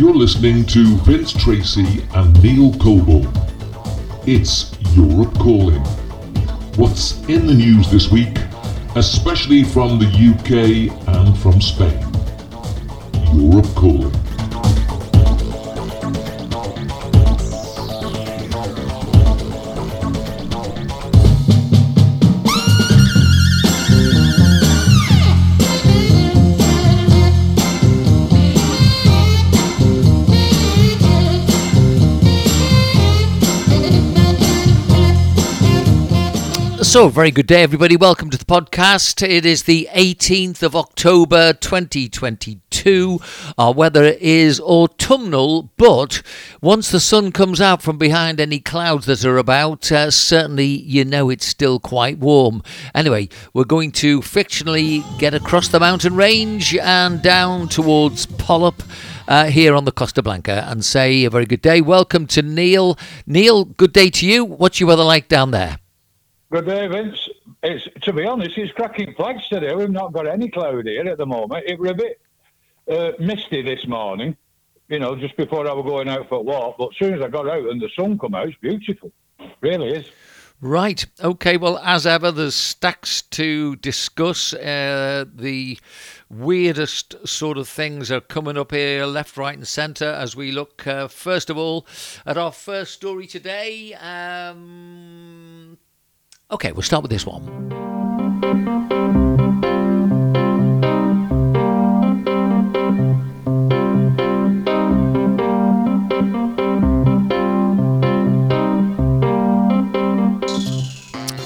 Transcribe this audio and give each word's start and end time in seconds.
You're 0.00 0.14
listening 0.14 0.64
to 0.68 0.96
Vince 1.00 1.30
Tracy 1.30 2.02
and 2.14 2.42
Neil 2.42 2.72
Coburn. 2.78 3.30
It's 4.26 4.72
Europe 4.96 5.34
Calling. 5.34 5.82
What's 6.76 7.20
in 7.28 7.46
the 7.46 7.52
news 7.52 7.90
this 7.90 8.10
week, 8.10 8.38
especially 8.96 9.62
from 9.62 9.98
the 9.98 10.06
UK 10.06 10.90
and 11.06 11.36
from 11.36 11.60
Spain? 11.60 12.00
Europe 13.34 13.68
Calling. 13.74 14.19
So, 36.90 37.08
very 37.08 37.30
good 37.30 37.46
day, 37.46 37.62
everybody. 37.62 37.96
Welcome 37.96 38.30
to 38.30 38.36
the 38.36 38.44
podcast. 38.44 39.22
It 39.24 39.46
is 39.46 39.62
the 39.62 39.88
18th 39.92 40.64
of 40.64 40.74
October 40.74 41.52
2022. 41.52 43.20
Our 43.56 43.72
weather 43.72 44.16
is 44.20 44.58
autumnal, 44.58 45.70
but 45.76 46.20
once 46.60 46.90
the 46.90 46.98
sun 46.98 47.30
comes 47.30 47.60
out 47.60 47.80
from 47.80 47.96
behind 47.96 48.40
any 48.40 48.58
clouds 48.58 49.06
that 49.06 49.24
are 49.24 49.38
about, 49.38 49.92
uh, 49.92 50.10
certainly 50.10 50.66
you 50.66 51.04
know 51.04 51.30
it's 51.30 51.46
still 51.46 51.78
quite 51.78 52.18
warm. 52.18 52.60
Anyway, 52.92 53.28
we're 53.54 53.62
going 53.62 53.92
to 53.92 54.20
fictionally 54.20 55.04
get 55.20 55.32
across 55.32 55.68
the 55.68 55.78
mountain 55.78 56.16
range 56.16 56.76
and 56.76 57.22
down 57.22 57.68
towards 57.68 58.26
Polop. 58.26 58.84
Uh, 59.28 59.44
here 59.44 59.76
on 59.76 59.84
the 59.84 59.92
Costa 59.92 60.22
Blanca 60.22 60.64
and 60.66 60.84
say 60.84 61.22
a 61.22 61.30
very 61.30 61.46
good 61.46 61.62
day. 61.62 61.80
Welcome 61.80 62.26
to 62.26 62.42
Neil. 62.42 62.98
Neil, 63.28 63.64
good 63.64 63.92
day 63.92 64.10
to 64.10 64.26
you. 64.26 64.44
What's 64.44 64.80
your 64.80 64.88
weather 64.88 65.04
like 65.04 65.28
down 65.28 65.52
there? 65.52 65.78
Good 66.52 66.66
day, 66.66 66.88
Vince. 66.88 67.28
It's 67.62 67.86
to 68.02 68.12
be 68.12 68.26
honest, 68.26 68.58
it's 68.58 68.72
cracking 68.72 69.14
flags 69.14 69.46
today. 69.48 69.72
We've 69.72 69.88
not 69.88 70.12
got 70.12 70.26
any 70.26 70.48
cloud 70.48 70.84
here 70.84 71.06
at 71.06 71.16
the 71.16 71.26
moment. 71.26 71.64
It 71.64 71.78
was 71.78 71.90
a 71.90 71.94
bit 71.94 72.20
uh, 72.90 73.12
misty 73.20 73.62
this 73.62 73.86
morning, 73.86 74.36
you 74.88 74.98
know, 74.98 75.14
just 75.14 75.36
before 75.36 75.68
I 75.68 75.72
was 75.72 75.86
going 75.86 76.08
out 76.08 76.28
for 76.28 76.38
a 76.38 76.42
walk. 76.42 76.74
But 76.76 76.88
as 76.88 76.96
soon 76.98 77.14
as 77.14 77.22
I 77.22 77.28
got 77.28 77.48
out 77.48 77.68
and 77.68 77.80
the 77.80 77.88
sun 77.94 78.18
come 78.18 78.34
out, 78.34 78.48
it's 78.48 78.58
beautiful. 78.58 79.12
Really 79.60 79.90
is. 79.90 80.10
Right. 80.60 81.06
Okay. 81.22 81.56
Well, 81.56 81.78
as 81.78 82.04
ever, 82.04 82.32
there's 82.32 82.56
stacks 82.56 83.22
to 83.22 83.76
discuss. 83.76 84.52
Uh, 84.52 85.26
the 85.32 85.78
weirdest 86.28 87.14
sort 87.28 87.58
of 87.58 87.68
things 87.68 88.10
are 88.10 88.20
coming 88.20 88.58
up 88.58 88.72
here, 88.72 89.06
left, 89.06 89.36
right, 89.36 89.56
and 89.56 89.68
centre, 89.68 90.10
as 90.10 90.34
we 90.34 90.50
look, 90.50 90.84
uh, 90.84 91.06
first 91.06 91.48
of 91.48 91.56
all, 91.56 91.86
at 92.26 92.36
our 92.36 92.52
first 92.52 92.92
story 92.92 93.28
today. 93.28 93.94
Um, 93.94 95.49
Okay, 96.52 96.72
we'll 96.72 96.82
start 96.82 97.02
with 97.02 97.10
this 97.10 97.24
one. 97.24 97.60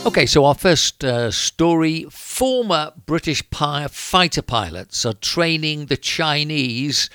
Okay, 0.07 0.27
so 0.27 0.45
our 0.45 0.55
first 0.55 1.05
uh, 1.05 1.31
story 1.31 2.07
former 2.09 2.93
British 3.05 3.43
fighter 3.51 4.43
pilots 4.43 5.05
are 5.05 5.13
training 5.13 5.87
the 5.87 5.97
Chinese 5.97 7.11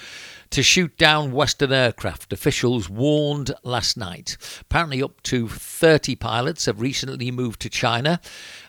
to 0.52 0.64
shoot 0.64 0.97
down 0.97 1.31
Western 1.31 1.72
aircraft, 1.72 2.33
officials 2.33 2.89
warned 2.89 3.53
last 3.64 3.95
night. 3.97 4.36
Apparently, 4.61 5.03
up 5.03 5.22
to 5.23 5.47
30 5.47 6.16
pilots 6.16 6.66
have 6.66 6.81
recently 6.81 7.31
moved 7.31 7.62
to 7.62 7.69
China 7.69 8.19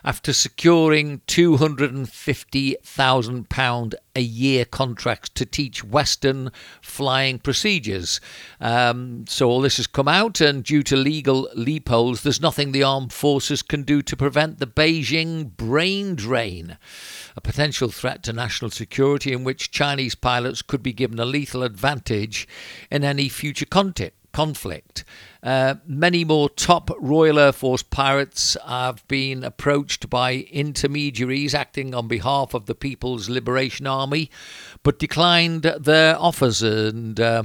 after 0.03 0.33
securing 0.33 1.19
£250,000 1.21 3.93
a 4.15 4.21
year 4.21 4.65
contracts 4.65 5.29
to 5.29 5.45
teach 5.45 5.83
Western 5.83 6.51
flying 6.81 7.39
procedures. 7.39 8.19
Um, 8.59 9.25
so 9.27 9.49
all 9.49 9.61
this 9.61 9.77
has 9.77 9.87
come 9.87 10.07
out, 10.07 10.41
and 10.41 10.63
due 10.63 10.83
to 10.83 10.95
legal 10.95 11.49
loopholes, 11.55 12.23
there's 12.23 12.41
nothing 12.41 12.71
the 12.71 12.83
armed 12.83 13.13
forces 13.13 13.61
can 13.61 13.83
do 13.83 14.01
to 14.01 14.17
prevent 14.17 14.59
the 14.59 14.67
Beijing 14.67 15.55
brain 15.55 16.15
drain, 16.15 16.77
a 17.35 17.41
potential 17.41 17.89
threat 17.89 18.23
to 18.23 18.33
national 18.33 18.71
security 18.71 19.33
in 19.33 19.43
which 19.43 19.71
Chinese 19.71 20.15
pilots 20.15 20.61
could 20.61 20.83
be 20.83 20.93
given 20.93 21.19
a 21.19 21.25
lethal 21.25 21.63
advantage 21.63 22.47
in 22.89 23.03
any 23.03 23.29
future 23.29 23.65
contact 23.65 24.15
conflict. 24.31 25.03
Uh, 25.43 25.75
many 25.87 26.23
more 26.23 26.49
top 26.49 26.91
Royal 26.99 27.39
Air 27.39 27.51
Force 27.51 27.81
pirates 27.81 28.55
have 28.67 29.07
been 29.07 29.43
approached 29.43 30.09
by 30.09 30.47
intermediaries 30.51 31.55
acting 31.55 31.95
on 31.95 32.07
behalf 32.07 32.53
of 32.53 32.67
the 32.67 32.75
People's 32.75 33.27
Liberation 33.27 33.87
Army, 33.87 34.29
but 34.83 34.99
declined 34.99 35.63
their 35.63 36.19
offers 36.19 36.61
and. 36.61 37.19
Uh, 37.19 37.43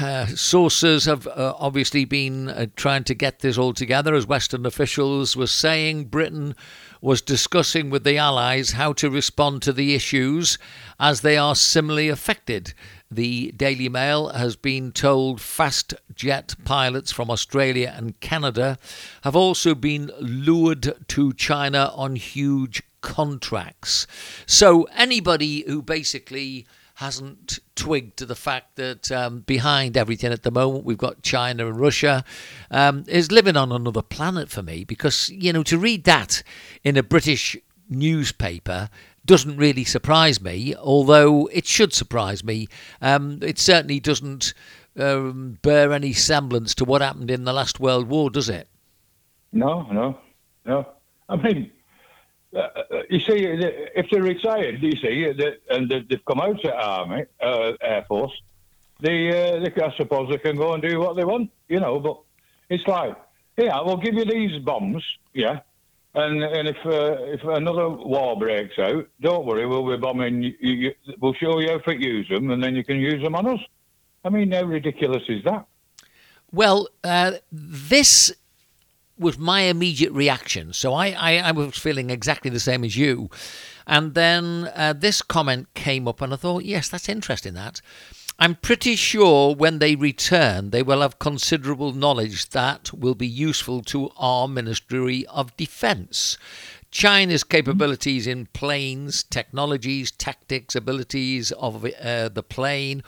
uh, 0.00 0.26
sources 0.26 1.04
have 1.04 1.28
uh, 1.28 1.54
obviously 1.58 2.04
been 2.04 2.48
uh, 2.48 2.66
trying 2.74 3.04
to 3.04 3.14
get 3.14 3.38
this 3.38 3.56
all 3.56 3.72
together, 3.72 4.14
as 4.14 4.26
Western 4.26 4.66
officials 4.66 5.36
were 5.36 5.46
saying. 5.46 6.06
Britain 6.06 6.56
was 7.00 7.22
discussing 7.22 7.88
with 7.88 8.02
the 8.02 8.18
Allies 8.18 8.72
how 8.72 8.92
to 8.92 9.08
respond 9.08 9.62
to 9.62 9.72
the 9.72 9.94
issues 9.94 10.58
as 10.98 11.20
they 11.20 11.36
are 11.36 11.54
similarly 11.54 12.08
affected. 12.08 12.74
The 13.10 13.52
Daily 13.52 13.88
Mail 13.88 14.28
has 14.30 14.56
been 14.56 14.90
told 14.90 15.40
fast 15.40 15.94
jet 16.14 16.54
pilots 16.64 17.12
from 17.12 17.30
Australia 17.30 17.94
and 17.96 18.18
Canada 18.20 18.78
have 19.22 19.36
also 19.36 19.74
been 19.74 20.10
lured 20.18 20.92
to 21.08 21.32
China 21.34 21.92
on 21.94 22.16
huge 22.16 22.82
contracts. 23.02 24.08
So, 24.46 24.88
anybody 24.96 25.62
who 25.66 25.82
basically 25.82 26.66
hasn't 26.96 27.58
twigged 27.74 28.16
to 28.16 28.26
the 28.26 28.34
fact 28.34 28.76
that 28.76 29.12
um, 29.12 29.40
behind 29.40 29.96
everything 29.96 30.32
at 30.32 30.42
the 30.42 30.50
moment 30.50 30.84
we've 30.84 30.96
got 30.96 31.22
China 31.22 31.66
and 31.66 31.78
Russia 31.78 32.24
um, 32.70 33.04
is 33.06 33.30
living 33.30 33.56
on 33.56 33.70
another 33.70 34.00
planet 34.00 34.48
for 34.48 34.62
me 34.62 34.82
because 34.82 35.28
you 35.28 35.52
know 35.52 35.62
to 35.62 35.78
read 35.78 36.04
that 36.04 36.42
in 36.82 36.96
a 36.96 37.02
British 37.02 37.54
newspaper 37.88 38.88
doesn't 39.26 39.56
really 39.56 39.84
surprise 39.84 40.40
me, 40.40 40.74
although 40.76 41.46
it 41.52 41.66
should 41.66 41.92
surprise 41.92 42.42
me. 42.44 42.68
Um, 43.02 43.40
it 43.42 43.58
certainly 43.58 44.00
doesn't 44.00 44.54
um, 44.98 45.58
bear 45.62 45.92
any 45.92 46.12
semblance 46.12 46.74
to 46.76 46.84
what 46.84 47.02
happened 47.02 47.30
in 47.30 47.44
the 47.44 47.52
last 47.52 47.80
World 47.80 48.08
War, 48.08 48.30
does 48.30 48.48
it? 48.48 48.68
No, 49.52 49.82
no, 49.92 50.18
no. 50.64 50.86
I 51.28 51.36
mean, 51.36 51.70
uh, 52.54 52.58
uh 52.58 52.82
you 53.10 53.20
see, 53.20 53.36
if 53.36 54.06
they're 54.10 54.22
retired, 54.22 54.82
you 54.82 54.92
see, 54.92 55.32
and 55.70 55.90
they've 55.90 56.24
come 56.24 56.40
out 56.40 56.64
of 56.64 56.72
Army, 56.72 57.24
uh, 57.42 57.72
Air 57.80 58.04
Force, 58.08 58.32
they, 59.00 59.28
uh, 59.28 59.60
they, 59.60 59.82
I 59.82 59.94
suppose 59.96 60.30
they 60.30 60.38
can 60.38 60.56
go 60.56 60.72
and 60.72 60.82
do 60.82 61.00
what 61.00 61.16
they 61.16 61.24
want, 61.24 61.50
you 61.68 61.80
know, 61.80 62.00
but 62.00 62.18
it's 62.70 62.86
like, 62.86 63.14
yeah, 63.56 63.80
we'll 63.82 63.96
give 63.96 64.14
you 64.14 64.24
these 64.24 64.58
bombs, 64.62 65.04
yeah, 65.34 65.60
and 66.16 66.42
and 66.42 66.68
if 66.68 66.76
uh, 66.86 67.16
if 67.24 67.44
another 67.44 67.88
war 67.90 68.36
breaks 68.38 68.78
out, 68.78 69.06
don't 69.20 69.46
worry, 69.46 69.66
we'll 69.66 69.88
be 69.88 69.96
bombing. 69.98 70.42
You, 70.42 70.54
you, 70.60 70.92
we'll 71.20 71.34
show 71.34 71.60
you 71.60 71.68
how 71.68 71.78
to 71.78 71.94
use 71.94 72.28
them, 72.28 72.50
and 72.50 72.62
then 72.62 72.74
you 72.74 72.82
can 72.82 72.96
use 72.96 73.22
them 73.22 73.34
on 73.34 73.46
us. 73.46 73.60
I 74.24 74.30
mean, 74.30 74.50
how 74.50 74.64
ridiculous 74.64 75.22
is 75.28 75.44
that? 75.44 75.66
Well, 76.50 76.88
uh, 77.04 77.32
this 77.52 78.32
was 79.18 79.38
my 79.38 79.62
immediate 79.62 80.12
reaction. 80.12 80.72
So 80.72 80.94
I, 80.94 81.08
I, 81.10 81.36
I, 81.38 81.52
was 81.52 81.78
feeling 81.78 82.10
exactly 82.10 82.50
the 82.50 82.60
same 82.60 82.84
as 82.84 82.96
you. 82.96 83.30
And 83.86 84.14
then 84.14 84.70
uh, 84.74 84.92
this 84.94 85.22
comment 85.22 85.72
came 85.74 86.06
up, 86.06 86.20
and 86.20 86.32
I 86.32 86.36
thought, 86.36 86.64
yes, 86.64 86.88
that's 86.88 87.08
interesting. 87.08 87.54
That 87.54 87.80
I'm 88.38 88.56
pretty 88.56 88.96
sure 88.96 89.54
when 89.54 89.78
they 89.78 89.96
return, 89.96 90.68
they 90.68 90.82
will 90.82 91.00
have 91.00 91.18
considerable 91.18 91.94
knowledge 91.94 92.50
that 92.50 92.92
will 92.92 93.14
be 93.14 93.26
useful 93.26 93.80
to 93.84 94.10
our 94.18 94.46
Ministry 94.46 95.24
of 95.28 95.56
Defence. 95.56 96.36
China's 96.90 97.44
capabilities 97.44 98.26
in 98.26 98.44
planes, 98.52 99.22
technologies, 99.22 100.10
tactics, 100.10 100.76
abilities 100.76 101.50
of 101.52 101.82
uh, 101.86 102.28
the 102.28 102.42
plane, 102.42 103.02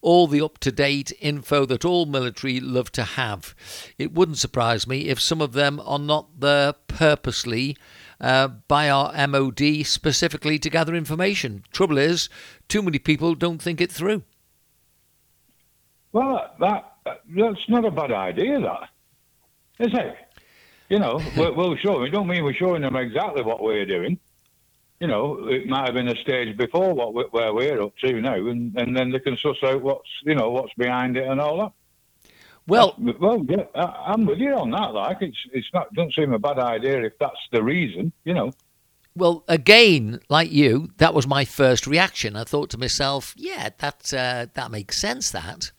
all 0.00 0.28
the 0.28 0.40
up 0.40 0.58
to 0.58 0.70
date 0.70 1.12
info 1.20 1.66
that 1.66 1.84
all 1.84 2.06
military 2.06 2.60
love 2.60 2.92
to 2.92 3.02
have. 3.02 3.56
It 3.98 4.12
wouldn't 4.12 4.38
surprise 4.38 4.86
me 4.86 5.08
if 5.08 5.20
some 5.20 5.40
of 5.40 5.54
them 5.54 5.82
are 5.84 5.98
not 5.98 6.38
there 6.38 6.74
purposely. 6.86 7.76
Uh, 8.20 8.48
by 8.48 8.90
our 8.90 9.28
MOD 9.28 9.86
specifically 9.86 10.58
to 10.58 10.68
gather 10.68 10.92
information. 10.92 11.62
Trouble 11.70 11.98
is, 11.98 12.28
too 12.66 12.82
many 12.82 12.98
people 12.98 13.36
don't 13.36 13.62
think 13.62 13.80
it 13.80 13.92
through. 13.92 14.24
Well, 16.12 16.54
that, 16.60 16.92
that's 17.04 17.68
not 17.68 17.84
a 17.84 17.90
bad 17.90 18.12
idea, 18.12 18.60
that 18.60 18.88
is 19.86 19.92
it? 19.94 20.16
You 20.88 20.98
know, 20.98 21.20
we'll, 21.36 21.54
we'll 21.54 21.76
show 21.76 21.94
them. 21.94 22.04
It 22.04 22.10
don't 22.10 22.26
mean 22.28 22.44
we're 22.44 22.54
showing 22.54 22.82
them 22.82 22.96
exactly 22.96 23.42
what 23.42 23.62
we're 23.62 23.84
doing. 23.86 24.18
you 25.00 25.06
know, 25.06 25.46
it 25.48 25.66
might 25.66 25.84
have 25.86 25.94
been 25.94 26.08
a 26.08 26.16
stage 26.16 26.56
before 26.56 26.92
what 26.94 27.14
we- 27.14 27.24
where 27.30 27.52
we're 27.54 27.80
up 27.82 27.96
to 27.98 28.20
now, 28.20 28.34
and, 28.34 28.76
and 28.76 28.96
then 28.96 29.10
they 29.12 29.20
can 29.20 29.36
suss 29.36 29.62
out 29.62 29.82
what's 29.82 30.08
you 30.24 30.34
know 30.34 30.50
what's 30.50 30.72
behind 30.74 31.16
it 31.16 31.26
and 31.28 31.40
all 31.40 31.58
that. 31.58 31.72
Well, 32.66 32.94
Well, 32.98 33.44
yeah, 33.48 33.64
I, 33.74 34.12
I'm 34.12 34.26
with 34.26 34.38
you 34.38 34.54
on 34.54 34.70
that. 34.72 34.92
Like, 34.94 35.18
it's 35.20 35.38
it's 35.52 35.68
not 35.72 35.92
doesn't 35.94 36.14
seem 36.14 36.32
a 36.32 36.38
bad 36.38 36.58
idea 36.58 37.02
if 37.02 37.12
that's 37.20 37.46
the 37.52 37.62
reason, 37.62 38.12
you 38.24 38.34
know. 38.34 38.54
Well, 39.18 39.42
again, 39.48 40.20
like 40.28 40.52
you, 40.52 40.90
that 40.98 41.12
was 41.12 41.26
my 41.26 41.44
first 41.44 41.88
reaction. 41.88 42.36
I 42.36 42.44
thought 42.44 42.70
to 42.70 42.78
myself, 42.78 43.34
yeah, 43.36 43.70
that 43.78 44.14
uh, 44.14 44.46
that 44.54 44.70
makes 44.70 44.96
sense. 44.96 45.32
That, 45.32 45.72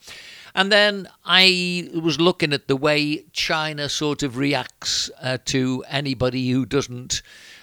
and 0.54 0.70
then 0.70 1.08
I 1.24 1.90
was 1.94 2.20
looking 2.20 2.52
at 2.52 2.68
the 2.68 2.76
way 2.76 3.24
China 3.32 3.88
sort 3.88 4.24
of 4.24 4.36
reacts 4.36 5.10
uh, 5.22 5.38
to 5.46 5.86
anybody 5.88 6.50
who 6.50 6.66
doesn't 6.66 7.22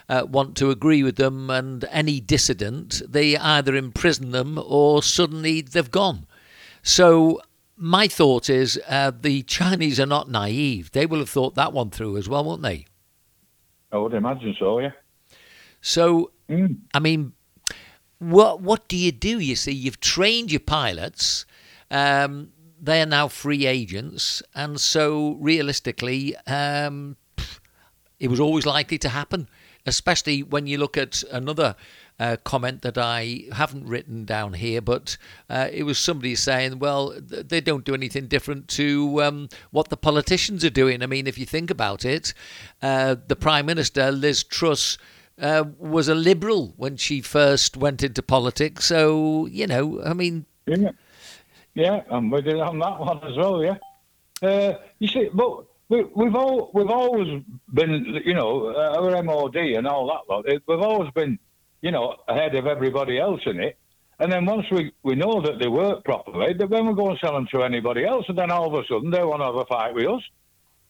uh, 0.08 0.24
want 0.26 0.56
to 0.56 0.70
agree 0.70 1.02
with 1.02 1.16
them, 1.16 1.50
and 1.50 1.84
any 1.90 2.20
dissident, 2.20 3.02
they 3.06 3.36
either 3.36 3.76
imprison 3.76 4.30
them 4.30 4.58
or 4.58 5.02
suddenly 5.02 5.60
they've 5.60 5.90
gone. 5.90 6.26
So 6.82 7.42
my 7.76 8.08
thought 8.08 8.48
is 8.48 8.80
uh, 8.88 9.12
the 9.20 9.42
Chinese 9.42 10.00
are 10.00 10.06
not 10.06 10.30
naive. 10.30 10.92
They 10.92 11.04
will 11.04 11.18
have 11.18 11.28
thought 11.28 11.54
that 11.56 11.74
one 11.74 11.90
through 11.90 12.16
as 12.16 12.30
well, 12.30 12.44
won't 12.44 12.62
they? 12.62 12.86
I 13.92 13.98
would 13.98 14.14
imagine 14.14 14.56
so. 14.58 14.78
Yeah. 14.78 14.92
So 15.86 16.32
Mm. 16.48 16.78
I 16.94 17.00
mean, 17.00 17.32
what 18.18 18.60
what 18.60 18.88
do 18.88 18.96
you 18.96 19.12
do? 19.12 19.38
You 19.38 19.56
see, 19.56 19.72
you've 19.72 20.00
trained 20.00 20.50
your 20.50 20.60
pilots. 20.60 21.44
Um, 21.90 22.52
they 22.80 23.00
are 23.02 23.06
now 23.06 23.28
free 23.28 23.66
agents, 23.66 24.42
and 24.54 24.80
so 24.80 25.36
realistically, 25.40 26.36
um, 26.46 27.16
it 28.18 28.28
was 28.28 28.40
always 28.40 28.66
likely 28.66 28.98
to 28.98 29.08
happen. 29.08 29.48
Especially 29.88 30.42
when 30.42 30.66
you 30.66 30.78
look 30.78 30.96
at 30.96 31.22
another 31.30 31.76
uh, 32.18 32.36
comment 32.42 32.82
that 32.82 32.98
I 32.98 33.44
haven't 33.52 33.86
written 33.86 34.24
down 34.24 34.54
here, 34.54 34.80
but 34.80 35.16
uh, 35.48 35.68
it 35.72 35.84
was 35.84 35.96
somebody 35.96 36.34
saying, 36.34 36.80
"Well, 36.80 37.12
th- 37.20 37.46
they 37.46 37.60
don't 37.60 37.84
do 37.84 37.94
anything 37.94 38.26
different 38.26 38.66
to 38.68 39.22
um, 39.22 39.48
what 39.70 39.88
the 39.88 39.96
politicians 39.96 40.64
are 40.64 40.70
doing." 40.70 41.04
I 41.04 41.06
mean, 41.06 41.28
if 41.28 41.38
you 41.38 41.46
think 41.46 41.70
about 41.70 42.04
it, 42.04 42.34
uh, 42.82 43.14
the 43.28 43.36
Prime 43.36 43.66
Minister 43.66 44.10
Liz 44.10 44.42
Truss 44.42 44.98
uh, 45.40 45.64
was 45.78 46.08
a 46.08 46.14
liberal 46.14 46.74
when 46.76 46.96
she 46.96 47.20
first 47.20 47.76
went 47.76 48.02
into 48.02 48.22
politics. 48.22 48.86
So, 48.86 49.46
you 49.46 49.66
know, 49.66 50.02
I 50.04 50.14
mean, 50.14 50.46
Yeah, 50.66 50.90
yeah, 51.74 52.02
I'm 52.10 52.30
with 52.30 52.46
you 52.46 52.60
on 52.60 52.78
that 52.78 52.98
one 52.98 53.22
as 53.24 53.36
well. 53.36 53.62
Yeah, 53.62 53.76
uh, 54.42 54.78
you 54.98 55.08
see, 55.08 55.28
but 55.32 55.64
we, 55.88 56.04
we've 56.14 56.34
all 56.34 56.70
we've 56.74 56.90
always 56.90 57.42
been, 57.72 58.20
you 58.24 58.34
know, 58.34 58.68
uh, 58.74 58.98
our 59.00 59.22
MOD 59.22 59.56
and 59.56 59.86
all 59.86 60.06
that 60.08 60.32
lot. 60.32 60.48
it- 60.48 60.62
We've 60.66 60.80
always 60.80 61.10
been, 61.12 61.38
you 61.82 61.90
know, 61.90 62.16
ahead 62.28 62.54
of 62.54 62.66
everybody 62.66 63.18
else 63.18 63.40
in 63.46 63.60
it. 63.60 63.76
And 64.18 64.32
then 64.32 64.46
once 64.46 64.64
we, 64.70 64.92
we 65.02 65.14
know 65.14 65.42
that 65.42 65.58
they 65.60 65.68
work 65.68 66.02
properly, 66.02 66.54
then 66.54 66.86
we 66.86 66.94
go 66.94 67.10
and 67.10 67.18
sell 67.20 67.34
them 67.34 67.46
to 67.52 67.62
anybody 67.62 68.06
else, 68.06 68.24
and 68.28 68.38
then 68.38 68.50
all 68.50 68.66
of 68.66 68.72
a 68.82 68.86
sudden 68.88 69.10
they 69.10 69.22
want 69.22 69.42
to 69.42 69.44
have 69.46 69.56
a 69.56 69.66
fight 69.66 69.94
with 69.94 70.06
us. 70.06 70.22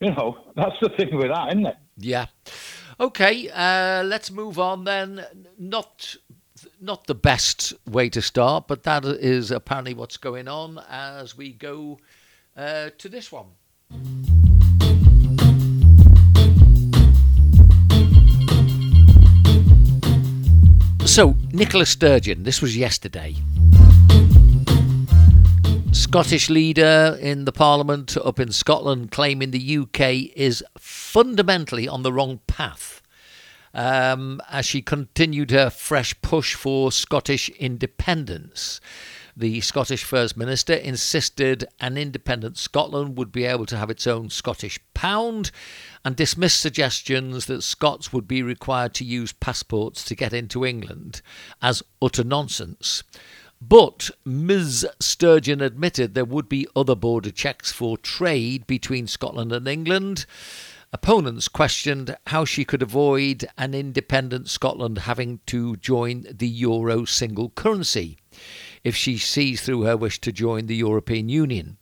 You 0.00 0.12
know, 0.12 0.38
that's 0.54 0.76
the 0.80 0.90
thing 0.90 1.16
with 1.16 1.28
that, 1.32 1.48
isn't 1.48 1.66
it? 1.66 1.76
yeah. 1.98 2.26
Okay, 2.98 3.50
uh, 3.50 4.02
let's 4.04 4.30
move 4.30 4.58
on 4.58 4.84
then. 4.84 5.24
Not 5.58 6.16
not 6.80 7.06
the 7.06 7.14
best 7.14 7.74
way 7.86 8.08
to 8.08 8.22
start, 8.22 8.66
but 8.66 8.84
that 8.84 9.04
is 9.04 9.50
apparently 9.50 9.92
what's 9.92 10.16
going 10.16 10.48
on 10.48 10.80
as 10.88 11.36
we 11.36 11.52
go 11.52 11.98
uh, 12.56 12.90
to 12.96 13.08
this 13.08 13.30
one. 13.30 13.46
So, 21.06 21.36
Nicola 21.52 21.86
Sturgeon, 21.86 22.44
this 22.44 22.62
was 22.62 22.76
yesterday. 22.76 23.36
Scottish 25.96 26.50
leader 26.50 27.16
in 27.20 27.46
the 27.46 27.52
Parliament 27.52 28.18
up 28.18 28.38
in 28.38 28.52
Scotland 28.52 29.10
claiming 29.10 29.50
the 29.50 29.78
UK 29.78 30.30
is 30.36 30.62
fundamentally 30.78 31.88
on 31.88 32.02
the 32.02 32.12
wrong 32.12 32.40
path 32.46 33.00
um, 33.72 34.40
as 34.50 34.66
she 34.66 34.82
continued 34.82 35.50
her 35.50 35.70
fresh 35.70 36.14
push 36.20 36.54
for 36.54 36.92
Scottish 36.92 37.48
independence. 37.48 38.78
The 39.34 39.62
Scottish 39.62 40.04
First 40.04 40.36
Minister 40.36 40.74
insisted 40.74 41.64
an 41.80 41.96
independent 41.96 42.58
Scotland 42.58 43.16
would 43.16 43.32
be 43.32 43.44
able 43.44 43.66
to 43.66 43.76
have 43.78 43.90
its 43.90 44.06
own 44.06 44.28
Scottish 44.28 44.78
pound 44.92 45.50
and 46.04 46.14
dismissed 46.14 46.60
suggestions 46.60 47.46
that 47.46 47.62
Scots 47.62 48.12
would 48.12 48.28
be 48.28 48.42
required 48.42 48.92
to 48.94 49.04
use 49.04 49.32
passports 49.32 50.04
to 50.04 50.14
get 50.14 50.34
into 50.34 50.64
England 50.64 51.22
as 51.62 51.82
utter 52.02 52.22
nonsense. 52.22 53.02
But 53.60 54.10
Ms. 54.24 54.86
Sturgeon 55.00 55.60
admitted 55.62 56.14
there 56.14 56.24
would 56.24 56.48
be 56.48 56.68
other 56.76 56.94
border 56.94 57.30
checks 57.30 57.72
for 57.72 57.96
trade 57.96 58.66
between 58.66 59.06
Scotland 59.06 59.50
and 59.50 59.66
England. 59.66 60.26
Opponents 60.92 61.48
questioned 61.48 62.16
how 62.28 62.44
she 62.44 62.64
could 62.64 62.82
avoid 62.82 63.48
an 63.56 63.74
independent 63.74 64.48
Scotland 64.48 64.98
having 64.98 65.40
to 65.46 65.76
join 65.76 66.26
the 66.30 66.48
euro 66.48 67.04
single 67.04 67.50
currency 67.50 68.18
if 68.84 68.94
she 68.94 69.18
sees 69.18 69.62
through 69.62 69.82
her 69.82 69.96
wish 69.96 70.20
to 70.20 70.32
join 70.32 70.66
the 70.66 70.76
European 70.76 71.28
Union. 71.28 71.78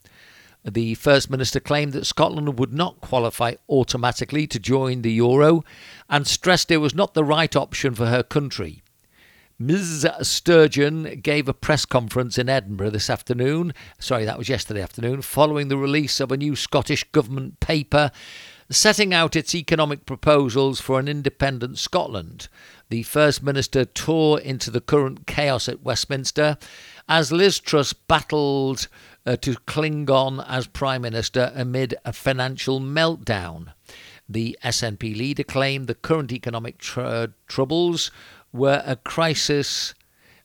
The 0.65 0.95
First 0.95 1.29
Minister 1.29 1.61
claimed 1.61 1.93
that 1.93 2.07
Scotland 2.07 2.59
would 2.59 2.73
not 2.73 3.01
qualify 3.01 3.55
automatically 3.69 4.47
to 4.47 4.59
join 4.59 5.03
the 5.03 5.13
euro 5.13 5.65
and 6.09 6.27
stressed 6.27 6.71
it 6.71 6.79
was 6.79 6.95
not 6.95 7.13
the 7.13 7.25
right 7.25 7.55
option 7.55 7.95
for 7.95 8.07
her 8.07 8.23
country. 8.23 8.84
Ms. 9.59 10.07
Sturgeon 10.23 11.21
gave 11.21 11.49
a 11.49 11.55
press 11.55 11.85
conference 11.85 12.39
in 12.39 12.49
Edinburgh 12.49 12.91
this 12.91 13.09
afternoon, 13.09 13.73
sorry, 14.01 14.25
that 14.25 14.37
was 14.37 14.49
yesterday 14.49 14.83
afternoon, 14.83 15.23
following 15.23 15.69
the 15.69 15.77
release 15.77 16.19
of 16.19 16.33
a 16.33 16.37
new 16.37 16.57
Scottish 16.57 17.05
Government 17.13 17.61
paper 17.61 18.11
setting 18.69 19.15
out 19.15 19.37
its 19.37 19.55
economic 19.55 20.07
proposals 20.07 20.81
for 20.81 20.99
an 20.99 21.07
independent 21.07 21.79
Scotland. 21.79 22.49
The 22.89 23.05
First 23.05 23.43
Minister 23.43 23.85
tore 23.85 24.41
into 24.41 24.71
the 24.71 24.81
current 24.81 25.27
chaos 25.27 25.69
at 25.69 25.83
Westminster 25.83 26.59
as 27.09 27.31
Liz 27.31 27.61
Truss 27.61 27.93
battled 27.93 28.89
uh, 29.25 29.37
to 29.37 29.55
cling 29.67 30.11
on 30.11 30.41
as 30.41 30.67
Prime 30.67 31.03
Minister 31.03 31.53
amid 31.55 31.95
a 32.05 32.13
financial 32.13 32.81
meltdown. 32.81 33.73
The 34.29 34.59
SNP 34.65 35.17
leader 35.17 35.45
claimed 35.45 35.87
the 35.87 35.95
current 35.95 36.33
economic 36.33 36.79
tr- 36.79 37.27
troubles 37.47 38.11
were 38.55 38.83
a 38.87 38.97
crisis 38.97 39.95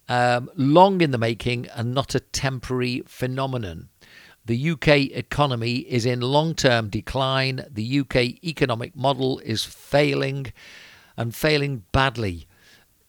um, 0.09 0.49
long 0.55 0.99
in 1.01 1.11
the 1.11 1.17
making 1.17 1.67
and 1.67 1.93
not 1.93 2.15
a 2.15 2.19
temporary 2.19 3.03
phenomenon. 3.05 3.89
The 4.45 4.71
UK 4.71 4.87
economy 5.11 5.75
is 5.77 6.07
in 6.07 6.21
long 6.21 6.55
term 6.55 6.89
decline. 6.89 7.65
The 7.69 7.99
UK 7.99 8.15
economic 8.43 8.95
model 8.95 9.37
is 9.39 9.63
failing 9.63 10.51
and 11.15 11.35
failing 11.35 11.83
badly. 11.91 12.47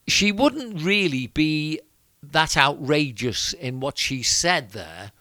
She 0.07 0.33
wouldn't 0.33 0.83
really 0.83 1.28
be 1.28 1.80
that 2.23 2.57
outrageous 2.57 3.54
in 3.54 3.80
what 3.80 3.97
she 3.97 4.23
said 4.23 4.73
there, 4.73 5.12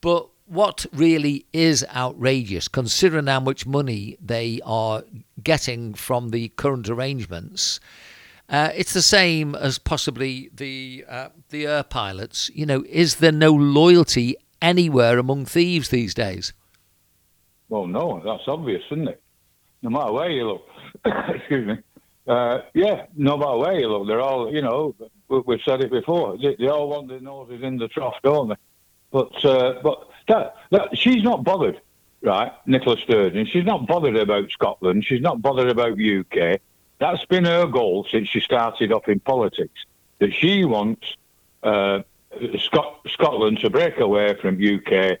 but 0.00 0.28
what 0.46 0.86
really 0.92 1.44
is 1.52 1.84
outrageous, 1.94 2.68
considering 2.68 3.26
how 3.26 3.40
much 3.40 3.66
money 3.66 4.16
they 4.24 4.60
are 4.64 5.02
getting 5.42 5.92
from 5.92 6.30
the 6.30 6.48
current 6.48 6.88
arrangements, 6.88 7.80
uh, 8.48 8.70
it's 8.74 8.92
the 8.92 9.02
same 9.02 9.54
as 9.54 9.78
possibly 9.78 10.50
the 10.54 11.04
uh, 11.08 11.28
the 11.50 11.66
air 11.66 11.82
pilots. 11.82 12.50
You 12.54 12.66
know, 12.66 12.84
is 12.88 13.16
there 13.16 13.32
no 13.32 13.50
loyalty 13.52 14.36
anywhere 14.62 15.18
among 15.18 15.44
thieves 15.46 15.88
these 15.90 16.14
days? 16.14 16.52
Well, 17.68 17.86
no, 17.86 18.22
that's 18.24 18.48
obvious, 18.48 18.82
isn't 18.90 19.08
it? 19.08 19.22
No 19.82 19.90
matter 19.90 20.12
where 20.12 20.30
you 20.30 20.46
look. 20.48 20.62
Excuse 21.04 21.66
me. 21.66 21.78
Uh, 22.26 22.60
yeah, 22.74 23.06
no 23.16 23.36
matter 23.36 23.56
where 23.56 23.78
you 23.78 23.88
look, 23.88 24.06
they're 24.06 24.20
all, 24.20 24.52
you 24.52 24.60
know, 24.62 24.94
we- 25.28 25.40
we've 25.46 25.60
said 25.64 25.80
it 25.82 25.90
before. 25.90 26.36
They, 26.38 26.56
they 26.58 26.68
all 26.68 26.88
want 26.88 27.08
their 27.08 27.20
noses 27.20 27.62
in 27.62 27.76
the 27.78 27.88
trough, 27.88 28.16
don't 28.22 28.48
they? 28.48 28.54
But 29.10 29.44
uh, 29.44 29.80
but 29.82 30.08
that, 30.28 30.54
that 30.70 30.98
she's 30.98 31.22
not 31.22 31.42
bothered, 31.44 31.80
right? 32.22 32.52
Nicola 32.66 32.96
Sturgeon. 32.98 33.46
She's 33.46 33.64
not 33.64 33.86
bothered 33.86 34.16
about 34.16 34.50
Scotland. 34.50 35.04
She's 35.06 35.22
not 35.22 35.40
bothered 35.40 35.68
about 35.70 35.92
UK. 35.92 36.60
That's 36.98 37.24
been 37.26 37.44
her 37.44 37.66
goal 37.66 38.06
since 38.10 38.28
she 38.28 38.40
started 38.40 38.92
off 38.92 39.08
in 39.08 39.20
politics. 39.20 39.84
That 40.18 40.32
she 40.32 40.64
wants 40.64 41.16
uh, 41.62 42.02
Scot- 42.58 43.00
Scotland 43.08 43.60
to 43.60 43.70
break 43.70 43.98
away 43.98 44.34
from 44.40 44.58
UK. 44.60 45.18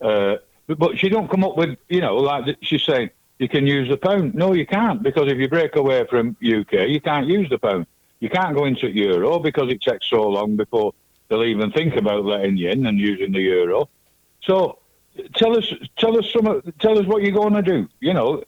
Uh, 0.00 0.36
but 0.66 0.98
she 0.98 1.08
don't 1.08 1.30
come 1.30 1.44
up 1.44 1.56
with, 1.56 1.76
you 1.88 2.00
know, 2.00 2.16
like 2.16 2.56
she's 2.62 2.82
saying, 2.82 3.10
you 3.38 3.48
can 3.48 3.66
use 3.66 3.88
the 3.88 3.96
pound. 3.96 4.34
No, 4.34 4.52
you 4.52 4.66
can't, 4.66 5.02
because 5.02 5.30
if 5.30 5.38
you 5.38 5.48
break 5.48 5.76
away 5.76 6.04
from 6.06 6.36
UK, 6.42 6.88
you 6.88 7.00
can't 7.00 7.26
use 7.26 7.48
the 7.48 7.58
pound. 7.58 7.86
You 8.20 8.28
can't 8.28 8.56
go 8.56 8.64
into 8.64 8.90
euro 8.90 9.38
because 9.38 9.70
it 9.70 9.80
takes 9.80 10.08
so 10.10 10.28
long 10.28 10.56
before 10.56 10.92
they'll 11.28 11.44
even 11.44 11.70
think 11.70 11.94
about 11.94 12.24
letting 12.24 12.56
you 12.56 12.70
in 12.70 12.86
and 12.86 12.98
using 12.98 13.32
the 13.32 13.40
euro. 13.40 13.88
So 14.42 14.78
tell 15.34 15.56
us, 15.56 15.72
tell 15.96 16.18
us 16.18 16.30
some, 16.32 16.62
tell 16.80 16.98
us 16.98 17.06
what 17.06 17.22
you're 17.22 17.32
going 17.32 17.52
to 17.54 17.62
do. 17.62 17.88
You 18.00 18.14
know, 18.14 18.42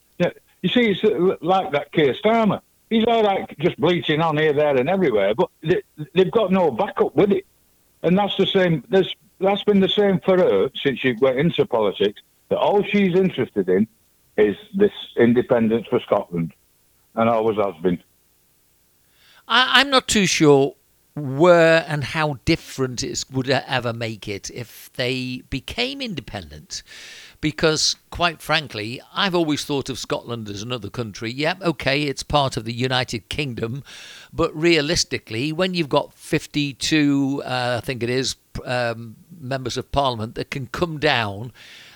you 0.62 0.68
see, 0.68 0.90
it's 0.90 1.42
like 1.42 1.72
that 1.72 1.92
Keir 1.92 2.14
Starmer. 2.14 2.60
He's 2.90 3.04
all 3.06 3.22
right 3.22 3.58
just 3.58 3.80
bleating 3.80 4.20
on 4.20 4.36
here, 4.36 4.52
there, 4.52 4.76
and 4.76 4.88
everywhere, 4.88 5.34
but 5.34 5.48
they, 5.62 5.82
they've 6.14 6.30
got 6.30 6.52
no 6.52 6.70
backup 6.70 7.14
with 7.14 7.32
it. 7.32 7.46
And 8.02 8.18
that's 8.18 8.36
the 8.36 8.46
same. 8.46 8.84
There's, 8.90 9.14
that's 9.38 9.62
been 9.64 9.80
the 9.80 9.88
same 9.88 10.20
for 10.20 10.36
her 10.36 10.70
since 10.82 10.98
she 10.98 11.12
went 11.12 11.38
into 11.38 11.64
politics. 11.64 12.20
That 12.48 12.58
all 12.58 12.82
she's 12.82 13.14
interested 13.14 13.68
in 13.68 13.86
is 14.36 14.56
this 14.74 14.92
independence 15.16 15.86
for 15.88 16.00
Scotland, 16.00 16.52
and 17.14 17.28
always 17.28 17.56
has 17.56 17.74
been. 17.82 18.02
I, 19.46 19.80
I'm 19.80 19.90
not 19.90 20.08
too 20.08 20.26
sure 20.26 20.74
where 21.14 21.84
and 21.88 22.04
how 22.04 22.38
different 22.44 23.02
it 23.02 23.24
would 23.30 23.50
ever 23.50 23.92
make 23.92 24.28
it 24.28 24.50
if 24.50 24.90
they 24.94 25.42
became 25.50 26.00
independent. 26.00 26.82
Because, 27.40 27.96
quite 28.10 28.42
frankly, 28.42 29.00
I've 29.14 29.34
always 29.34 29.64
thought 29.64 29.88
of 29.88 29.98
Scotland 29.98 30.48
as 30.50 30.62
another 30.62 30.90
country. 30.90 31.30
Yep, 31.30 31.62
okay, 31.62 32.02
it's 32.02 32.22
part 32.22 32.58
of 32.58 32.64
the 32.66 32.72
United 32.72 33.30
Kingdom, 33.30 33.82
but 34.30 34.54
realistically, 34.54 35.50
when 35.50 35.72
you've 35.72 35.88
got 35.88 36.12
52, 36.12 37.42
uh, 37.44 37.80
I 37.82 37.84
think 37.84 38.02
it 38.02 38.10
is, 38.10 38.36
um, 38.66 39.16
members 39.40 39.78
of 39.78 39.90
Parliament 39.90 40.34
that 40.34 40.50
can 40.50 40.66
come 40.66 40.98
down 40.98 41.52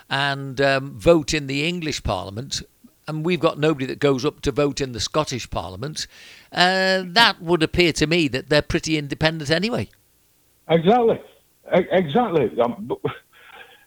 and 0.09 0.61
um, 0.61 0.99
vote 0.99 1.35
in 1.35 1.47
the 1.47 1.67
English 1.67 2.03
Parliament, 2.03 2.63
and 3.07 3.25
we've 3.25 3.41
got 3.41 3.59
nobody 3.59 3.87
that 3.87 3.99
goes 3.99 4.25
up 4.25 4.41
to 4.43 4.53
vote 4.53 4.81
in 4.81 4.93
the 4.93 5.01
Scottish 5.01 5.51
Parliament, 5.51 6.07
uh, 6.53 7.03
that 7.05 7.41
would 7.41 7.63
appear 7.63 7.93
to 7.93 8.07
me 8.07 8.29
that 8.29 8.49
they're 8.49 8.63
pretty 8.63 8.97
independent 8.97 9.51
anyway. 9.51 9.89
Exactly, 10.69 11.21
exactly. 11.73 12.61
Um, 12.61 12.91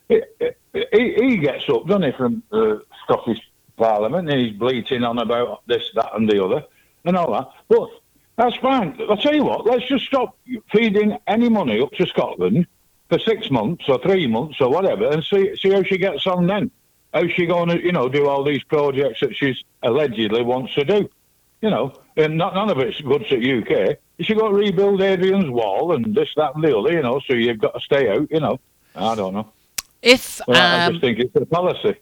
he, 0.91 1.13
he, 1.13 1.38
gets 1.38 1.69
up, 1.69 1.88
doesn't 1.88 2.03
he, 2.03 2.12
from 2.12 2.43
uh, 2.51 2.57
the 2.57 2.81
Scottish 3.03 3.39
Parliament, 3.77 4.29
and 4.29 4.39
he's 4.39 4.57
bleating 4.57 5.03
on 5.03 5.19
about 5.19 5.65
this, 5.67 5.84
that, 5.96 6.15
and 6.15 6.29
the 6.29 6.43
other, 6.43 6.63
and 7.05 7.15
all 7.15 7.31
that. 7.34 7.50
But 7.69 7.89
that's 8.38 8.55
fine. 8.57 9.00
I'll 9.10 9.17
tell 9.17 9.36
you 9.36 9.43
what, 9.43 9.65
let's 9.65 9.88
just 9.88 10.05
stop 10.05 10.38
feeding 10.72 11.17
any 11.27 11.50
money 11.50 11.81
up 11.81 11.91
to 11.93 12.05
Scotland 12.05 12.67
for 13.10 13.19
six 13.19 13.50
months 13.50 13.86
or 13.88 14.00
three 14.00 14.27
months 14.27 14.60
or 14.60 14.69
whatever 14.69 15.10
and 15.10 15.24
see 15.24 15.55
see 15.55 15.72
how 15.72 15.81
she 15.84 15.98
gets 15.98 16.27
on 16.27 16.48
then. 16.48 16.69
How's 17.13 17.31
she 17.31 17.46
going 17.46 17.69
to, 17.69 17.81
you 17.81 17.91
know, 17.91 18.10
do 18.10 18.27
all 18.27 18.43
these 18.43 18.63
projects 18.63 19.22
that 19.22 19.36
she's 19.36 19.63
allegedly 19.81 20.43
wants 20.43 20.74
to 20.75 20.84
do? 20.84 21.10
You 21.62 21.72
know, 21.72 21.93
and 22.15 22.38
not, 22.38 22.53
none 22.53 22.69
of 22.69 22.77
it's 22.79 23.01
good 23.01 23.25
to 23.29 23.62
UK. 23.62 23.98
She's 24.19 24.38
got 24.38 24.50
to 24.50 24.53
rebuild 24.53 25.01
Adrian's 25.01 25.50
Wall 25.50 25.93
and 25.93 26.13
this, 26.13 26.29
that, 26.36 26.53
and 26.53 26.63
the 26.63 26.77
other, 26.77 26.91
you 26.91 27.01
know, 27.01 27.19
so 27.25 27.34
you've 27.34 27.60
got 27.60 27.74
to 27.74 27.79
stay 27.79 28.10
out, 28.10 28.29
you 28.29 28.39
know. 28.39 28.60
I 28.96 29.15
don't 29.15 29.34
know. 29.34 29.51
If 30.01 30.42
well, 30.48 30.58
um, 30.58 30.82
I 30.82 30.89
just 30.92 31.01
think 31.01 31.20
it's 31.20 31.36
a 31.36 31.46
policy. 31.46 31.96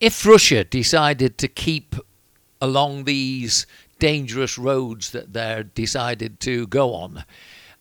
If 0.00 0.26
Russia 0.26 0.64
decided 0.64 1.38
to 1.38 1.48
keep 1.48 1.96
along 2.60 3.04
these 3.04 3.66
dangerous 3.98 4.58
roads 4.58 5.10
that 5.12 5.32
they're 5.32 5.62
decided 5.62 6.40
to 6.40 6.66
go 6.66 6.94
on, 6.94 7.24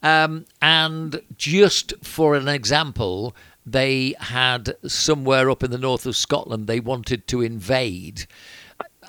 um, 0.02 0.46
and 0.62 1.22
just 1.36 1.94
for 2.04 2.36
an 2.36 2.48
example, 2.48 3.36
they 3.66 4.14
had 4.20 4.76
somewhere 4.86 5.50
up 5.50 5.64
in 5.64 5.72
the 5.72 5.78
north 5.78 6.06
of 6.06 6.16
Scotland 6.16 6.68
they 6.68 6.80
wanted 6.80 7.28
to 7.28 7.42
invade. 7.42 8.28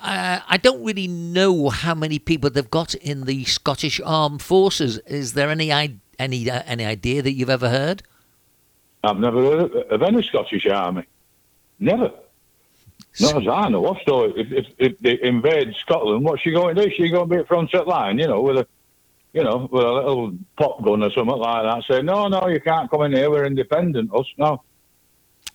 Uh, 0.01 0.39
I 0.47 0.57
don't 0.57 0.83
really 0.83 1.07
know 1.07 1.69
how 1.69 1.95
many 1.95 2.19
people 2.19 2.49
they've 2.49 2.69
got 2.69 2.93
in 2.95 3.25
the 3.25 3.45
Scottish 3.45 3.99
Armed 4.03 4.41
Forces. 4.41 4.97
Is 4.99 5.33
there 5.33 5.49
any 5.49 5.71
any 5.71 6.49
uh, 6.49 6.63
any 6.65 6.85
idea 6.85 7.21
that 7.21 7.33
you've 7.33 7.49
ever 7.49 7.69
heard? 7.69 8.03
I've 9.03 9.19
never 9.19 9.41
heard 9.41 9.75
of 9.75 10.01
any 10.01 10.23
Scottish 10.23 10.65
army. 10.67 11.03
Never. 11.79 12.11
Not 13.19 13.41
as 13.41 13.47
I 13.47 13.69
know. 13.69 13.97
So 14.05 14.25
if, 14.35 14.51
if, 14.51 14.67
if, 14.77 14.99
they 14.99 15.19
invade 15.21 15.75
Scotland, 15.79 16.23
what's 16.23 16.41
she 16.41 16.51
going 16.51 16.75
to 16.75 16.83
do? 16.83 16.91
She 16.95 17.09
going 17.09 17.29
to 17.29 17.35
be 17.35 17.41
at 17.41 17.47
front 17.47 17.73
line, 17.87 18.19
you 18.19 18.27
know, 18.27 18.41
with 18.41 18.57
a, 18.57 18.67
you 19.33 19.43
know, 19.43 19.67
with 19.71 19.83
a 19.83 19.91
little 19.91 20.33
pop 20.55 20.83
gun 20.83 21.03
or 21.03 21.11
something 21.11 21.35
like 21.35 21.63
that. 21.63 21.83
Say, 21.83 22.01
no, 22.01 22.27
no, 22.27 22.47
you 22.47 22.59
can't 22.59 22.89
come 22.89 23.03
in 23.03 23.13
here. 23.13 23.29
We're 23.29 23.45
independent. 23.45 24.13
Us, 24.13 24.27
no. 24.37 24.63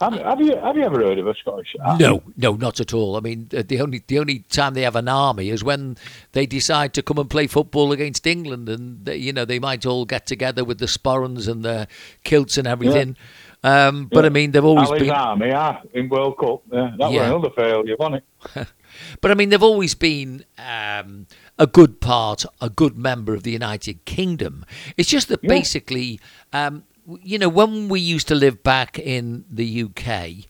Have, 0.03 0.41
you 0.41 0.57
have 0.57 0.77
you 0.77 0.83
ever 0.83 0.99
heard 0.99 1.19
of 1.19 1.27
a 1.27 1.35
Scottish 1.35 1.77
army? 1.81 2.05
No, 2.05 2.23
no, 2.37 2.55
not 2.55 2.81
at 2.81 2.93
all. 2.93 3.17
I 3.17 3.21
mean, 3.21 3.49
the 3.51 3.81
only 3.81 4.03
the 4.07 4.19
only 4.19 4.41
time 4.41 4.75
they 4.75 4.83
have 4.83 4.97
an 4.97 5.09
army 5.09 5.51
is 5.51 5.63
when 5.63 5.97
they 6.33 6.47
decide 6.47 6.93
to 6.95 7.03
come 7.03 7.19
and 7.19 7.31
play 7.31 7.47
football 7.47 7.93
against 7.93 8.27
England, 8.27 8.69
and 8.69 9.05
they, 9.05 9.17
you 9.17 9.33
know 9.33 9.45
they 9.45 9.59
might 9.59 9.87
all 9.87 10.05
get 10.05 10.27
together 10.27 10.65
with 10.65 10.79
the 10.79 10.87
sporrans 10.87 11.49
and 11.49 11.65
the 11.65 11.87
kilts 12.25 12.59
and 12.59 12.67
everything. 12.67 13.17
Yeah. 13.65 13.87
Um, 13.89 14.07
but 14.07 14.25
yeah. 14.25 14.27
I 14.27 14.31
mean, 14.31 14.51
they've 14.51 14.65
always 14.65 14.89
Ali's 14.89 15.03
been 15.03 15.11
army, 15.11 15.47
yeah, 15.49 15.83
in 15.95 16.09
World 16.09 16.37
Cup. 16.37 16.63
Yeah, 16.73 16.91
that 16.99 17.13
yeah. 17.13 17.21
was 17.21 17.29
another 17.29 17.51
failure, 17.51 17.97
wasn't 17.97 18.25
it? 18.57 18.69
but 19.21 19.31
I 19.31 19.35
mean, 19.35 19.51
they've 19.51 19.63
always 19.63 19.95
been 19.95 20.45
um, 20.59 21.27
a 21.61 21.69
good 21.69 22.01
part, 22.01 22.45
a 22.61 22.69
good 22.69 22.99
member 22.99 23.35
of 23.35 23.45
the 23.45 23.53
United 23.53 24.05
Kingdom. 24.05 24.67
It's 24.97 25.09
just 25.09 25.29
that 25.29 25.43
basically. 25.43 26.19
Um, 26.53 26.85
you 27.07 27.39
know, 27.39 27.49
when 27.49 27.89
we 27.89 28.01
used 28.01 28.29
to 28.29 28.35
live 28.35 28.63
back 28.63 28.99
in 28.99 29.45
the 29.51 29.85
UK, 29.85 30.47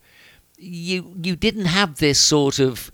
you 0.57 1.15
you 1.21 1.35
didn't 1.35 1.65
have 1.65 1.97
this 1.97 2.19
sort 2.19 2.59
of 2.59 2.91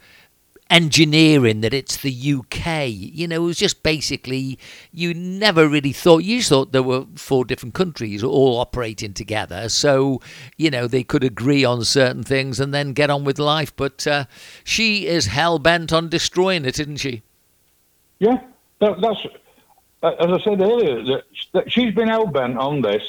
engineering 0.70 1.62
that 1.62 1.74
it's 1.74 1.98
the 1.98 2.12
UK. 2.12 2.88
You 2.88 3.28
know, 3.28 3.36
it 3.38 3.46
was 3.46 3.58
just 3.58 3.84
basically 3.84 4.58
you 4.92 5.14
never 5.14 5.68
really 5.68 5.92
thought 5.92 6.20
you 6.20 6.42
thought 6.42 6.72
there 6.72 6.84
were 6.84 7.06
four 7.16 7.44
different 7.44 7.76
countries 7.76 8.24
all 8.24 8.60
operating 8.60 9.14
together, 9.14 9.70
so 9.70 10.22
you 10.58 10.70
know 10.70 10.88
they 10.88 11.04
could 11.04 11.24
agree 11.24 11.66
on 11.66 11.84
certain 11.84 12.24
things 12.24 12.60
and 12.60 12.74
then 12.74 12.94
get 12.94 13.10
on 13.10 13.24
with 13.24 13.40
life. 13.40 13.76
But 13.76 14.06
uh, 14.08 14.26
she 14.64 15.08
is 15.08 15.28
hell 15.28 15.60
bent 15.60 15.92
on 15.92 16.10
destroying 16.10 16.66
it, 16.66 16.80
isn't 16.80 16.98
she? 16.98 17.24
Yeah, 18.20 18.40
that, 18.80 19.02
that's 19.02 19.26
as 20.04 20.32
I 20.32 20.40
said 20.44 20.62
earlier. 20.62 21.22
That 21.54 21.72
she's 21.72 21.94
been 21.94 22.08
hell 22.08 22.28
bent 22.28 22.58
on 22.58 22.82
this 22.82 23.04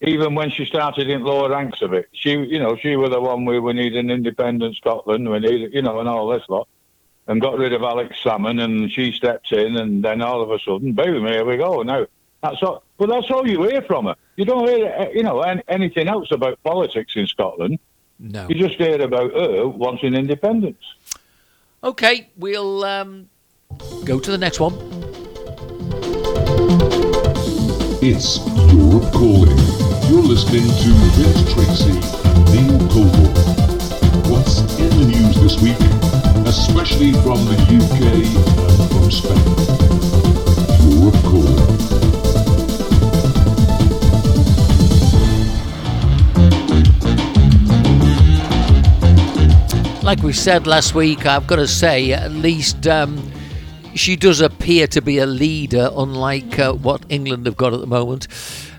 even 0.00 0.34
when 0.34 0.50
she 0.50 0.64
started 0.64 1.10
in 1.10 1.22
lower 1.22 1.50
ranks 1.50 1.82
of 1.82 1.92
it, 1.92 2.08
she, 2.12 2.30
you 2.30 2.58
know, 2.58 2.76
she 2.76 2.96
was 2.96 3.10
the 3.10 3.20
one 3.20 3.44
we, 3.44 3.58
we 3.58 3.72
need 3.72 3.96
an 3.96 4.10
independent 4.10 4.76
Scotland, 4.76 5.28
we 5.28 5.40
need, 5.40 5.74
you 5.74 5.82
know, 5.82 5.98
and 5.98 6.08
all 6.08 6.28
this 6.28 6.44
lot, 6.48 6.68
and 7.26 7.40
got 7.40 7.58
rid 7.58 7.72
of 7.72 7.82
Alex 7.82 8.16
Salmond, 8.22 8.62
and 8.62 8.90
she 8.92 9.10
stepped 9.10 9.50
in, 9.52 9.76
and 9.76 10.04
then 10.04 10.22
all 10.22 10.40
of 10.40 10.50
a 10.50 10.58
sudden, 10.60 10.92
boom, 10.92 11.26
here 11.26 11.44
we 11.44 11.56
go. 11.56 11.82
Now, 11.82 12.06
that's 12.42 12.62
all, 12.62 12.84
but 12.96 13.08
that's 13.08 13.30
all 13.30 13.46
you 13.48 13.64
hear 13.64 13.82
from 13.82 14.06
her. 14.06 14.14
You 14.36 14.44
don't 14.44 14.68
hear, 14.68 14.86
uh, 14.86 15.08
you 15.10 15.24
know, 15.24 15.40
anything 15.66 16.06
else 16.06 16.30
about 16.30 16.62
politics 16.62 17.14
in 17.16 17.26
Scotland. 17.26 17.80
No. 18.20 18.46
You 18.48 18.54
just 18.54 18.76
hear 18.76 19.00
about 19.00 19.32
her 19.32 19.66
wanting 19.66 20.14
independence. 20.14 20.82
Okay, 21.82 22.30
we'll 22.36 22.84
um, 22.84 23.28
go 24.04 24.20
to 24.20 24.30
the 24.30 24.38
next 24.38 24.60
one. 24.60 24.74
It's 28.00 28.38
Europe 28.72 29.12
Calling. 29.12 29.67
You're 30.08 30.22
listening 30.22 30.64
to 30.64 30.88
Vince 31.16 31.52
Tracy 31.52 31.92
Neil 32.50 32.78
Coble. 32.88 33.28
What's 34.30 34.60
in 34.78 34.88
the 34.88 35.04
news 35.06 35.36
this 35.38 35.60
week, 35.60 35.78
especially 36.46 37.12
from 37.12 37.44
the 37.44 37.52
UK 37.76 38.00
and 38.64 38.88
from 38.90 39.10
Spain? 39.10 39.36
Europe 40.88 41.20
Call. 41.24 41.52
Like 50.02 50.22
we 50.22 50.32
said 50.32 50.66
last 50.66 50.94
week, 50.94 51.26
I've 51.26 51.46
got 51.46 51.56
to 51.56 51.68
say, 51.68 52.12
at 52.12 52.32
least 52.32 52.86
um, 52.86 53.30
she 53.94 54.16
does 54.16 54.40
appear 54.40 54.86
to 54.86 55.02
be 55.02 55.18
a 55.18 55.26
leader, 55.26 55.90
unlike 55.94 56.58
uh, 56.58 56.72
what 56.72 57.04
England 57.10 57.44
have 57.44 57.58
got 57.58 57.74
at 57.74 57.80
the 57.80 57.86
moment. 57.86 58.26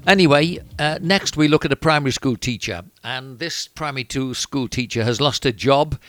Anyway, 0.10 0.58
uh, 0.80 0.98
next 1.04 1.38
we 1.38 1.48
look 1.48 1.64
at 1.64 1.72
a 1.72 1.76
primary 1.76 2.12
school 2.12 2.36
teacher, 2.36 2.82
and 3.04 3.38
this 3.38 3.68
primary 3.68 4.08
school 4.34 4.68
teacher 4.68 5.04
has 5.04 5.22
lost 5.22 5.44
her 5.44 5.52
job 5.52 6.00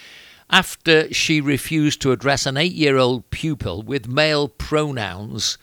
after 0.49 1.13
she 1.13 1.39
refused 1.39 2.01
to 2.01 2.11
address 2.11 2.47
an 2.47 2.57
eight 2.57 2.73
year 2.73 2.97
old 2.97 3.29
pupil 3.29 3.83
with 3.83 4.09
male 4.09 4.49
pronouns, 4.49 5.59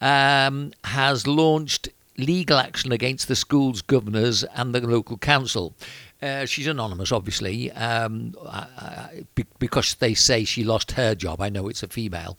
um, 0.00 0.72
has 0.84 1.26
launched 1.26 1.90
legal 2.16 2.56
action 2.56 2.92
against 2.92 3.28
the 3.28 3.36
school's 3.36 3.82
governors 3.82 4.42
and 4.42 4.74
the 4.74 4.80
local 4.80 5.18
council. 5.18 5.74
Uh, 6.22 6.46
she's 6.46 6.68
anonymous, 6.68 7.10
obviously, 7.10 7.72
um, 7.72 8.32
because 9.58 9.96
they 9.96 10.14
say 10.14 10.44
she 10.44 10.62
lost 10.62 10.92
her 10.92 11.16
job. 11.16 11.40
I 11.40 11.48
know 11.48 11.66
it's 11.66 11.82
a 11.82 11.88
female. 11.88 12.38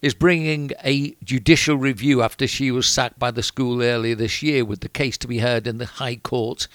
Is 0.00 0.14
bringing 0.14 0.70
a 0.84 1.16
judicial 1.24 1.76
review 1.76 2.22
after 2.22 2.46
she 2.46 2.70
was 2.70 2.86
sacked 2.86 3.18
by 3.18 3.32
the 3.32 3.42
school 3.42 3.82
earlier 3.82 4.14
this 4.14 4.40
year, 4.40 4.64
with 4.64 4.80
the 4.80 4.88
case 4.88 5.18
to 5.18 5.26
be 5.26 5.40
heard 5.40 5.66
in 5.66 5.78
the 5.78 5.86
High 5.86 6.16
Court 6.16 6.68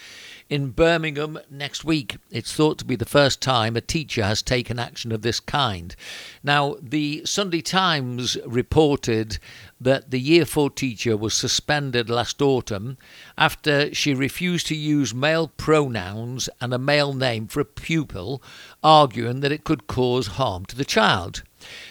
in 0.50 0.72
Birmingham 0.72 1.40
next 1.50 1.86
week. 1.86 2.18
It's 2.32 2.54
thought 2.54 2.80
to 2.80 2.86
be 2.86 2.96
the 2.96 3.06
first 3.06 3.40
time 3.40 3.78
a 3.78 3.82
teacher 3.82 4.24
has 4.24 4.42
taken 4.42 4.80
action 4.80 5.12
of 5.12 5.22
this 5.22 5.40
kind. 5.40 5.96
Now, 6.44 6.76
the 6.82 7.22
Sunday 7.26 7.62
Times 7.62 8.38
reported 8.46 9.40
that 9.82 10.12
the 10.12 10.20
Year 10.20 10.46
4 10.46 10.70
teacher 10.72 11.16
was 11.16 11.34
suspended 11.34 12.10
last 12.10 12.42
autumn 12.42 12.98
after 13.38 13.94
she 13.94 14.14
refused 14.14 14.68
to 14.68 14.76
use 14.76 15.14
male 15.14 15.48
pronouns 15.48 16.50
and 16.60 16.74
a 16.74 16.78
male 16.78 17.14
name 17.14 17.48
for 17.48 17.62
a 17.62 17.66
pupil, 17.66 18.44
arguing 18.84 19.40
that 19.40 19.52
it 19.52 19.64
could 19.64 19.88
cause 19.88 20.28
harm 20.28 20.66
to 20.66 20.76
the 20.76 20.84
child. 20.84 21.44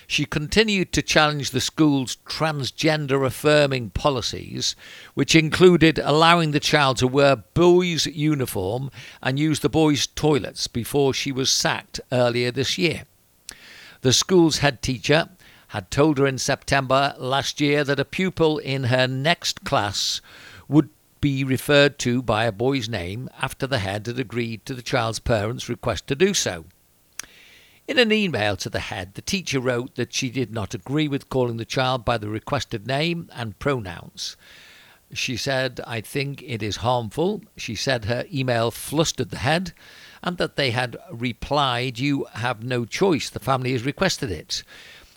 She 0.07 0.25
continued 0.25 0.93
to 0.93 1.03
challenge 1.03 1.51
the 1.51 1.61
school's 1.61 2.17
transgender 2.27 3.25
affirming 3.25 3.91
policies, 3.91 4.75
which 5.15 5.35
included 5.35 5.99
allowing 5.99 6.51
the 6.51 6.61
child 6.61 6.99
to 6.99 7.07
wear 7.07 7.37
boys' 7.37 8.07
uniform 8.07 8.91
and 9.23 9.39
use 9.39 9.61
the 9.61 9.69
boys' 9.69 10.07
toilets 10.07 10.67
before 10.67 11.13
she 11.13 11.33
was 11.33 11.51
sacked 11.51 12.01
earlier 12.11 12.51
this 12.51 12.79
year. 12.79 13.05
The 14.01 14.13
school's 14.13 14.59
head 14.59 14.81
teacher 14.81 15.29
had 15.69 15.91
told 15.91 16.19
her 16.19 16.27
in 16.27 16.39
September 16.39 17.15
last 17.19 17.61
year 17.61 17.85
that 17.85 18.01
a 18.01 18.05
pupil 18.05 18.59
in 18.59 18.85
her 18.85 19.07
next 19.07 19.65
class 19.65 20.21
would 20.67 20.91
be 21.21 21.45
referred 21.45 21.99
to 21.99 22.23
by 22.23 22.45
a 22.45 22.53
boy's 22.53 22.89
name 22.89 23.29
after 23.41 23.67
the 23.67 23.79
head 23.79 24.07
had 24.07 24.19
agreed 24.19 24.65
to 24.65 24.75
the 24.75 24.83
child's 24.83 25.19
parents' 25.19 25.69
request 25.69 26.07
to 26.07 26.15
do 26.15 26.33
so. 26.33 26.65
In 27.87 27.99
an 27.99 28.13
email 28.13 28.57
to 28.59 28.69
the 28.69 28.81
head, 28.81 29.15
the 29.15 29.23
teacher 29.23 29.61
wrote 29.61 29.95
that 29.95 30.13
she 30.13 30.31
did 30.31 30.53
not 30.53 30.75
agree 30.75 31.09
with 31.09 31.31
calling 31.31 31.57
the 31.57 31.65
child 31.65 32.05
by 32.05 32.19
the 32.19 32.29
requested 32.29 32.87
name 32.87 33.31
and 33.35 33.59
pronouns. 33.59 34.37
She 35.15 35.39
said, 35.39 35.81
I 35.87 36.03
think 36.03 36.43
it 36.43 36.63
is 36.63 36.77
harmful. 36.77 37.41
She 37.57 37.75
said 37.75 38.05
her 38.05 38.27
email 38.33 38.71
flustered 38.71 39.31
the 39.31 39.39
head 39.39 39.73
and 40.23 40.37
that 40.37 40.57
they 40.57 40.71
had 40.71 40.99
replied, 41.11 41.99
You 41.99 42.27
have 42.35 42.63
no 42.63 42.85
choice, 42.85 43.31
the 43.31 43.41
family 43.41 43.73
has 43.73 43.87
requested 43.87 44.31
it. 44.31 44.63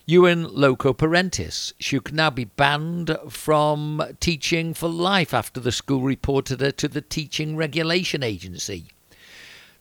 In 0.07 0.43
loco 0.43 0.93
parentis. 0.93 1.73
She 1.79 1.99
could 1.99 2.15
now 2.15 2.29
be 2.29 2.45
banned 2.45 3.15
from 3.29 4.03
teaching 4.19 4.73
for 4.73 4.89
life 4.89 5.33
after 5.33 5.59
the 5.59 5.71
school 5.71 6.01
reported 6.01 6.59
her 6.59 6.71
to 6.71 6.87
the 6.87 7.01
Teaching 7.01 7.55
Regulation 7.55 8.21
Agency. 8.21 8.87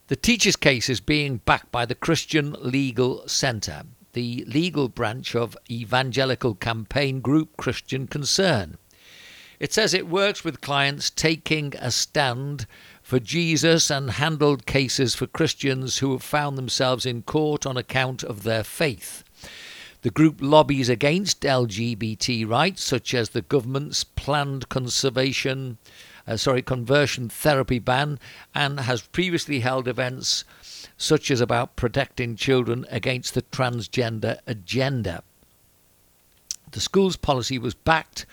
The 0.06 0.16
teacher's 0.16 0.56
case 0.56 0.88
is 0.88 1.00
being 1.00 1.38
backed 1.38 1.72
by 1.72 1.84
the 1.84 1.94
Christian 1.94 2.54
Legal 2.60 3.26
Centre, 3.26 3.82
the 4.12 4.44
legal 4.46 4.88
branch 4.88 5.34
of 5.34 5.56
evangelical 5.70 6.54
campaign 6.54 7.20
group 7.20 7.56
Christian 7.56 8.06
Concern. 8.06 8.78
It 9.58 9.72
says 9.72 9.94
it 9.94 10.08
works 10.08 10.44
with 10.44 10.60
clients 10.60 11.10
taking 11.10 11.74
a 11.78 11.90
stand 11.90 12.66
for 13.02 13.18
Jesus 13.18 13.90
and 13.90 14.12
handled 14.12 14.66
cases 14.66 15.14
for 15.14 15.26
Christians 15.26 15.98
who 15.98 16.12
have 16.12 16.22
found 16.22 16.56
themselves 16.56 17.04
in 17.04 17.22
court 17.22 17.66
on 17.66 17.76
account 17.76 18.22
of 18.22 18.42
their 18.42 18.62
faith. 18.64 19.24
The 20.02 20.11
group 20.11 20.38
lobbies 20.40 20.88
against 20.88 21.42
LGBT 21.42 22.49
rights, 22.49 22.83
such 22.83 23.12
as 23.14 23.30
the 23.30 23.42
government's 23.42 24.02
planned 24.04 24.69
conservation 24.69 25.78
uh, 26.26 26.37
sorry, 26.37 26.62
conversion 26.62 27.28
therapy 27.28 27.78
ban 27.78 28.19
and 28.54 28.80
has 28.80 29.02
previously 29.02 29.61
held 29.61 29.88
events 29.88 30.45
such 30.97 31.30
as 31.30 31.40
about 31.40 31.76
protecting 31.76 32.37
children 32.37 32.87
against 32.90 33.35
the 33.35 33.42
transgender 33.42 34.38
agenda. 34.47 35.23
The 36.71 36.80
school's 36.80 37.16
policy 37.16 37.59
was 37.59 37.75
backed 37.75 38.26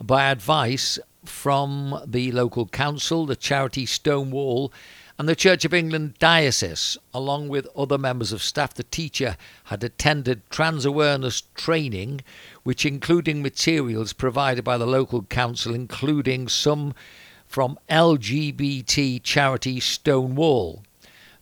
by 0.00 0.30
advice 0.30 0.98
from 1.24 2.00
the 2.06 2.30
local 2.30 2.66
council, 2.66 3.26
the 3.26 3.36
charity 3.36 3.84
Stonewall, 3.84 4.72
and 5.20 5.28
the 5.28 5.36
Church 5.36 5.66
of 5.66 5.74
England 5.74 6.14
diocese, 6.18 6.96
along 7.12 7.46
with 7.50 7.68
other 7.76 7.98
members 7.98 8.32
of 8.32 8.42
staff. 8.42 8.72
The 8.72 8.84
teacher 8.84 9.36
had 9.64 9.84
attended 9.84 10.48
trans 10.48 10.86
awareness 10.86 11.42
training, 11.54 12.22
which 12.62 12.86
including 12.86 13.42
materials 13.42 14.14
provided 14.14 14.64
by 14.64 14.78
the 14.78 14.86
local 14.86 15.24
council, 15.24 15.74
including 15.74 16.48
some 16.48 16.94
from 17.46 17.78
LGBT 17.90 19.22
charity 19.22 19.78
Stonewall. 19.78 20.84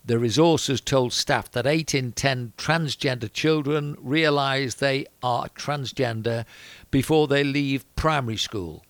The 0.03 0.19
resources 0.19 0.81
told 0.81 1.13
staff 1.13 1.49
that 1.51 1.65
8 1.65 1.95
in 1.95 2.11
10 2.11 2.51
transgender 2.57 3.31
children 3.31 3.95
realise 4.01 4.75
they 4.75 5.05
are 5.23 5.47
transgender 5.47 6.43
before 6.91 7.29
they 7.29 7.45
leave 7.45 7.85
primary 7.95 8.35
school. 8.35 8.83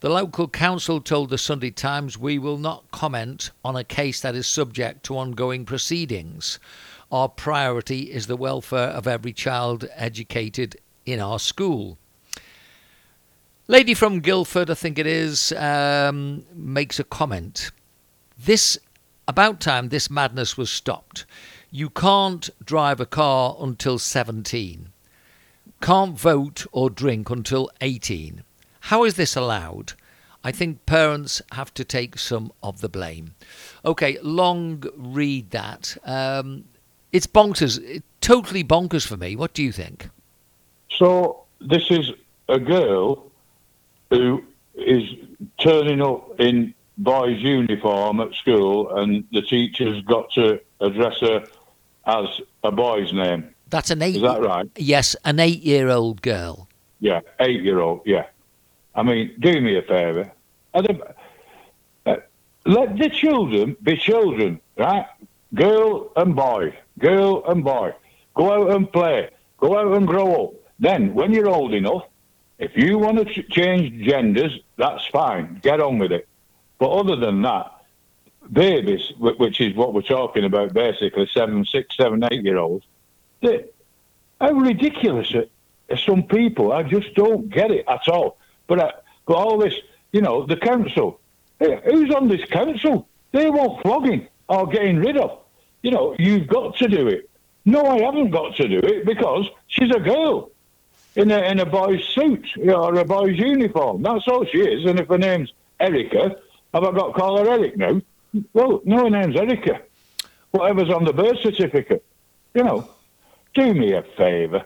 The 0.00 0.10
local 0.10 0.48
council 0.48 1.00
told 1.00 1.30
the 1.30 1.38
Sunday 1.38 1.70
Times, 1.70 2.18
We 2.18 2.38
will 2.38 2.58
not 2.58 2.90
comment 2.90 3.52
on 3.64 3.76
a 3.76 3.84
case 3.84 4.20
that 4.20 4.34
is 4.34 4.46
subject 4.46 5.04
to 5.04 5.16
ongoing 5.16 5.64
proceedings. 5.64 6.58
Our 7.10 7.28
priority 7.28 8.12
is 8.12 8.26
the 8.26 8.36
welfare 8.36 8.88
of 8.88 9.06
every 9.06 9.32
child 9.32 9.88
educated 9.94 10.76
in 11.06 11.20
our 11.20 11.38
school. 11.38 11.96
Lady 13.66 13.94
from 13.94 14.20
Guildford, 14.20 14.68
I 14.68 14.74
think 14.74 14.98
it 14.98 15.06
is, 15.06 15.52
um, 15.52 16.44
makes 16.52 16.98
a 16.98 17.04
comment. 17.04 17.70
This, 18.36 18.76
about 19.26 19.60
time 19.60 19.88
this 19.88 20.10
madness 20.10 20.58
was 20.58 20.70
stopped. 20.70 21.24
You 21.70 21.88
can't 21.88 22.50
drive 22.62 23.00
a 23.00 23.06
car 23.06 23.56
until 23.58 23.98
17. 23.98 24.90
Can't 25.80 26.18
vote 26.18 26.66
or 26.72 26.90
drink 26.90 27.30
until 27.30 27.70
18. 27.80 28.42
How 28.88 29.04
is 29.04 29.14
this 29.14 29.34
allowed? 29.34 29.94
I 30.44 30.52
think 30.52 30.84
parents 30.84 31.40
have 31.52 31.72
to 31.72 31.84
take 31.84 32.18
some 32.18 32.52
of 32.62 32.82
the 32.82 32.88
blame. 32.90 33.34
Okay, 33.82 34.18
long 34.22 34.84
read 34.94 35.52
that. 35.52 35.96
Um, 36.04 36.64
it's 37.10 37.26
bonkers, 37.26 37.82
it, 37.82 38.02
totally 38.20 38.62
bonkers 38.62 39.06
for 39.06 39.16
me. 39.16 39.36
What 39.36 39.54
do 39.54 39.62
you 39.62 39.72
think? 39.72 40.10
So, 40.90 41.44
this 41.62 41.90
is 41.90 42.12
a 42.50 42.58
girl 42.58 43.30
who 44.10 44.44
is 44.74 45.04
turning 45.56 46.02
up 46.02 46.38
in 46.38 46.74
boy's 46.98 47.40
uniform 47.40 48.20
at 48.20 48.34
school, 48.34 48.94
and 48.98 49.24
the 49.32 49.40
teacher's 49.40 50.02
got 50.02 50.30
to 50.32 50.60
address 50.82 51.20
her 51.20 51.46
as 52.04 52.26
a 52.62 52.70
boy's 52.70 53.14
name. 53.14 53.48
That's 53.70 53.90
an 53.90 54.02
eight. 54.02 54.16
Is 54.16 54.22
that 54.22 54.42
right? 54.42 54.68
Yes, 54.76 55.16
an 55.24 55.40
eight-year-old 55.40 56.20
girl. 56.20 56.68
Yeah, 57.00 57.20
eight-year-old. 57.40 58.02
Yeah. 58.04 58.26
I 58.94 59.02
mean, 59.02 59.34
do 59.40 59.60
me 59.60 59.76
a 59.76 59.82
favour. 59.82 60.32
Uh, 60.74 62.16
let 62.66 62.96
the 62.96 63.10
children 63.10 63.76
be 63.82 63.96
children, 63.96 64.60
right? 64.76 65.06
Girl 65.54 66.12
and 66.16 66.34
boy, 66.34 66.76
girl 66.98 67.44
and 67.46 67.62
boy. 67.62 67.94
Go 68.34 68.52
out 68.52 68.76
and 68.76 68.90
play. 68.92 69.30
Go 69.58 69.78
out 69.78 69.96
and 69.96 70.06
grow 70.06 70.46
up. 70.46 70.52
Then, 70.78 71.14
when 71.14 71.32
you're 71.32 71.48
old 71.48 71.72
enough, 71.72 72.04
if 72.58 72.76
you 72.76 72.98
want 72.98 73.18
to 73.18 73.42
change 73.44 74.04
genders, 74.06 74.58
that's 74.76 75.06
fine. 75.06 75.60
Get 75.62 75.80
on 75.80 75.98
with 75.98 76.12
it. 76.12 76.28
But 76.78 76.90
other 76.90 77.16
than 77.16 77.42
that, 77.42 77.72
babies, 78.52 79.12
which 79.18 79.60
is 79.60 79.74
what 79.74 79.94
we're 79.94 80.02
talking 80.02 80.44
about, 80.44 80.74
basically 80.74 81.28
seven, 81.32 81.64
six, 81.64 81.96
seven, 81.96 82.24
eight 82.30 82.42
year 82.42 82.58
olds, 82.58 82.84
are 83.42 84.54
ridiculous 84.54 85.32
are 85.34 85.96
some 85.96 86.24
people. 86.24 86.72
I 86.72 86.82
just 86.82 87.14
don't 87.14 87.48
get 87.48 87.70
it 87.70 87.84
at 87.88 88.08
all. 88.08 88.38
But, 88.66 88.80
uh, 88.80 88.92
but 89.26 89.34
all 89.34 89.58
this, 89.58 89.74
you 90.12 90.20
know, 90.20 90.46
the 90.46 90.56
council, 90.56 91.20
hey, 91.58 91.80
who's 91.84 92.14
on 92.14 92.28
this 92.28 92.44
council? 92.46 93.08
They 93.32 93.50
want 93.50 93.82
flogging 93.82 94.28
or 94.48 94.66
getting 94.66 94.98
rid 94.98 95.16
of. 95.16 95.40
You 95.82 95.90
know, 95.90 96.14
you've 96.18 96.46
got 96.46 96.76
to 96.76 96.88
do 96.88 97.08
it. 97.08 97.28
No, 97.64 97.84
I 97.84 98.00
haven't 98.02 98.30
got 98.30 98.56
to 98.56 98.68
do 98.68 98.78
it 98.78 99.06
because 99.06 99.46
she's 99.68 99.90
a 99.90 100.00
girl 100.00 100.50
in 101.16 101.30
a, 101.30 101.38
in 101.40 101.60
a 101.60 101.66
boy's 101.66 102.04
suit 102.04 102.46
or 102.58 102.94
a 102.94 103.04
boy's 103.04 103.38
uniform. 103.38 104.02
That's 104.02 104.26
all 104.28 104.44
she 104.44 104.58
is. 104.58 104.84
And 104.84 105.00
if 105.00 105.08
her 105.08 105.18
name's 105.18 105.52
Erica, 105.80 106.36
have 106.72 106.84
I 106.84 106.92
got 106.92 107.08
to 107.08 107.12
call 107.12 107.38
her 107.38 107.50
Eric 107.50 107.76
now? 107.76 108.00
Well, 108.52 108.82
no, 108.84 109.04
her 109.04 109.10
name's 109.10 109.36
Erica. 109.36 109.80
Whatever's 110.50 110.90
on 110.90 111.04
the 111.04 111.12
birth 111.12 111.40
certificate. 111.42 112.04
You 112.54 112.64
know, 112.64 112.88
do 113.54 113.74
me 113.74 113.92
a 113.92 114.02
favour. 114.16 114.64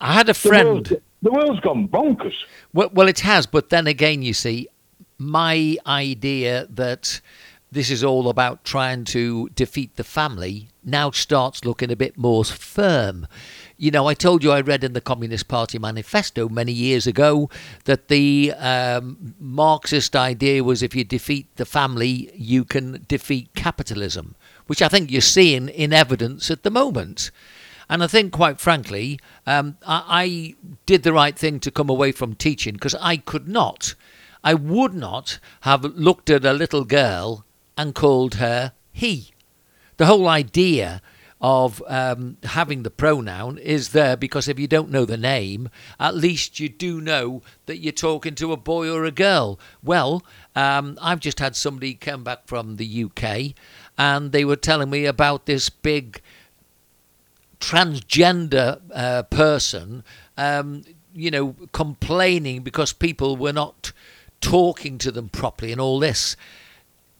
I 0.00 0.14
had 0.14 0.28
a 0.28 0.34
friend. 0.34 1.00
The, 1.22 1.30
world, 1.30 1.44
the 1.44 1.48
world's 1.48 1.60
gone 1.60 1.88
bonkers. 1.88 2.34
Well, 2.72 2.90
well, 2.92 3.08
it 3.08 3.20
has. 3.20 3.46
But 3.46 3.70
then 3.70 3.86
again, 3.86 4.22
you 4.22 4.34
see, 4.34 4.68
my 5.18 5.76
idea 5.86 6.66
that 6.70 7.20
this 7.72 7.90
is 7.90 8.04
all 8.04 8.28
about 8.28 8.64
trying 8.64 9.02
to 9.02 9.48
defeat 9.54 9.96
the 9.96 10.04
family 10.04 10.68
now 10.84 11.10
starts 11.10 11.64
looking 11.64 11.90
a 11.90 11.96
bit 11.96 12.18
more 12.18 12.44
firm. 12.44 13.26
You 13.78 13.90
know, 13.90 14.06
I 14.06 14.14
told 14.14 14.44
you 14.44 14.52
I 14.52 14.60
read 14.60 14.84
in 14.84 14.92
the 14.92 15.00
Communist 15.00 15.48
Party 15.48 15.78
manifesto 15.78 16.50
many 16.50 16.72
years 16.72 17.06
ago 17.06 17.48
that 17.84 18.08
the 18.08 18.52
um, 18.58 19.34
Marxist 19.40 20.14
idea 20.14 20.62
was 20.62 20.82
if 20.82 20.94
you 20.94 21.02
defeat 21.02 21.46
the 21.56 21.64
family, 21.64 22.30
you 22.34 22.64
can 22.64 23.04
defeat 23.08 23.54
capitalism, 23.54 24.34
which 24.66 24.82
I 24.82 24.88
think 24.88 25.10
you're 25.10 25.22
seeing 25.22 25.68
in 25.68 25.94
evidence 25.94 26.50
at 26.50 26.64
the 26.64 26.70
moment. 26.70 27.30
And 27.92 28.02
I 28.02 28.06
think, 28.06 28.32
quite 28.32 28.58
frankly, 28.58 29.20
um, 29.46 29.76
I, 29.86 30.02
I 30.08 30.54
did 30.86 31.02
the 31.02 31.12
right 31.12 31.38
thing 31.38 31.60
to 31.60 31.70
come 31.70 31.90
away 31.90 32.10
from 32.10 32.34
teaching 32.34 32.72
because 32.72 32.94
I 32.94 33.18
could 33.18 33.46
not, 33.46 33.94
I 34.42 34.54
would 34.54 34.94
not 34.94 35.38
have 35.60 35.84
looked 35.84 36.30
at 36.30 36.46
a 36.46 36.54
little 36.54 36.86
girl 36.86 37.44
and 37.76 37.94
called 37.94 38.36
her 38.36 38.72
he. 38.92 39.32
The 39.98 40.06
whole 40.06 40.26
idea 40.26 41.02
of 41.42 41.82
um, 41.86 42.38
having 42.44 42.82
the 42.82 42.90
pronoun 42.90 43.58
is 43.58 43.90
there 43.90 44.16
because 44.16 44.48
if 44.48 44.58
you 44.58 44.66
don't 44.66 44.90
know 44.90 45.04
the 45.04 45.18
name, 45.18 45.68
at 46.00 46.14
least 46.14 46.58
you 46.58 46.70
do 46.70 46.98
know 46.98 47.42
that 47.66 47.80
you're 47.80 47.92
talking 47.92 48.34
to 48.36 48.52
a 48.52 48.56
boy 48.56 48.90
or 48.90 49.04
a 49.04 49.10
girl. 49.10 49.60
Well, 49.82 50.24
um, 50.56 50.96
I've 50.98 51.20
just 51.20 51.40
had 51.40 51.56
somebody 51.56 51.92
come 51.92 52.24
back 52.24 52.46
from 52.46 52.76
the 52.76 53.04
UK 53.04 53.52
and 53.98 54.32
they 54.32 54.46
were 54.46 54.56
telling 54.56 54.88
me 54.88 55.04
about 55.04 55.44
this 55.44 55.68
big 55.68 56.22
transgender 57.62 58.80
uh, 58.92 59.22
person, 59.22 60.02
um, 60.36 60.82
you 61.14 61.30
know, 61.30 61.54
complaining 61.70 62.62
because 62.62 62.92
people 62.92 63.36
were 63.36 63.52
not 63.52 63.92
talking 64.40 64.98
to 64.98 65.12
them 65.12 65.28
properly 65.28 65.70
and 65.70 65.80
all 65.80 66.00
this. 66.00 66.36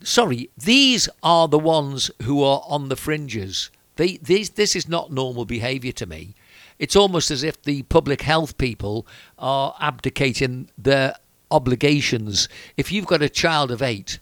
Sorry, 0.02 0.50
these 0.58 1.08
are 1.22 1.46
the 1.46 1.60
ones 1.60 2.10
who 2.22 2.42
are 2.42 2.62
on 2.66 2.88
the 2.88 2.96
fringes. 2.96 3.70
They, 3.96 4.16
these, 4.16 4.50
this 4.50 4.74
is 4.74 4.88
not 4.88 5.12
normal 5.12 5.44
behaviour 5.44 5.92
to 5.92 6.06
me. 6.06 6.34
It's 6.78 6.96
almost 6.96 7.30
as 7.30 7.44
if 7.44 7.62
the 7.62 7.84
public 7.84 8.22
health 8.22 8.58
people 8.58 9.06
are 9.38 9.76
abdicating 9.80 10.70
their 10.76 11.14
obligations. 11.52 12.48
If 12.76 12.90
you've 12.90 13.06
got 13.06 13.22
a 13.22 13.28
child 13.28 13.70
of 13.70 13.80
eight, 13.80 14.18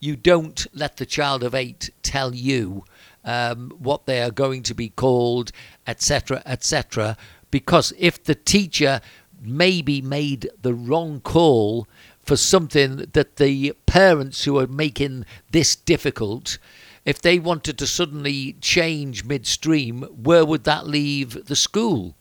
you 0.00 0.16
don't 0.16 0.66
let 0.72 0.96
the 0.96 1.04
child 1.04 1.42
of 1.42 1.54
eight 1.54 1.90
tell 2.02 2.34
you 2.34 2.84
um, 3.28 3.70
what 3.78 4.06
they 4.06 4.22
are 4.22 4.30
going 4.30 4.62
to 4.62 4.74
be 4.74 4.88
called, 4.88 5.52
etc., 5.86 6.42
etc. 6.46 7.14
Because 7.50 7.92
if 7.98 8.24
the 8.24 8.34
teacher 8.34 9.02
maybe 9.42 10.00
made 10.00 10.48
the 10.62 10.72
wrong 10.72 11.20
call 11.20 11.86
for 12.24 12.36
something 12.36 12.96
that 13.12 13.36
the 13.36 13.74
parents 13.84 14.44
who 14.44 14.58
are 14.58 14.66
making 14.66 15.26
this 15.52 15.76
difficult, 15.76 16.56
if 17.04 17.20
they 17.20 17.38
wanted 17.38 17.76
to 17.78 17.86
suddenly 17.86 18.56
change 18.62 19.24
midstream, 19.24 20.02
where 20.02 20.46
would 20.46 20.64
that 20.64 20.86
leave 20.86 21.46
the 21.46 21.56
school? 21.56 22.14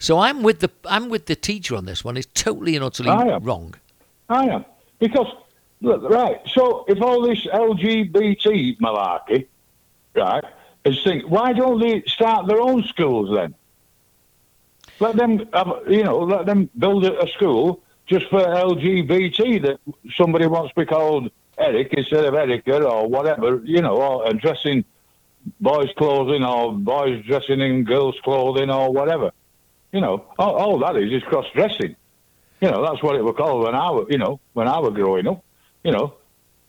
So 0.00 0.18
I'm 0.18 0.42
with 0.42 0.58
the 0.58 0.70
I'm 0.84 1.08
with 1.10 1.26
the 1.26 1.36
teacher 1.36 1.76
on 1.76 1.84
this 1.84 2.04
one. 2.04 2.16
It's 2.16 2.28
totally 2.34 2.74
and 2.74 2.84
utterly 2.84 3.10
I 3.10 3.36
wrong. 3.36 3.74
I 4.28 4.46
am 4.46 4.64
because 4.98 5.32
look 5.80 6.02
right. 6.10 6.40
So 6.54 6.84
if 6.88 7.00
all 7.02 7.22
this 7.22 7.46
LGBT 7.46 8.78
malarkey, 8.78 9.46
right, 10.14 10.44
is 10.84 11.02
think 11.04 11.24
why 11.24 11.52
don't 11.52 11.80
they 11.80 12.02
start 12.06 12.46
their 12.46 12.60
own 12.60 12.84
schools 12.84 13.30
then? 13.34 13.54
Let 14.98 15.16
them, 15.16 15.48
have, 15.54 15.82
you 15.88 16.04
know, 16.04 16.18
let 16.18 16.46
them 16.46 16.68
build 16.78 17.04
a, 17.06 17.26
school 17.28 17.80
just 18.06 18.28
for 18.28 18.40
LGBT 18.40 19.62
that 19.62 19.80
somebody 20.14 20.46
wants 20.46 20.74
to 20.74 20.80
be 20.80 20.86
called 20.86 21.30
Eric 21.56 21.94
instead 21.94 22.24
of 22.24 22.34
Erica 22.34 22.82
or 22.84 23.08
whatever, 23.08 23.62
you 23.64 23.80
know, 23.80 23.96
or 23.96 24.32
dressing 24.34 24.84
boys' 25.60 25.88
clothing 25.96 26.44
or 26.44 26.72
boys 26.72 27.24
dressing 27.24 27.60
in 27.60 27.84
girls' 27.84 28.16
clothing 28.22 28.70
or 28.70 28.92
whatever. 28.92 29.32
You 29.92 30.00
know, 30.00 30.26
all, 30.38 30.54
all 30.54 30.78
that 30.80 30.96
is 30.96 31.12
is 31.12 31.22
cross 31.22 31.46
dressing. 31.54 31.96
You 32.60 32.70
know, 32.70 32.84
that's 32.84 33.02
what 33.02 33.16
it 33.16 33.24
was 33.24 33.34
called 33.36 33.64
when 33.64 33.74
I 33.74 33.90
was, 33.90 34.06
you 34.10 34.18
know, 34.18 34.38
when 34.52 34.68
I 34.68 34.78
was 34.78 34.92
growing 34.92 35.26
up. 35.26 35.42
You 35.82 35.92
know, 35.92 36.14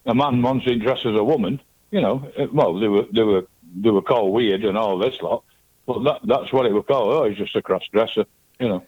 a 0.06 0.16
man 0.16 0.42
wanting 0.42 0.80
to 0.80 0.86
dress 0.86 1.00
as 1.00 1.16
a 1.16 1.24
woman. 1.24 1.60
You 1.92 2.02
know, 2.02 2.32
eh, 2.38 2.48
well, 2.52 2.80
they 2.80 2.88
were 2.88 3.06
they 3.14 3.24
were 3.24 3.46
they 3.76 3.90
were 3.90 4.02
called 4.02 4.34
weird 4.34 4.64
and 4.64 4.78
all 4.78 4.98
this 4.98 5.22
lot, 5.22 5.44
but 5.86 6.04
that 6.04 6.20
that's 6.24 6.52
what 6.54 6.66
it 6.66 6.74
was 6.74 6.86
called. 6.88 7.14
Oh, 7.14 7.28
he's 7.30 7.38
just 7.38 7.56
a 7.56 7.62
cross 7.62 7.84
dresser. 7.92 8.26
You 8.60 8.70
know. 8.70 8.84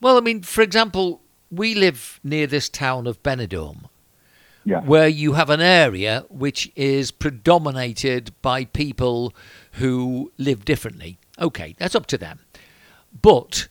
Well, 0.00 0.16
I 0.16 0.20
mean, 0.20 0.42
for 0.42 0.62
example, 0.62 1.20
we 1.50 1.74
live 1.74 2.20
near 2.24 2.46
this 2.46 2.68
town 2.68 3.06
of 3.06 3.22
Benidorm, 3.22 3.84
Yeah. 4.64 4.80
where 4.80 5.08
you 5.08 5.34
have 5.34 5.48
an 5.50 5.60
area 5.60 6.24
which 6.28 6.70
is 6.76 7.10
predominated 7.10 8.30
by 8.42 8.64
people 8.66 9.32
who 9.72 10.32
live 10.38 10.64
differently. 10.64 11.18
Okay, 11.40 11.74
that's 11.78 11.94
up 11.94 12.06
to 12.06 12.18
them. 12.18 12.40
But 13.22 13.68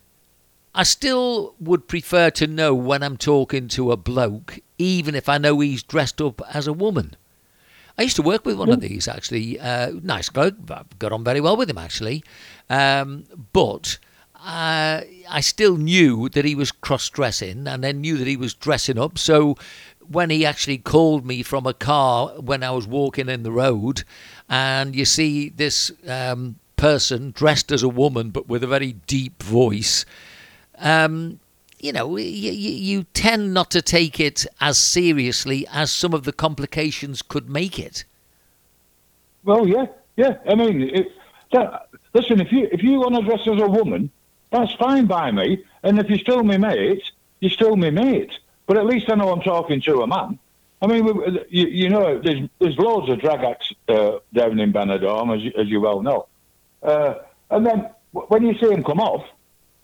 I 0.74 0.84
still 0.84 1.56
would 1.60 1.88
prefer 1.88 2.30
to 2.32 2.48
know 2.48 2.74
when 2.76 3.02
I'm 3.04 3.18
talking 3.18 3.68
to 3.70 3.92
a 3.92 3.98
bloke, 3.98 4.60
even 4.78 5.16
if 5.16 5.30
I 5.30 5.38
know 5.38 5.60
he's 5.60 5.84
dressed 5.84 6.22
up 6.22 6.42
as 6.54 6.68
a 6.68 6.74
woman. 6.74 7.16
I 7.98 8.04
used 8.04 8.16
to 8.18 8.22
work 8.22 8.46
with 8.46 8.58
one 8.58 8.70
of 8.70 8.82
these 8.82 9.08
actually. 9.08 9.60
Uh, 9.60 9.94
nice 10.04 10.30
guy, 10.30 10.52
got 11.00 11.12
on 11.12 11.24
very 11.24 11.42
well 11.42 11.56
with 11.56 11.70
him 11.70 11.78
actually. 11.78 12.24
Um, 12.70 13.26
but 13.54 13.98
uh, 14.46 15.02
I 15.30 15.42
still 15.42 15.78
knew 15.78 16.30
that 16.30 16.46
he 16.46 16.56
was 16.56 16.72
cross 16.72 17.10
dressing 17.10 17.68
and 17.68 17.84
then 17.84 18.02
knew 18.02 18.18
that 18.18 18.28
he 18.28 18.38
was 18.38 18.54
dressing 18.54 19.00
up. 19.00 19.18
So 19.18 19.56
when 20.08 20.30
he 20.30 20.46
actually 20.46 20.78
called 20.78 21.26
me 21.26 21.42
from 21.42 21.66
a 21.66 21.74
car 21.74 22.30
when 22.40 22.64
I 22.64 22.72
was 22.72 22.86
walking 22.88 23.30
in 23.30 23.44
the 23.44 23.52
road, 23.52 24.04
and 24.50 24.96
you 24.96 25.06
see 25.06 25.50
this 25.50 25.92
um, 26.08 26.58
person 26.78 27.32
dressed 27.32 27.72
as 27.72 27.82
a 27.82 27.90
woman 27.90 28.30
but 28.30 28.48
with 28.48 28.64
a 28.64 28.68
very 28.68 28.94
deep 29.08 29.42
voice, 29.42 30.06
um, 30.78 31.40
you 31.86 31.94
know, 31.94 32.18
you, 32.18 32.52
you 32.52 33.04
tend 33.14 33.54
not 33.54 33.70
to 33.72 33.82
take 33.82 34.20
it 34.20 34.46
as 34.60 34.78
seriously 34.78 35.68
as 35.72 35.92
some 35.92 36.14
of 36.14 36.24
the 36.24 36.34
complications 36.34 37.22
could 37.22 37.50
make 37.50 37.78
it. 37.78 38.04
Well, 39.44 39.68
yeah, 39.68 39.86
yeah. 40.16 40.38
I 40.50 40.56
mean, 40.56 40.82
it, 40.82 41.12
that, 41.54 41.90
listen, 42.14 42.42
if 42.42 42.52
you 42.52 42.68
if 42.72 42.82
you 42.82 43.00
want 43.00 43.16
to 43.16 43.22
dress 43.22 43.42
as 43.42 43.62
a 43.62 43.68
woman, 43.68 44.10
that's 44.52 44.74
fine 44.74 45.06
by 45.06 45.32
me. 45.32 45.64
And 45.84 46.00
if 46.00 46.10
you're 46.10 46.18
still 46.18 46.44
my 46.44 46.58
mate, 46.58 47.04
you're 47.40 47.52
still 47.52 47.76
my 47.76 47.92
mate. 47.92 48.32
But 48.66 48.78
at 48.78 48.86
least 48.88 49.10
I 49.10 49.16
know 49.16 49.32
I'm 49.32 49.42
talking 49.42 49.80
to 49.82 50.02
a 50.02 50.08
man. 50.08 50.40
I 50.82 50.88
mean, 50.88 51.06
you, 51.50 51.68
you 51.68 51.90
know, 51.90 52.20
there's 52.20 52.50
there's 52.60 52.78
loads 52.78 53.10
of 53.12 53.20
drag 53.20 53.44
acts 53.44 53.72
uh, 53.88 54.18
down 54.34 54.60
in 54.60 54.74
Benidorm, 54.74 55.36
as 55.36 55.44
you, 55.44 55.52
as 55.56 55.68
you 55.68 55.80
well 55.80 56.02
know. 56.02 56.28
Uh, 56.82 57.16
and 57.52 57.66
then 57.66 57.90
when 58.12 58.46
you 58.46 58.58
see 58.58 58.68
them 58.68 58.84
come 58.84 59.00
off, 59.00 59.26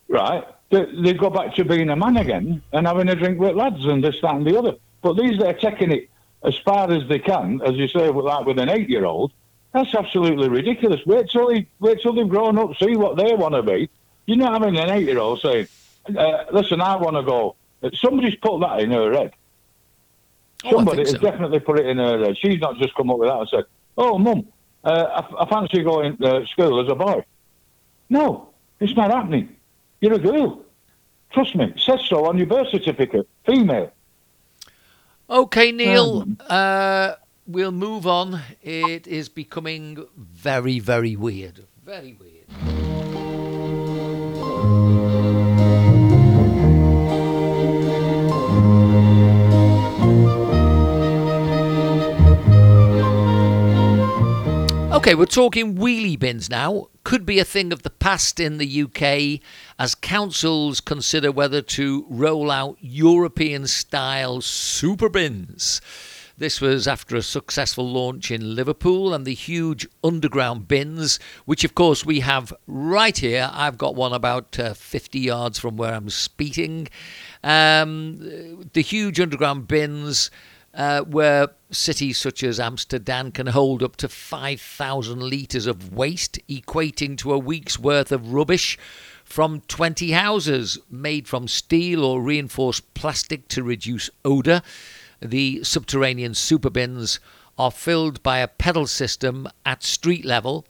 right, 0.08 0.44
they, 0.72 0.86
they 1.02 1.14
go 1.14 1.30
back 1.30 1.54
to 1.56 1.66
being 1.66 1.90
a 1.90 1.96
man 1.96 2.18
again 2.18 2.62
and 2.74 2.88
having 2.88 3.10
a 3.10 3.16
drink 3.16 3.40
with 3.40 3.56
lads 3.56 3.86
and 3.86 4.04
this, 4.04 4.16
that, 4.22 4.36
and 4.36 4.46
the 4.46 4.58
other. 4.58 4.76
But 5.02 5.14
these 5.14 5.38
that 5.40 5.48
are 5.48 5.72
taking 5.72 5.92
it 5.92 6.10
as 6.44 6.58
far 6.58 6.92
as 6.92 7.08
they 7.08 7.20
can, 7.20 7.62
as 7.62 7.76
you 7.76 7.88
say, 7.88 8.10
with, 8.10 8.26
like 8.26 8.46
with 8.46 8.58
an 8.58 8.70
eight-year-old, 8.70 9.32
that's 9.74 9.94
absolutely 9.94 10.50
ridiculous. 10.50 11.02
Wait 11.06 11.30
till 11.30 11.48
they, 11.50 11.68
wait 11.80 12.02
till 12.02 12.14
they've 12.14 12.28
grown 12.28 12.58
up, 12.58 12.76
see 12.78 12.96
what 12.96 13.18
they 13.18 13.34
want 13.34 13.54
to 13.54 13.64
be. 13.64 13.90
You're 14.26 14.38
not 14.38 14.54
having 14.54 14.78
an 14.78 14.90
eight-year-old 14.90 15.42
saying, 15.42 15.68
uh, 16.18 16.46
"Listen, 16.52 16.82
I 16.82 16.96
want 16.96 17.16
to 17.16 17.24
go." 17.24 17.56
Somebody's 17.96 18.36
put 18.36 18.60
that 18.60 18.80
in 18.82 18.92
her 18.92 19.12
head. 19.14 19.34
Oh, 20.66 20.72
Somebody 20.72 20.98
think 20.98 21.08
has 21.08 21.22
so. 21.22 21.32
definitely 21.32 21.60
put 21.60 21.80
it 21.80 21.88
in 21.88 21.98
her 21.98 22.20
head. 22.24 22.38
She's 22.38 22.60
not 22.60 22.78
just 22.78 22.94
come 22.96 23.10
up 23.10 23.18
with 23.18 23.30
that 23.30 23.40
and 23.40 23.50
said, 23.50 23.64
"Oh, 23.98 24.18
mum, 24.18 24.48
uh, 24.84 25.24
I, 25.24 25.44
I 25.44 25.50
fancy 25.50 25.84
going 25.84 26.18
to 26.18 26.46
school 26.48 26.80
as 26.82 26.92
a 26.92 26.96
boy." 26.96 27.24
No, 28.10 28.50
it's 28.80 28.96
not 28.96 29.10
happening. 29.12 29.56
You're 30.02 30.14
a 30.14 30.20
girl. 30.20 30.66
Trust 31.32 31.56
me. 31.56 31.66
It 31.66 31.80
says 31.80 32.02
so 32.08 32.26
on 32.26 32.38
your 32.38 32.48
birth 32.48 32.70
certificate. 32.70 33.30
Female. 33.46 33.92
Okay, 35.30 35.72
Neil, 35.72 36.26
uh, 36.50 37.14
we'll 37.48 37.72
move 37.72 38.06
on. 38.06 38.42
It 38.62 39.08
is 39.08 39.30
becoming 39.30 40.06
very, 40.18 40.80
very 40.80 41.16
weird. 41.16 41.66
Very 41.86 42.18
weird. 42.20 42.32
Okay, 55.02 55.16
we're 55.16 55.26
talking 55.26 55.78
wheelie 55.78 56.20
bins 56.20 56.48
now. 56.48 56.88
Could 57.04 57.26
be 57.26 57.40
a 57.40 57.44
thing 57.44 57.74
of 57.74 57.82
the 57.82 57.90
past 57.90 58.40
in 58.40 58.60
the 58.60 58.84
UK 58.84 59.42
as 59.82 59.96
councils 59.96 60.80
consider 60.80 61.32
whether 61.32 61.60
to 61.60 62.06
roll 62.08 62.52
out 62.52 62.78
European 62.80 63.66
style 63.66 64.40
super 64.40 65.10
bins. 65.10 65.82
This 66.38 66.62
was 66.62 66.88
after 66.88 67.16
a 67.16 67.24
successful 67.24 67.90
launch 67.90 68.30
in 68.30 68.54
Liverpool 68.54 69.12
and 69.12 69.26
the 69.26 69.34
huge 69.34 69.88
underground 70.04 70.68
bins, 70.68 71.20
which 71.46 71.64
of 71.64 71.74
course 71.74 72.06
we 72.06 72.20
have 72.20 72.54
right 72.68 73.18
here. 73.18 73.50
I've 73.52 73.80
got 73.80 73.96
one 73.96 74.14
about 74.14 74.60
uh, 74.60 74.76
50 74.76 75.18
yards 75.18 75.58
from 75.58 75.78
where 75.78 75.96
I'm 75.96 76.12
speaking. 76.12 76.88
Um, 77.44 78.70
the 78.74 78.84
huge 78.84 79.20
underground 79.20 79.68
bins 79.68 80.30
uh, 80.76 81.02
where 81.02 81.50
cities 81.72 82.20
such 82.20 82.44
as 82.44 82.60
Amsterdam 82.60 83.32
can 83.32 83.48
hold 83.48 83.82
up 83.82 83.96
to 83.98 84.08
5,000 84.08 85.20
litres 85.20 85.66
of 85.66 85.92
waste, 85.92 86.38
equating 86.48 87.18
to 87.18 87.34
a 87.34 87.40
week's 87.40 87.80
worth 87.80 88.12
of 88.12 88.32
rubbish 88.32 88.78
from 89.32 89.62
20 89.62 90.12
houses 90.12 90.78
made 90.90 91.28
from 91.28 91.48
steel 91.48 92.04
or 92.04 92.22
reinforced 92.22 92.94
plastic 92.94 93.48
to 93.48 93.64
reduce 93.64 94.10
odour. 94.26 94.62
The 95.22 95.64
subterranean 95.64 96.34
super 96.34 96.70
bins 96.70 97.20
are 97.58 97.72
filled 97.72 98.22
by 98.24 98.40
a 98.40 98.48
pedal 98.48 98.88
system 98.88 99.48
at 99.66 99.84
street 99.84 100.26
level 100.26 100.66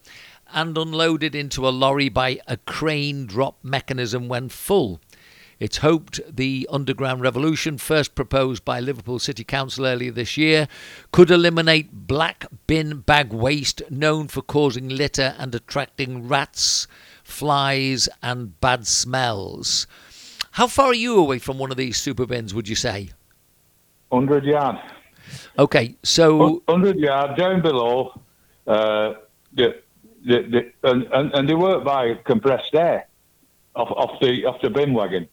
and 0.54 0.78
unloaded 0.78 1.34
into 1.34 1.68
a 1.68 1.70
lorry 1.70 2.10
by 2.10 2.40
a 2.48 2.58
crane 2.58 3.26
drop 3.26 3.58
mechanism 3.64 4.28
when 4.28 4.50
full. 4.50 5.02
It's 5.62 5.78
hoped 5.78 6.20
the 6.28 6.68
underground 6.72 7.22
revolution, 7.22 7.78
first 7.78 8.16
proposed 8.16 8.66
by 8.66 8.80
Liverpool 8.80 9.20
City 9.20 9.44
Council 9.44 9.86
earlier 9.86 10.12
this 10.12 10.36
year, 10.36 10.68
could 11.12 11.30
eliminate 11.30 12.08
black 12.08 12.46
bin 12.66 13.02
bag 13.02 13.32
waste 13.32 13.84
known 13.90 14.28
for 14.28 14.42
causing 14.42 14.90
litter 14.90 15.36
and 15.38 15.54
attracting 15.54 16.28
rats, 16.28 16.88
flies, 17.32 18.08
and 18.22 18.60
bad 18.62 18.86
smells. 18.86 19.88
How 20.52 20.68
far 20.68 20.88
are 20.88 20.94
you 20.94 21.18
away 21.18 21.40
from 21.40 21.58
one 21.58 21.72
of 21.72 21.78
these 21.78 21.98
super 21.98 22.26
bins, 22.26 22.54
would 22.54 22.68
you 22.68 22.76
say? 22.76 23.12
100 24.10 24.44
yard. 24.44 24.78
Okay, 25.58 25.96
so 26.04 26.62
100 26.66 27.00
yard 27.00 27.38
down 27.38 27.62
below. 27.62 28.20
Uh, 28.68 29.14
the, 29.54 29.82
the, 30.26 30.42
the, 30.44 30.90
and, 30.90 31.04
and, 31.14 31.34
and 31.34 31.50
they 31.50 31.54
work 31.54 31.84
by 31.84 32.16
compressed 32.26 32.76
air 32.76 33.08
off, 33.76 33.90
off 33.92 34.20
the 34.20 34.46
off 34.46 34.62
the 34.62 34.70
bin 34.70 34.94
wagon, 34.94 35.28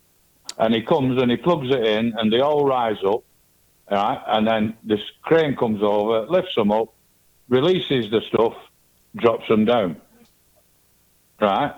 and 0.59 0.75
he 0.75 0.83
comes 0.83 1.21
and 1.21 1.31
he 1.31 1.37
plugs 1.37 1.69
it 1.71 1.85
in, 1.85 2.15
and 2.17 2.33
they 2.33 2.41
all 2.41 2.65
rise 2.65 3.03
up, 3.05 3.23
right? 3.91 4.23
And 4.29 4.47
then 4.47 4.77
this 4.85 5.01
crane 5.23 5.57
comes 5.57 5.83
over, 5.83 6.27
lifts 6.27 6.55
them 6.55 6.71
up, 6.71 6.95
releases 7.49 8.11
the 8.11 8.21
stuff, 8.29 8.55
drops 9.17 9.49
them 9.49 9.65
down, 9.65 10.01
right? 11.41 11.75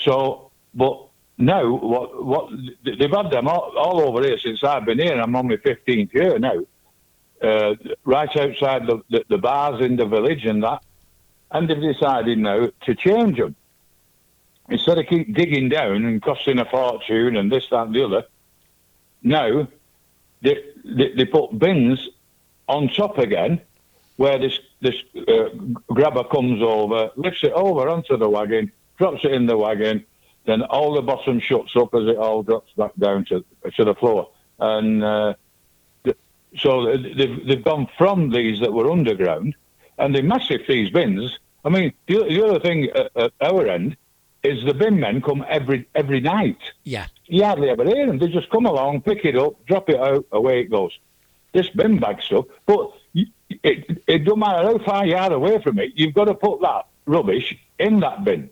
So, 0.00 0.50
but 0.74 1.06
now 1.38 1.70
what 1.70 2.24
what 2.24 2.50
they've 2.84 3.10
had 3.10 3.30
them 3.30 3.48
all, 3.48 3.72
all 3.76 4.00
over 4.00 4.22
here 4.22 4.38
since 4.38 4.62
I've 4.62 4.84
been 4.84 4.98
here. 4.98 5.20
I'm 5.20 5.34
on 5.36 5.48
my 5.48 5.56
15th 5.56 6.12
year 6.12 6.38
now. 6.38 6.60
Uh, 7.42 7.74
right 8.04 8.36
outside 8.36 8.86
the, 8.86 9.00
the, 9.08 9.24
the 9.30 9.38
bars 9.38 9.80
in 9.80 9.96
the 9.96 10.04
village 10.04 10.44
and 10.44 10.62
that, 10.62 10.82
and 11.50 11.70
they've 11.70 11.80
decided 11.80 12.36
now 12.36 12.68
to 12.82 12.94
change 12.94 13.38
them 13.38 13.56
instead 14.68 14.98
of 14.98 15.06
keep 15.06 15.34
digging 15.34 15.68
down 15.68 16.04
and 16.04 16.22
costing 16.22 16.58
a 16.58 16.64
fortune 16.64 17.36
and 17.36 17.50
this, 17.50 17.66
that, 17.70 17.86
and 17.86 17.94
the 17.94 18.04
other, 18.04 18.24
now 19.22 19.66
they, 20.42 20.64
they, 20.84 21.12
they 21.12 21.24
put 21.24 21.58
bins 21.58 22.08
on 22.68 22.88
top 22.88 23.18
again 23.18 23.60
where 24.16 24.38
this, 24.38 24.58
this 24.80 24.94
uh, 25.28 25.48
grabber 25.88 26.24
comes 26.24 26.62
over, 26.62 27.10
lifts 27.16 27.42
it 27.42 27.52
over 27.52 27.88
onto 27.88 28.16
the 28.16 28.28
wagon, 28.28 28.70
drops 29.00 29.24
it 29.24 29.32
in 29.32 29.46
the 29.46 29.56
wagon, 29.56 30.04
then 30.44 30.62
all 30.62 30.92
the 30.92 31.02
bottom 31.02 31.40
shuts 31.40 31.74
up 31.74 31.94
as 31.94 32.06
it 32.06 32.18
all 32.18 32.42
drops 32.42 32.70
back 32.76 32.92
down 32.98 33.24
to, 33.24 33.44
to 33.76 33.84
the 33.84 33.94
floor. 33.94 34.30
And 34.58 35.02
uh, 35.02 35.34
so 36.58 36.96
they've, 36.96 37.46
they've 37.46 37.64
gone 37.64 37.88
from 37.96 38.30
these 38.30 38.60
that 38.60 38.72
were 38.72 38.90
underground, 38.90 39.54
and 39.98 40.14
they're 40.14 40.22
massive, 40.22 40.60
these 40.68 40.90
bins. 40.90 41.38
I 41.64 41.70
mean, 41.70 41.94
the, 42.06 42.24
the 42.24 42.44
other 42.46 42.60
thing 42.60 42.90
at, 42.90 43.10
at 43.16 43.32
our 43.40 43.66
end 43.66 43.96
is 44.42 44.64
the 44.64 44.74
bin 44.74 45.00
men 45.00 45.20
come 45.22 45.44
every 45.48 45.86
every 45.94 46.20
night. 46.20 46.58
Yeah. 46.84 47.06
You 47.26 47.44
hardly 47.44 47.70
ever 47.70 47.84
hear 47.84 48.06
them. 48.06 48.18
They 48.18 48.28
just 48.28 48.50
come 48.50 48.66
along, 48.66 49.02
pick 49.02 49.24
it 49.24 49.36
up, 49.36 49.64
drop 49.66 49.88
it 49.88 50.00
out, 50.00 50.26
away 50.32 50.60
it 50.60 50.70
goes. 50.70 50.92
This 51.52 51.68
bin 51.70 51.98
bag 51.98 52.22
stuff, 52.22 52.44
but 52.66 52.92
it, 53.14 53.28
it, 53.62 54.02
it 54.06 54.18
don't 54.24 54.38
matter 54.38 54.66
how 54.66 54.78
far 54.78 55.06
you 55.06 55.16
are 55.16 55.32
away 55.32 55.60
from 55.62 55.78
it, 55.78 55.92
you've 55.94 56.14
got 56.14 56.26
to 56.26 56.34
put 56.34 56.60
that 56.62 56.86
rubbish 57.06 57.56
in 57.78 58.00
that 58.00 58.24
bin. 58.24 58.50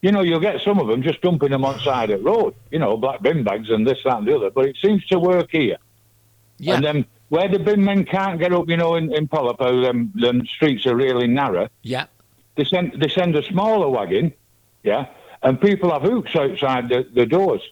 You 0.00 0.12
know, 0.12 0.22
you'll 0.22 0.40
get 0.40 0.60
some 0.60 0.78
of 0.78 0.86
them 0.86 1.02
just 1.02 1.20
dumping 1.20 1.50
them 1.50 1.64
on 1.64 1.80
side 1.80 2.10
of 2.10 2.20
the 2.20 2.24
road, 2.24 2.54
you 2.70 2.78
know, 2.78 2.96
black 2.96 3.20
bin 3.20 3.42
bags 3.42 3.68
and 3.70 3.86
this, 3.86 3.98
that, 4.04 4.18
and 4.18 4.28
the 4.28 4.36
other, 4.36 4.50
but 4.50 4.66
it 4.66 4.76
seems 4.80 5.04
to 5.06 5.18
work 5.18 5.48
here. 5.50 5.78
Yeah. 6.58 6.74
And 6.74 6.84
then 6.84 7.06
where 7.30 7.48
the 7.48 7.58
bin 7.58 7.84
men 7.84 8.04
can't 8.04 8.38
get 8.38 8.52
up, 8.52 8.68
you 8.68 8.76
know, 8.76 8.94
in, 8.94 9.12
in 9.12 9.26
Polop, 9.26 9.58
them, 9.58 10.12
them 10.14 10.46
streets 10.46 10.86
are 10.86 10.94
really 10.94 11.26
narrow, 11.26 11.68
Yeah. 11.82 12.06
they 12.54 12.64
send, 12.64 12.92
they 13.00 13.08
send 13.08 13.34
a 13.36 13.42
smaller 13.42 13.88
wagon 13.88 14.32
yeah, 14.82 15.06
and 15.42 15.60
people 15.60 15.90
have 15.92 16.02
hooks 16.02 16.34
outside 16.36 16.88
the, 16.88 17.06
the 17.12 17.26
doors, 17.26 17.62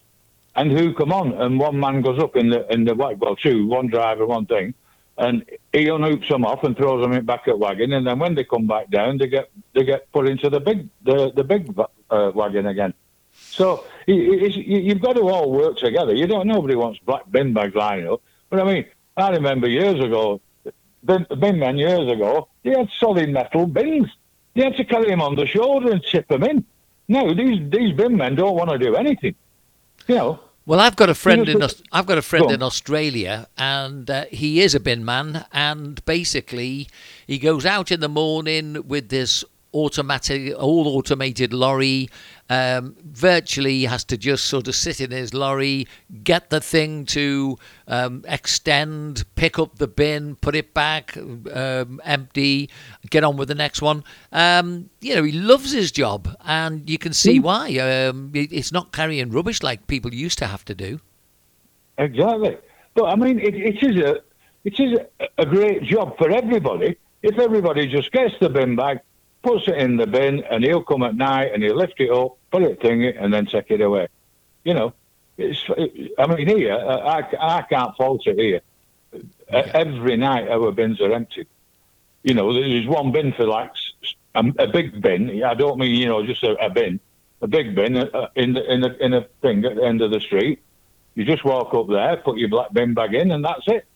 and 0.54 0.70
who 0.70 0.92
come 0.94 1.12
on, 1.12 1.32
and 1.32 1.58
one 1.58 1.78
man 1.78 2.02
goes 2.02 2.18
up 2.18 2.36
in 2.36 2.50
the 2.50 2.70
in 2.72 2.84
the 2.84 2.94
well, 2.94 3.36
two, 3.36 3.66
one 3.66 3.86
driver, 3.88 4.26
one 4.26 4.46
thing, 4.46 4.74
and 5.18 5.44
he 5.72 5.86
unhooks 5.86 6.28
them 6.28 6.44
off 6.44 6.62
and 6.64 6.76
throws 6.76 7.02
them 7.02 7.24
back 7.24 7.48
at 7.48 7.58
wagon, 7.58 7.92
and 7.92 8.06
then 8.06 8.18
when 8.18 8.34
they 8.34 8.44
come 8.44 8.66
back 8.66 8.90
down, 8.90 9.18
they 9.18 9.28
get 9.28 9.50
they 9.74 9.84
get 9.84 10.10
put 10.12 10.28
into 10.28 10.50
the 10.50 10.60
big 10.60 10.88
the 11.02 11.32
the 11.32 11.44
big 11.44 11.74
uh, 12.10 12.32
wagon 12.34 12.66
again. 12.66 12.92
So 13.32 13.84
you've 14.06 15.00
got 15.00 15.14
to 15.14 15.28
all 15.28 15.50
work 15.50 15.78
together. 15.78 16.14
You 16.14 16.26
don't. 16.26 16.46
Nobody 16.46 16.74
wants 16.74 16.98
black 17.00 17.30
bin 17.30 17.52
bags 17.52 17.74
lying 17.74 18.08
up. 18.08 18.22
But 18.50 18.60
I 18.60 18.64
mean, 18.64 18.86
I 19.16 19.30
remember 19.30 19.68
years 19.68 20.02
ago, 20.02 20.40
bin, 21.04 21.26
bin 21.38 21.58
men 21.58 21.76
years 21.76 22.10
ago, 22.10 22.48
they 22.62 22.70
had 22.70 22.88
solid 22.98 23.30
metal 23.30 23.66
bins. 23.66 24.08
They 24.54 24.64
had 24.64 24.76
to 24.76 24.84
carry 24.84 25.06
them 25.06 25.20
on 25.20 25.34
the 25.34 25.46
shoulder 25.46 25.90
and 25.90 26.02
tip 26.02 26.28
them 26.28 26.44
in. 26.44 26.64
No, 27.08 27.34
these 27.34 27.70
these 27.70 27.94
bin 27.94 28.16
men 28.16 28.34
don't 28.34 28.56
want 28.56 28.70
to 28.70 28.78
do 28.78 28.96
anything. 28.96 29.34
You 30.08 30.14
know. 30.14 30.40
Well, 30.66 30.80
I've 30.80 30.96
got 30.96 31.08
a 31.08 31.14
friend 31.14 31.48
in 31.48 31.62
Aus- 31.62 31.82
I've 31.92 32.06
got 32.06 32.18
a 32.18 32.22
friend 32.22 32.46
Go 32.48 32.52
in 32.54 32.60
Australia, 32.62 33.46
and 33.56 34.10
uh, 34.10 34.24
he 34.32 34.60
is 34.60 34.74
a 34.74 34.80
bin 34.80 35.04
man. 35.04 35.46
And 35.52 36.04
basically, 36.04 36.88
he 37.24 37.38
goes 37.38 37.64
out 37.64 37.92
in 37.92 38.00
the 38.00 38.08
morning 38.08 38.82
with 38.86 39.08
this 39.08 39.44
automatic, 39.84 40.54
all 40.58 40.88
automated 40.88 41.52
lorry. 41.52 42.08
Um, 42.48 42.94
virtually 43.02 43.86
has 43.86 44.04
to 44.04 44.16
just 44.16 44.46
sort 44.46 44.68
of 44.68 44.76
sit 44.76 45.00
in 45.00 45.10
his 45.10 45.34
lorry, 45.34 45.88
get 46.22 46.50
the 46.50 46.60
thing 46.60 47.04
to 47.06 47.58
um, 47.88 48.24
extend, 48.28 49.24
pick 49.34 49.58
up 49.58 49.78
the 49.78 49.88
bin, 49.88 50.36
put 50.36 50.54
it 50.54 50.72
back, 50.72 51.16
um, 51.16 52.00
empty, 52.04 52.70
get 53.10 53.24
on 53.24 53.36
with 53.36 53.48
the 53.48 53.56
next 53.56 53.82
one. 53.82 54.04
Um, 54.30 54.90
you 55.00 55.16
know, 55.16 55.24
he 55.24 55.32
loves 55.32 55.72
his 55.72 55.90
job, 55.90 56.36
and 56.44 56.88
you 56.88 56.98
can 56.98 57.12
see 57.12 57.40
why. 57.40 57.76
Um, 57.78 58.30
it's 58.32 58.70
not 58.70 58.92
carrying 58.92 59.30
rubbish 59.30 59.60
like 59.64 59.88
people 59.88 60.14
used 60.14 60.38
to 60.38 60.46
have 60.46 60.64
to 60.66 60.74
do. 60.76 61.00
Exactly. 61.98 62.58
But 62.94 63.06
I 63.06 63.16
mean, 63.16 63.40
it, 63.40 63.54
it 63.54 63.82
is 63.82 63.96
a 64.02 64.20
it 64.64 64.80
is 64.80 64.98
a, 65.20 65.26
a 65.38 65.46
great 65.46 65.82
job 65.82 66.16
for 66.18 66.30
everybody. 66.30 66.96
If 67.22 67.38
everybody 67.38 67.86
just 67.86 68.12
gets 68.12 68.34
the 68.40 68.48
bin 68.48 68.76
bag, 68.76 68.98
puts 69.46 69.68
it 69.68 69.76
in 69.76 69.96
the 69.96 70.06
bin, 70.06 70.42
and 70.50 70.64
he'll 70.64 70.82
come 70.82 71.04
at 71.04 71.14
night 71.14 71.52
and 71.54 71.62
he'll 71.62 71.76
lift 71.76 72.00
it 72.00 72.10
up, 72.10 72.36
put 72.50 72.62
it 72.62 72.80
thing 72.80 73.02
it, 73.02 73.16
and 73.16 73.32
then 73.32 73.46
take 73.46 73.70
it 73.70 73.80
away. 73.80 74.08
You 74.64 74.74
know, 74.74 74.92
it's. 75.38 75.62
I 76.18 76.26
mean, 76.26 76.48
here 76.48 76.74
uh, 76.74 76.98
I, 76.98 77.58
I 77.58 77.62
can't 77.62 77.96
fault 77.96 78.26
it 78.26 78.38
here. 78.38 78.60
Uh, 79.52 79.62
Every 79.72 80.16
night 80.16 80.48
our 80.48 80.72
bins 80.72 81.00
are 81.00 81.12
empty. 81.12 81.46
You 82.24 82.34
know, 82.34 82.52
there's 82.52 82.88
one 82.88 83.12
bin 83.12 83.32
for 83.32 83.46
like 83.46 83.70
a 84.34 84.66
big 84.66 85.00
bin. 85.00 85.44
I 85.44 85.54
don't 85.54 85.78
mean 85.78 85.94
you 85.94 86.06
know 86.06 86.26
just 86.26 86.42
a, 86.42 86.52
a 86.64 86.68
bin, 86.68 86.98
a 87.40 87.46
big 87.46 87.76
bin 87.76 87.96
uh, 87.96 88.28
in 88.34 88.54
the 88.54 88.72
in 88.72 88.80
the 88.80 89.04
in 89.04 89.14
a 89.14 89.22
thing 89.42 89.64
at 89.64 89.76
the 89.76 89.84
end 89.84 90.02
of 90.02 90.10
the 90.10 90.20
street. 90.20 90.60
You 91.14 91.24
just 91.24 91.44
walk 91.44 91.72
up 91.72 91.88
there, 91.88 92.16
put 92.16 92.36
your 92.36 92.48
black 92.48 92.72
bin 92.72 92.94
bag 92.94 93.14
in, 93.14 93.30
and 93.30 93.44
that's 93.44 93.66
it. 93.68 93.86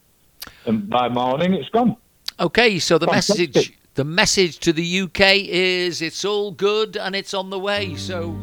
And 0.64 0.88
by 0.88 1.08
morning, 1.08 1.54
it's 1.54 1.68
gone. 1.68 1.96
Okay, 2.38 2.78
so 2.78 2.96
the 2.96 3.06
Fantastic. 3.06 3.54
message 3.54 3.79
the 3.94 4.05
message 4.05 4.59
to 4.61 4.72
the 4.72 5.00
UK 5.03 5.20
is 5.48 6.00
it's 6.00 6.24
all 6.24 6.53
good 6.53 6.96
and 6.96 7.14
it's 7.16 7.35
on 7.35 7.50
the 7.50 7.59
way. 7.59 7.96
So 7.96 8.38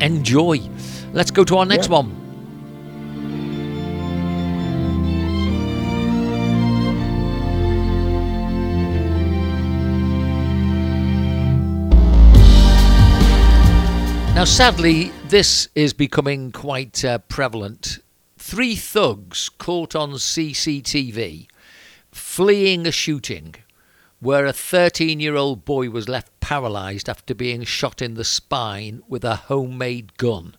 enjoy. 0.00 0.60
Let's 1.12 1.30
go 1.30 1.44
to 1.44 1.58
our 1.58 1.66
next 1.66 1.86
Yeah. 1.88 1.92
one. 2.02 2.20
Now, 14.34 14.44
sadly, 14.44 15.12
this 15.28 15.68
is 15.76 15.92
becoming 15.92 16.50
quite 16.50 17.04
uh, 17.04 17.18
prevalent. 17.18 18.00
Three 18.36 18.74
thugs 18.74 19.48
caught 19.48 19.94
on 19.94 20.14
CCTV 20.14 21.46
fleeing 22.10 22.86
a 22.86 22.90
shooting 22.92 23.54
where 24.24 24.46
a 24.46 24.52
13 24.54 25.20
year 25.20 25.36
old 25.36 25.66
boy 25.66 25.90
was 25.90 26.08
left 26.08 26.40
paralysed 26.40 27.10
after 27.10 27.34
being 27.34 27.62
shot 27.62 28.00
in 28.00 28.14
the 28.14 28.24
spine 28.24 29.02
with 29.06 29.22
a 29.22 29.36
homemade 29.36 30.16
gun. 30.16 30.56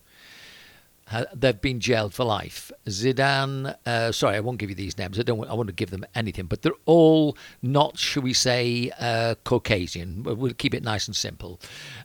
Uh, 1.10 1.24
they've 1.34 1.60
been 1.60 1.80
jailed 1.80 2.14
for 2.14 2.24
life. 2.24 2.70
Zidane, 2.86 3.76
uh, 3.84 4.12
sorry, 4.12 4.36
I 4.36 4.40
won't 4.40 4.58
give 4.58 4.70
you 4.70 4.76
these 4.76 4.96
names. 4.98 5.18
I 5.18 5.22
don't. 5.22 5.38
Want, 5.38 5.50
I 5.50 5.54
want 5.54 5.68
to 5.68 5.72
give 5.72 5.90
them 5.90 6.04
anything, 6.14 6.46
but 6.46 6.62
they're 6.62 6.72
all 6.84 7.36
not, 7.62 7.98
shall 7.98 8.24
we 8.24 8.32
say, 8.32 8.90
uh, 9.00 9.36
Caucasian. 9.44 10.22
We'll 10.24 10.54
keep 10.54 10.74
it 10.74 10.82
nice 10.82 11.06
and 11.06 11.14
simple. 11.14 11.60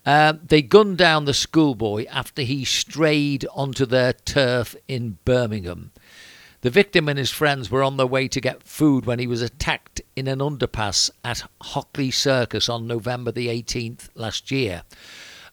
Uh, 0.06 0.34
they 0.44 0.62
gunned 0.62 0.98
down 0.98 1.26
the 1.26 1.34
schoolboy 1.34 2.06
after 2.12 2.44
he 2.44 2.64
strayed 2.64 3.46
onto 3.54 3.86
their 3.88 4.14
turf 4.14 4.76
in 4.88 5.18
Birmingham. 5.26 5.92
The 6.62 6.70
victim 6.70 7.10
and 7.10 7.18
his 7.18 7.32
friends 7.32 7.72
were 7.72 7.82
on 7.82 7.98
their 7.98 8.06
way 8.06 8.28
to 8.28 8.40
get 8.40 8.62
food 8.62 9.08
when 9.08 9.18
he 9.18 9.26
was 9.26 9.42
attacked 9.42 10.00
in 10.16 10.28
an 10.28 10.38
underpass 10.38 11.10
at 11.26 11.44
Hockley 11.60 12.12
Circus 12.12 12.70
on 12.70 12.86
November 12.86 13.32
the 13.32 13.48
18th 13.48 14.10
last 14.14 14.52
year. 14.52 14.84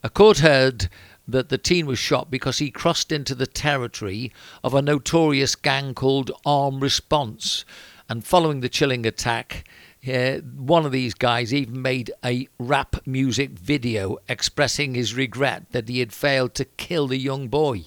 A 0.03 0.11
court 0.11 0.37
heard 0.37 0.87
that 1.27 1.49
the 1.49 1.57
teen 1.57 1.87
was 1.87 1.97
shot 1.97 2.29
because 2.29 2.59
he 2.59 2.69
crossed 2.69 3.11
into 3.11 3.33
the 3.33 3.47
territory 3.47 4.31
of 4.63 4.75
a 4.75 4.83
notorious 4.83 5.55
gang 5.55 5.95
called 5.95 6.29
Armed 6.45 6.83
Response. 6.83 7.65
And 8.07 8.23
following 8.23 8.59
the 8.59 8.69
chilling 8.69 9.07
attack, 9.07 9.67
uh, 10.07 10.37
one 10.37 10.85
of 10.85 10.91
these 10.91 11.15
guys 11.15 11.51
even 11.51 11.81
made 11.81 12.11
a 12.23 12.47
rap 12.59 12.95
music 13.07 13.57
video 13.57 14.17
expressing 14.27 14.93
his 14.93 15.15
regret 15.15 15.71
that 15.71 15.89
he 15.89 16.01
had 16.01 16.13
failed 16.13 16.53
to 16.53 16.65
kill 16.65 17.07
the 17.07 17.17
young 17.17 17.47
boy. 17.47 17.85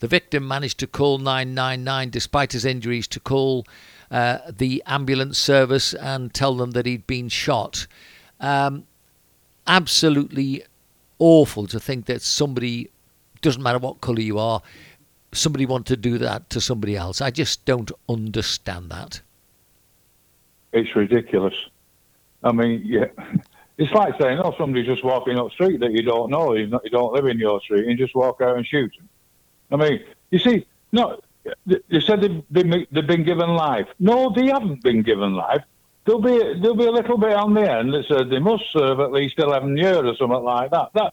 The 0.00 0.08
victim 0.08 0.46
managed 0.46 0.78
to 0.78 0.86
call 0.86 1.18
999 1.18 2.10
despite 2.10 2.52
his 2.52 2.64
injuries 2.64 3.06
to 3.08 3.20
call 3.20 3.66
uh, 4.10 4.38
the 4.48 4.82
ambulance 4.86 5.38
service 5.38 5.94
and 5.94 6.32
tell 6.32 6.54
them 6.54 6.72
that 6.72 6.86
he'd 6.86 7.06
been 7.06 7.28
shot. 7.28 7.86
Um, 8.40 8.86
absolutely 9.66 10.64
awful 11.18 11.66
to 11.66 11.80
think 11.80 12.06
that 12.06 12.22
somebody, 12.22 12.90
doesn't 13.42 13.62
matter 13.62 13.78
what 13.78 14.00
colour 14.00 14.20
you 14.20 14.38
are, 14.38 14.62
somebody 15.32 15.66
want 15.66 15.86
to 15.86 15.96
do 15.96 16.18
that 16.18 16.48
to 16.50 16.60
somebody 16.60 16.96
else. 16.96 17.20
I 17.20 17.30
just 17.30 17.64
don't 17.64 17.90
understand 18.08 18.90
that. 18.90 19.20
It's 20.72 20.94
ridiculous. 20.94 21.54
I 22.44 22.52
mean, 22.52 22.82
yeah, 22.84 23.06
It's 23.78 23.92
like 23.92 24.14
saying, 24.20 24.40
oh, 24.42 24.54
somebody's 24.58 24.86
just 24.86 25.04
walking 25.04 25.38
up 25.38 25.52
street 25.52 25.78
that 25.80 25.92
you 25.92 26.02
don't 26.02 26.30
know, 26.30 26.52
you 26.54 26.66
don't 26.66 27.12
live 27.12 27.26
in 27.26 27.38
your 27.38 27.60
street, 27.60 27.86
and 27.86 27.96
just 27.96 28.14
walk 28.14 28.40
out 28.40 28.56
and 28.56 28.66
shoot 28.66 28.92
them. 28.96 29.08
I 29.70 29.76
mean, 29.76 30.04
you 30.30 30.38
see, 30.38 30.66
no, 30.92 31.20
they 31.66 32.00
said 32.00 32.20
they've 32.20 32.48
been, 32.50 32.86
they've 32.90 33.06
been 33.06 33.24
given 33.24 33.50
life. 33.50 33.88
No, 33.98 34.32
they 34.34 34.46
haven't 34.46 34.82
been 34.82 35.02
given 35.02 35.34
life. 35.34 35.62
There'll 36.08 36.22
be 36.22 36.38
there'll 36.38 36.74
be 36.74 36.86
a 36.86 36.90
little 36.90 37.18
bit 37.18 37.34
on 37.34 37.52
the 37.52 37.70
end 37.70 37.92
that 37.92 38.06
says 38.06 38.30
they 38.30 38.38
must 38.38 38.64
serve 38.72 38.98
at 38.98 39.12
least 39.12 39.38
eleven 39.38 39.76
years 39.76 40.04
or 40.04 40.16
something 40.16 40.42
like 40.42 40.70
that. 40.70 40.88
That 40.94 41.12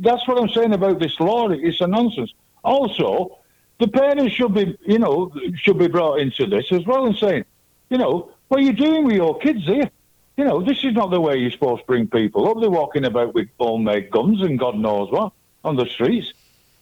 that's 0.00 0.26
what 0.26 0.38
I'm 0.38 0.48
saying 0.48 0.72
about 0.72 1.00
this 1.00 1.20
law. 1.20 1.50
It's 1.50 1.82
a 1.82 1.86
nonsense. 1.86 2.32
Also, 2.64 3.36
the 3.78 3.88
parents 3.88 4.34
should 4.34 4.54
be 4.54 4.78
you 4.86 4.98
know 4.98 5.30
should 5.56 5.76
be 5.76 5.86
brought 5.86 6.20
into 6.20 6.46
this 6.46 6.72
as 6.72 6.86
well 6.86 7.04
and 7.04 7.14
saying, 7.14 7.44
you 7.90 7.98
know, 7.98 8.30
what 8.48 8.60
are 8.60 8.62
you 8.62 8.72
doing 8.72 9.04
with 9.04 9.16
your 9.16 9.38
kids 9.38 9.66
here? 9.66 9.90
You 10.38 10.44
know, 10.44 10.62
this 10.62 10.82
is 10.82 10.94
not 10.94 11.10
the 11.10 11.20
way 11.20 11.36
you're 11.36 11.50
supposed 11.50 11.82
to 11.82 11.86
bring 11.86 12.06
people 12.06 12.48
up. 12.48 12.58
They're 12.58 12.70
walking 12.70 13.04
about 13.04 13.34
with 13.34 13.48
homemade 13.60 14.10
guns 14.10 14.40
and 14.40 14.58
God 14.58 14.78
knows 14.78 15.10
what 15.10 15.34
on 15.62 15.76
the 15.76 15.84
streets. 15.84 16.32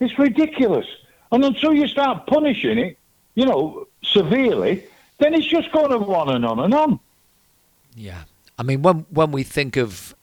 It's 0.00 0.18
ridiculous. 0.18 0.86
And 1.32 1.44
until 1.44 1.72
you 1.72 1.86
start 1.86 2.26
punishing 2.26 2.78
it, 2.78 2.98
you 3.34 3.46
know, 3.46 3.86
severely, 4.02 4.84
then 5.18 5.34
it's 5.34 5.46
just 5.46 5.70
going 5.72 5.92
on 5.92 6.34
and 6.34 6.44
on 6.44 6.58
and 6.58 6.74
on. 6.74 7.00
Yeah. 7.94 8.22
I 8.58 8.62
mean, 8.62 8.82
when, 8.82 9.06
when 9.10 9.30
we 9.30 9.42
think 9.42 9.76
of 9.76 10.14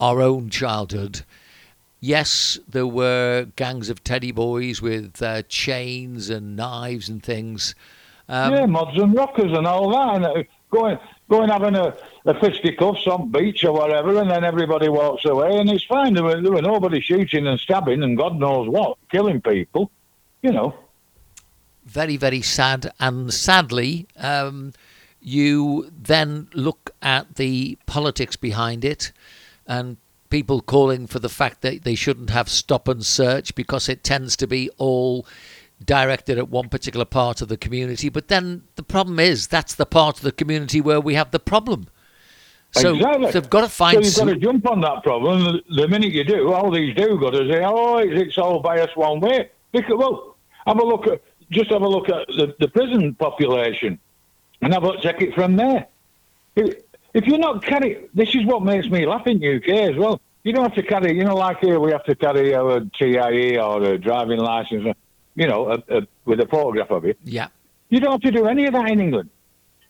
our 0.00 0.20
own 0.20 0.50
childhood, 0.50 1.22
yes, 2.00 2.58
there 2.68 2.86
were 2.86 3.46
gangs 3.56 3.88
of 3.88 4.04
teddy 4.04 4.32
boys 4.32 4.82
with 4.82 5.22
uh, 5.22 5.42
chains 5.48 6.28
and 6.30 6.56
knives 6.56 7.08
and 7.08 7.22
things. 7.22 7.74
Um, 8.28 8.52
yeah, 8.52 8.66
mods 8.66 9.00
and 9.00 9.14
rockers 9.14 9.56
and 9.56 9.66
all 9.66 9.90
that. 9.90 10.22
And 10.22 10.46
uh, 11.30 11.36
going, 11.36 11.48
going 11.48 11.48
having 11.48 11.76
a, 11.76 11.96
a 12.26 12.40
fisticuffs 12.40 13.06
on 13.06 13.30
beach 13.30 13.64
or 13.64 13.72
whatever, 13.72 14.20
and 14.20 14.30
then 14.30 14.44
everybody 14.44 14.88
walks 14.88 15.24
away, 15.24 15.58
and 15.58 15.70
it's 15.70 15.84
fine. 15.84 16.14
There 16.14 16.24
were, 16.24 16.40
there 16.40 16.52
were 16.52 16.62
nobody 16.62 17.00
shooting 17.00 17.46
and 17.46 17.58
stabbing 17.58 18.02
and 18.02 18.16
God 18.16 18.36
knows 18.36 18.68
what, 18.68 18.98
killing 19.10 19.40
people 19.40 19.90
you 20.42 20.52
know. 20.52 20.74
Very, 21.84 22.16
very 22.16 22.42
sad. 22.42 22.92
And 23.00 23.32
sadly, 23.32 24.06
um, 24.16 24.72
you 25.20 25.90
then 25.90 26.48
look 26.54 26.94
at 27.02 27.36
the 27.36 27.78
politics 27.86 28.36
behind 28.36 28.84
it 28.84 29.12
and 29.66 29.96
people 30.28 30.60
calling 30.60 31.06
for 31.06 31.18
the 31.18 31.28
fact 31.28 31.62
that 31.62 31.82
they 31.82 31.94
shouldn't 31.94 32.30
have 32.30 32.48
stop 32.48 32.86
and 32.86 33.04
search 33.04 33.54
because 33.54 33.88
it 33.88 34.04
tends 34.04 34.36
to 34.36 34.46
be 34.46 34.70
all 34.78 35.26
directed 35.84 36.38
at 36.38 36.48
one 36.48 36.68
particular 36.68 37.04
part 37.04 37.40
of 37.40 37.48
the 37.48 37.56
community. 37.56 38.08
But 38.08 38.28
then 38.28 38.62
the 38.76 38.82
problem 38.82 39.18
is 39.18 39.46
that's 39.46 39.74
the 39.74 39.86
part 39.86 40.18
of 40.18 40.22
the 40.22 40.32
community 40.32 40.80
where 40.80 41.00
we 41.00 41.14
have 41.14 41.30
the 41.30 41.40
problem. 41.40 41.88
So 42.72 42.94
exactly. 42.94 43.30
they've 43.32 43.50
got 43.50 43.62
to 43.62 43.68
find. 43.68 43.94
So 43.94 44.00
you've 44.00 44.12
some... 44.12 44.28
got 44.28 44.34
to 44.34 44.40
jump 44.40 44.70
on 44.70 44.80
that 44.82 45.02
problem. 45.02 45.60
The 45.74 45.88
minute 45.88 46.12
you 46.12 46.22
do, 46.24 46.52
all 46.52 46.70
these 46.70 46.94
do 46.94 47.18
got 47.18 47.30
to 47.30 47.50
say, 47.52 47.62
"Oh, 47.64 47.98
it's 47.98 48.38
all 48.38 48.60
biased 48.60 48.96
one 48.96 49.20
way." 49.20 49.50
Because 49.72 49.96
well, 49.96 50.36
have 50.66 50.78
a 50.78 50.84
look 50.84 51.06
at 51.08 51.20
just 51.50 51.70
have 51.70 51.82
a 51.82 51.88
look 51.88 52.08
at 52.08 52.28
the, 52.28 52.54
the 52.60 52.68
prison 52.68 53.14
population, 53.14 53.98
and 54.62 54.72
have 54.72 54.84
a 54.84 55.00
check 55.00 55.20
it 55.20 55.34
from 55.34 55.56
there. 55.56 55.86
If, 56.54 56.76
if 57.12 57.26
you're 57.26 57.38
not 57.38 57.64
carrying, 57.64 58.08
this 58.14 58.34
is 58.34 58.44
what 58.44 58.62
makes 58.62 58.88
me 58.88 59.04
laugh 59.06 59.26
in 59.26 59.38
UK 59.38 59.68
as 59.90 59.96
well. 59.96 60.20
You 60.44 60.52
don't 60.52 60.62
have 60.62 60.74
to 60.74 60.82
carry, 60.82 61.16
you 61.16 61.24
know, 61.24 61.34
like 61.34 61.58
here 61.60 61.78
we 61.80 61.90
have 61.92 62.04
to 62.04 62.14
carry 62.14 62.54
our 62.54 62.80
TIE 62.98 63.58
or 63.58 63.82
a 63.82 63.98
driving 63.98 64.38
license, 64.38 64.96
you 65.34 65.46
know, 65.46 65.72
a, 65.72 65.98
a, 65.98 66.06
with 66.24 66.40
a 66.40 66.46
photograph 66.46 66.90
of 66.90 67.04
it. 67.04 67.18
Yeah. 67.24 67.48
You 67.88 68.00
don't 68.00 68.12
have 68.12 68.20
to 68.20 68.30
do 68.30 68.46
any 68.46 68.66
of 68.66 68.72
that 68.74 68.88
in 68.90 69.00
England, 69.00 69.30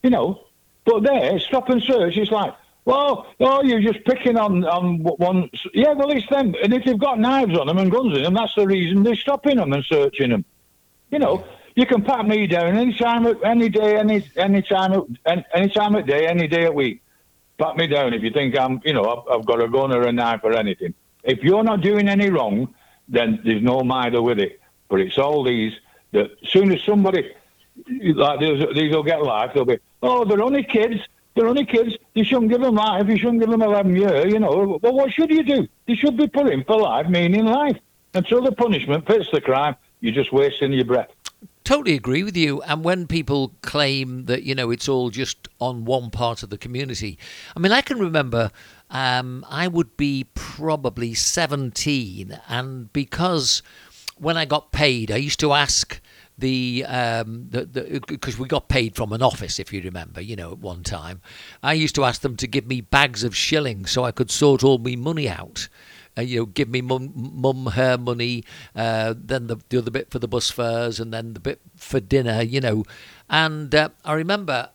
you 0.02 0.10
know. 0.10 0.44
But 0.84 1.02
there, 1.02 1.38
stop 1.40 1.68
and 1.68 1.82
search. 1.82 2.16
It's 2.16 2.30
like, 2.30 2.54
well, 2.84 3.26
oh, 3.40 3.62
you're 3.62 3.82
just 3.82 4.04
picking 4.04 4.38
on 4.38 4.64
on 4.64 5.02
one. 5.02 5.50
Yeah, 5.74 5.92
well, 5.92 6.10
it's 6.10 6.26
them. 6.28 6.54
And 6.62 6.72
if 6.72 6.84
they've 6.84 6.98
got 6.98 7.18
knives 7.18 7.56
on 7.58 7.66
them 7.66 7.78
and 7.78 7.90
guns 7.90 8.16
in 8.16 8.22
them, 8.22 8.34
that's 8.34 8.54
the 8.54 8.66
reason 8.66 9.02
they're 9.02 9.14
stopping 9.14 9.56
them 9.56 9.72
and 9.72 9.84
searching 9.84 10.30
them. 10.30 10.44
You 11.10 11.18
know, 11.18 11.44
you 11.74 11.84
can 11.84 12.02
pat 12.02 12.26
me 12.26 12.46
down 12.46 12.76
any 12.76 12.94
time, 12.94 13.26
any 13.44 13.68
day, 13.68 13.96
any 13.96 14.24
any 14.36 14.62
time, 14.62 15.16
any 15.26 15.68
time 15.68 15.94
of 15.94 16.06
day, 16.06 16.26
any 16.26 16.48
day 16.48 16.64
a 16.64 16.72
week. 16.72 17.02
Pat 17.58 17.76
me 17.76 17.86
down 17.86 18.14
if 18.14 18.22
you 18.22 18.30
think 18.30 18.58
I'm, 18.58 18.80
you 18.84 18.94
know, 18.94 19.04
I've, 19.04 19.40
I've 19.40 19.46
got 19.46 19.62
a 19.62 19.68
gun 19.68 19.92
or 19.92 20.02
a 20.02 20.12
knife 20.12 20.40
or 20.42 20.54
anything. 20.54 20.94
If 21.22 21.40
you're 21.42 21.62
not 21.62 21.82
doing 21.82 22.08
any 22.08 22.30
wrong, 22.30 22.74
then 23.06 23.40
there's 23.44 23.62
no 23.62 23.82
matter 23.82 24.22
with 24.22 24.38
it. 24.38 24.59
But 24.90 25.00
it's 25.00 25.16
all 25.16 25.42
these 25.42 25.72
that 26.12 26.30
soon 26.44 26.72
as 26.72 26.82
somebody 26.82 27.32
like 27.86 28.40
these, 28.40 28.66
these 28.74 28.94
will 28.94 29.02
get 29.02 29.22
life, 29.22 29.52
they'll 29.54 29.64
be, 29.64 29.78
oh, 30.02 30.24
they're 30.24 30.42
only 30.42 30.64
kids. 30.64 31.00
They're 31.34 31.46
only 31.46 31.64
kids. 31.64 31.96
You 32.14 32.24
shouldn't 32.24 32.50
give 32.50 32.60
them 32.60 32.74
life. 32.74 33.08
You 33.08 33.16
shouldn't 33.16 33.40
give 33.40 33.50
them 33.50 33.62
11 33.62 33.96
years. 33.96 34.32
You 34.32 34.40
know. 34.40 34.78
Well, 34.82 34.92
what 34.92 35.12
should 35.12 35.30
you 35.30 35.44
do? 35.44 35.66
They 35.86 35.94
should 35.94 36.16
be 36.16 36.26
put 36.26 36.48
in 36.48 36.64
for 36.64 36.78
life, 36.80 37.08
meaning 37.08 37.46
life, 37.46 37.78
until 38.12 38.42
the 38.42 38.52
punishment 38.52 39.06
fits 39.06 39.28
the 39.32 39.40
crime 39.40 39.76
you're 40.00 40.14
just 40.14 40.32
wasting 40.32 40.72
your 40.72 40.84
breath. 40.84 41.10
Totally 41.62 41.94
agree 41.94 42.22
with 42.22 42.36
you. 42.36 42.62
And 42.62 42.82
when 42.82 43.06
people 43.06 43.52
claim 43.62 44.24
that, 44.24 44.42
you 44.42 44.54
know, 44.54 44.70
it's 44.70 44.88
all 44.88 45.10
just 45.10 45.46
on 45.60 45.84
one 45.84 46.10
part 46.10 46.42
of 46.42 46.50
the 46.50 46.58
community, 46.58 47.18
I 47.54 47.60
mean, 47.60 47.70
I 47.70 47.80
can 47.80 48.00
remember 48.00 48.50
um, 48.90 49.44
I 49.48 49.68
would 49.68 49.96
be 49.96 50.26
probably 50.34 51.14
17. 51.14 52.40
And 52.48 52.92
because 52.92 53.62
when 54.20 54.36
I 54.36 54.44
got 54.44 54.72
paid, 54.72 55.10
I 55.10 55.16
used 55.16 55.40
to 55.40 55.52
ask 55.52 56.00
the 56.38 56.84
um 56.88 57.48
the 57.50 58.00
because 58.06 58.38
we 58.38 58.48
got 58.48 58.68
paid 58.68 58.96
from 58.96 59.12
an 59.12 59.20
office 59.20 59.58
if 59.58 59.74
you 59.74 59.82
remember 59.82 60.22
you 60.22 60.34
know 60.34 60.52
at 60.52 60.58
one 60.58 60.82
time 60.82 61.20
i 61.62 61.74
used 61.74 61.94
to 61.94 62.02
ask 62.02 62.22
them 62.22 62.34
to 62.34 62.46
give 62.46 62.66
me 62.66 62.80
bags 62.80 63.22
of 63.22 63.36
shillings 63.36 63.90
so 63.90 64.04
i 64.04 64.10
could 64.10 64.30
sort 64.30 64.64
all 64.64 64.78
my 64.78 64.96
money 64.96 65.28
out 65.28 65.68
uh, 66.18 66.22
you 66.22 66.40
know, 66.40 66.46
give 66.46 66.68
me 66.68 66.80
mum, 66.80 67.12
mum 67.14 67.66
her 67.66 67.96
money, 67.96 68.42
uh, 68.74 69.14
then 69.16 69.46
the, 69.46 69.56
the 69.68 69.78
other 69.78 69.92
bit 69.92 70.10
for 70.10 70.18
the 70.18 70.26
bus 70.26 70.50
fares, 70.50 70.98
and 70.98 71.14
then 71.14 71.34
the 71.34 71.40
bit 71.40 71.60
for 71.76 72.00
dinner, 72.00 72.42
you 72.42 72.60
know. 72.60 72.84
And 73.28 73.72
uh, 73.72 73.90
I 74.04 74.14
remember 74.14 74.70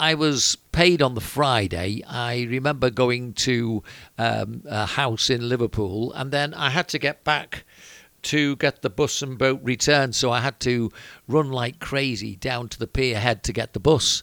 I 0.00 0.14
was 0.14 0.56
paid 0.72 1.00
on 1.00 1.14
the 1.14 1.20
Friday. 1.20 2.02
I 2.08 2.46
remember 2.48 2.90
going 2.90 3.34
to 3.34 3.84
um, 4.18 4.62
a 4.66 4.86
house 4.86 5.30
in 5.30 5.48
Liverpool, 5.48 6.12
and 6.14 6.32
then 6.32 6.54
I 6.54 6.70
had 6.70 6.88
to 6.88 6.98
get 6.98 7.22
back 7.22 7.64
to 8.24 8.56
get 8.56 8.82
the 8.82 8.90
bus 8.90 9.22
and 9.22 9.38
boat 9.38 9.60
returned. 9.62 10.14
So 10.14 10.30
I 10.30 10.40
had 10.40 10.60
to 10.60 10.90
run 11.28 11.50
like 11.50 11.78
crazy 11.80 12.36
down 12.36 12.68
to 12.70 12.78
the 12.78 12.86
pier 12.86 13.18
head 13.18 13.42
to 13.44 13.52
get 13.52 13.72
the 13.72 13.80
bus. 13.80 14.22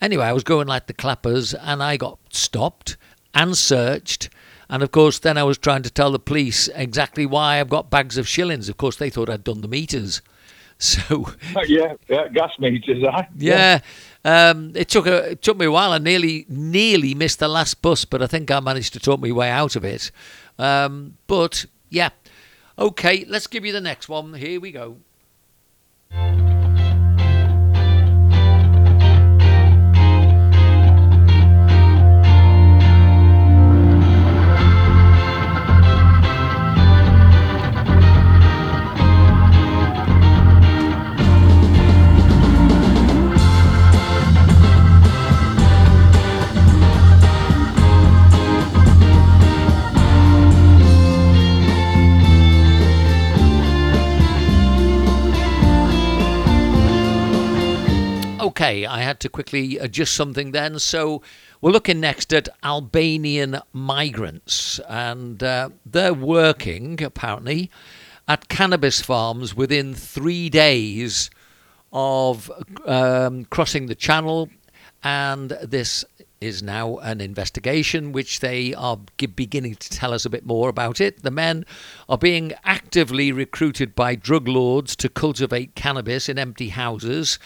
Anyway, 0.00 0.24
I 0.24 0.32
was 0.32 0.44
going 0.44 0.66
like 0.66 0.86
the 0.86 0.92
clappers, 0.92 1.54
and 1.54 1.82
I 1.82 1.96
got 1.96 2.18
stopped 2.30 2.96
and 3.34 3.56
searched 3.56 4.28
and 4.68 4.82
of 4.82 4.90
course, 4.90 5.18
then 5.18 5.36
I 5.36 5.44
was 5.44 5.58
trying 5.58 5.82
to 5.82 5.90
tell 5.90 6.10
the 6.10 6.18
police 6.18 6.68
exactly 6.74 7.26
why 7.26 7.60
I've 7.60 7.68
got 7.68 7.90
bags 7.90 8.16
of 8.16 8.26
shillings. 8.26 8.68
Of 8.68 8.76
course, 8.76 8.96
they 8.96 9.10
thought 9.10 9.28
I'd 9.28 9.44
done 9.44 9.60
the 9.60 9.68
meters. 9.68 10.22
So 10.76 11.28
yeah, 11.68 11.94
yeah, 12.08 12.26
gas 12.28 12.50
meters. 12.58 12.98
Yeah, 13.00 13.26
yeah. 13.36 13.80
Um, 14.24 14.72
it 14.74 14.88
took 14.88 15.06
a 15.06 15.30
it 15.30 15.40
took 15.40 15.56
me 15.56 15.66
a 15.66 15.70
while. 15.70 15.92
I 15.92 15.98
nearly 15.98 16.46
nearly 16.48 17.14
missed 17.14 17.38
the 17.38 17.46
last 17.46 17.80
bus, 17.80 18.04
but 18.04 18.20
I 18.20 18.26
think 18.26 18.50
I 18.50 18.58
managed 18.58 18.92
to 18.94 18.98
talk 18.98 19.20
my 19.20 19.30
way 19.30 19.48
out 19.48 19.76
of 19.76 19.84
it. 19.84 20.10
Um, 20.58 21.16
but 21.28 21.64
yeah, 21.90 22.10
okay. 22.78 23.24
Let's 23.28 23.46
give 23.46 23.64
you 23.64 23.72
the 23.72 23.80
next 23.80 24.08
one. 24.08 24.34
Here 24.34 24.60
we 24.60 24.72
go. 24.72 24.98
Okay, 58.64 58.86
I 58.86 59.02
had 59.02 59.20
to 59.20 59.28
quickly 59.28 59.76
adjust 59.76 60.14
something 60.14 60.52
then. 60.52 60.78
So 60.78 61.20
we're 61.60 61.70
looking 61.70 62.00
next 62.00 62.32
at 62.32 62.48
Albanian 62.62 63.60
migrants, 63.74 64.80
and 64.88 65.42
uh, 65.42 65.68
they're 65.84 66.14
working 66.14 67.02
apparently 67.02 67.70
at 68.26 68.48
cannabis 68.48 69.02
farms 69.02 69.54
within 69.54 69.92
three 69.92 70.48
days 70.48 71.28
of 71.92 72.50
um, 72.86 73.44
crossing 73.44 73.84
the 73.84 73.94
channel, 73.94 74.48
and 75.02 75.50
this 75.62 76.02
is 76.40 76.62
now 76.62 76.96
an 76.98 77.20
investigation 77.20 78.12
which 78.12 78.40
they 78.40 78.72
are 78.74 78.98
beginning 79.34 79.74
to 79.74 79.90
tell 79.90 80.14
us 80.14 80.24
a 80.24 80.30
bit 80.30 80.46
more 80.46 80.70
about 80.70 81.02
it. 81.02 81.22
The 81.22 81.30
men 81.30 81.66
are 82.08 82.18
being 82.18 82.54
actively 82.64 83.30
recruited 83.30 83.94
by 83.94 84.14
drug 84.14 84.48
lords 84.48 84.96
to 84.96 85.10
cultivate 85.10 85.74
cannabis 85.74 86.30
in 86.30 86.38
empty 86.38 86.68
houses 86.70 87.38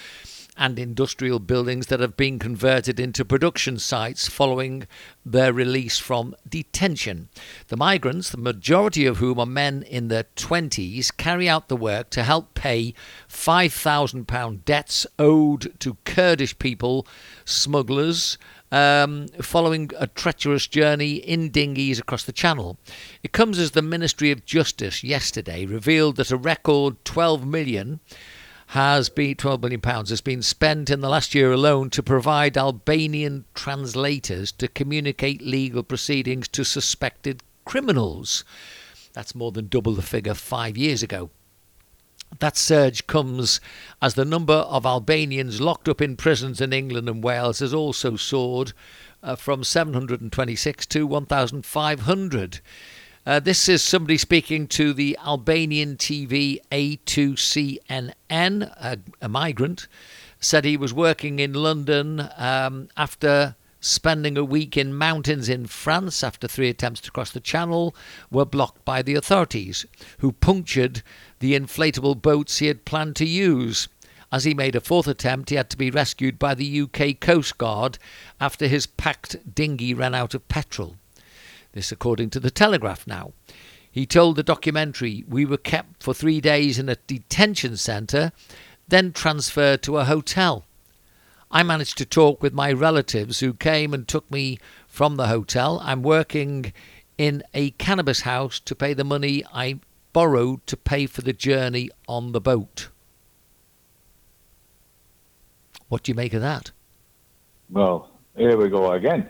and 0.58 0.78
industrial 0.78 1.38
buildings 1.38 1.86
that 1.86 2.00
have 2.00 2.16
been 2.16 2.38
converted 2.38 2.98
into 2.98 3.24
production 3.24 3.78
sites 3.78 4.28
following 4.28 4.86
their 5.24 5.52
release 5.52 5.98
from 5.98 6.34
detention. 6.46 7.28
The 7.68 7.76
migrants, 7.76 8.30
the 8.30 8.36
majority 8.36 9.06
of 9.06 9.18
whom 9.18 9.38
are 9.38 9.46
men 9.46 9.82
in 9.84 10.08
their 10.08 10.24
20s, 10.36 11.16
carry 11.16 11.48
out 11.48 11.68
the 11.68 11.76
work 11.76 12.10
to 12.10 12.24
help 12.24 12.54
pay 12.54 12.92
£5,000 13.28 14.64
debts 14.64 15.06
owed 15.18 15.78
to 15.80 15.96
Kurdish 16.04 16.58
people, 16.58 17.06
smugglers, 17.44 18.36
um, 18.70 19.28
following 19.40 19.90
a 19.98 20.06
treacherous 20.06 20.66
journey 20.66 21.14
in 21.14 21.50
dinghies 21.50 21.98
across 21.98 22.24
the 22.24 22.32
Channel. 22.32 22.78
It 23.22 23.32
comes 23.32 23.58
as 23.58 23.70
the 23.70 23.82
Ministry 23.82 24.30
of 24.30 24.44
Justice 24.44 25.02
yesterday 25.02 25.64
revealed 25.64 26.16
that 26.16 26.30
a 26.30 26.36
record 26.36 27.02
12 27.04 27.46
million 27.46 28.00
has 28.72 29.08
been 29.08 29.34
12 29.34 29.62
million 29.62 29.80
pounds 29.80 30.10
has 30.10 30.20
been 30.20 30.42
spent 30.42 30.90
in 30.90 31.00
the 31.00 31.08
last 31.08 31.34
year 31.34 31.50
alone 31.52 31.88
to 31.88 32.02
provide 32.02 32.58
Albanian 32.58 33.46
translators 33.54 34.52
to 34.52 34.68
communicate 34.68 35.40
legal 35.40 35.82
proceedings 35.82 36.46
to 36.48 36.64
suspected 36.64 37.42
criminals. 37.64 38.44
That's 39.14 39.34
more 39.34 39.52
than 39.52 39.68
double 39.68 39.94
the 39.94 40.02
figure 40.02 40.34
5 40.34 40.76
years 40.76 41.02
ago. 41.02 41.30
That 42.40 42.58
surge 42.58 43.06
comes 43.06 43.58
as 44.02 44.14
the 44.14 44.26
number 44.26 44.52
of 44.52 44.84
Albanians 44.84 45.62
locked 45.62 45.88
up 45.88 46.02
in 46.02 46.16
prisons 46.16 46.60
in 46.60 46.74
England 46.74 47.08
and 47.08 47.24
Wales 47.24 47.60
has 47.60 47.72
also 47.72 48.16
soared 48.16 48.74
uh, 49.22 49.34
from 49.34 49.64
726 49.64 50.84
to 50.86 51.06
1,500. 51.06 52.60
Uh, 53.28 53.38
this 53.38 53.68
is 53.68 53.82
somebody 53.82 54.16
speaking 54.16 54.66
to 54.66 54.94
the 54.94 55.14
Albanian 55.22 55.96
TV 55.98 56.60
A2CNN, 56.72 58.14
a, 58.62 58.98
a 59.20 59.28
migrant, 59.28 59.86
said 60.40 60.64
he 60.64 60.78
was 60.78 60.94
working 60.94 61.38
in 61.38 61.52
London 61.52 62.26
um, 62.38 62.88
after 62.96 63.54
spending 63.82 64.38
a 64.38 64.44
week 64.44 64.78
in 64.78 64.94
mountains 64.94 65.50
in 65.50 65.66
France 65.66 66.24
after 66.24 66.48
three 66.48 66.70
attempts 66.70 67.02
to 67.02 67.10
cross 67.10 67.30
the 67.30 67.38
channel 67.38 67.94
were 68.30 68.46
blocked 68.46 68.82
by 68.86 69.02
the 69.02 69.14
authorities, 69.14 69.84
who 70.20 70.32
punctured 70.32 71.02
the 71.40 71.52
inflatable 71.52 72.22
boats 72.22 72.60
he 72.60 72.66
had 72.68 72.86
planned 72.86 73.14
to 73.14 73.26
use. 73.26 73.88
As 74.32 74.44
he 74.44 74.54
made 74.54 74.74
a 74.74 74.80
fourth 74.80 75.06
attempt, 75.06 75.50
he 75.50 75.56
had 75.56 75.68
to 75.68 75.76
be 75.76 75.90
rescued 75.90 76.38
by 76.38 76.54
the 76.54 76.80
UK 76.80 77.20
Coast 77.20 77.58
Guard 77.58 77.98
after 78.40 78.66
his 78.68 78.86
packed 78.86 79.54
dinghy 79.54 79.92
ran 79.92 80.14
out 80.14 80.32
of 80.32 80.48
petrol. 80.48 80.96
This, 81.72 81.92
according 81.92 82.30
to 82.30 82.40
the 82.40 82.50
Telegraph 82.50 83.06
now. 83.06 83.32
He 83.90 84.06
told 84.06 84.36
the 84.36 84.42
documentary, 84.42 85.24
We 85.28 85.44
were 85.44 85.56
kept 85.56 86.02
for 86.02 86.14
three 86.14 86.40
days 86.40 86.78
in 86.78 86.88
a 86.88 86.96
detention 86.96 87.76
centre, 87.76 88.32
then 88.86 89.12
transferred 89.12 89.82
to 89.82 89.98
a 89.98 90.04
hotel. 90.04 90.64
I 91.50 91.62
managed 91.62 91.96
to 91.98 92.04
talk 92.04 92.42
with 92.42 92.52
my 92.52 92.72
relatives 92.72 93.40
who 93.40 93.54
came 93.54 93.94
and 93.94 94.06
took 94.06 94.30
me 94.30 94.58
from 94.86 95.16
the 95.16 95.28
hotel. 95.28 95.80
I'm 95.82 96.02
working 96.02 96.72
in 97.16 97.42
a 97.54 97.70
cannabis 97.72 98.20
house 98.20 98.60
to 98.60 98.74
pay 98.74 98.94
the 98.94 99.04
money 99.04 99.44
I 99.52 99.80
borrowed 100.12 100.66
to 100.66 100.76
pay 100.76 101.06
for 101.06 101.22
the 101.22 101.32
journey 101.32 101.90
on 102.06 102.32
the 102.32 102.40
boat. 102.40 102.88
What 105.88 106.02
do 106.02 106.10
you 106.10 106.14
make 106.14 106.34
of 106.34 106.42
that? 106.42 106.70
Well, 107.70 108.10
here 108.36 108.56
we 108.56 108.68
go 108.68 108.92
again. 108.92 109.28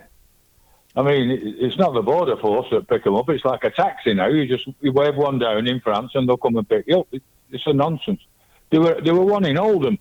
I 0.98 1.02
mean, 1.02 1.56
it's 1.60 1.78
not 1.78 1.94
the 1.94 2.02
border 2.02 2.36
force 2.36 2.66
that 2.72 2.88
pick 2.88 3.04
them 3.04 3.14
up. 3.14 3.28
It's 3.30 3.44
like 3.44 3.62
a 3.62 3.70
taxi 3.70 4.14
now. 4.14 4.26
You 4.26 4.46
just 4.46 4.66
you 4.80 4.90
wave 4.92 5.14
one 5.14 5.38
down 5.38 5.68
in 5.68 5.80
France 5.80 6.10
and 6.14 6.28
they'll 6.28 6.36
come 6.36 6.56
and 6.56 6.68
pick 6.68 6.86
you 6.88 7.00
up. 7.00 7.08
It's 7.50 7.66
a 7.66 7.72
nonsense. 7.72 8.20
There 8.70 8.80
were 8.80 9.00
there 9.00 9.14
were 9.14 9.24
one 9.24 9.44
in 9.44 9.56
Oldham, 9.56 9.98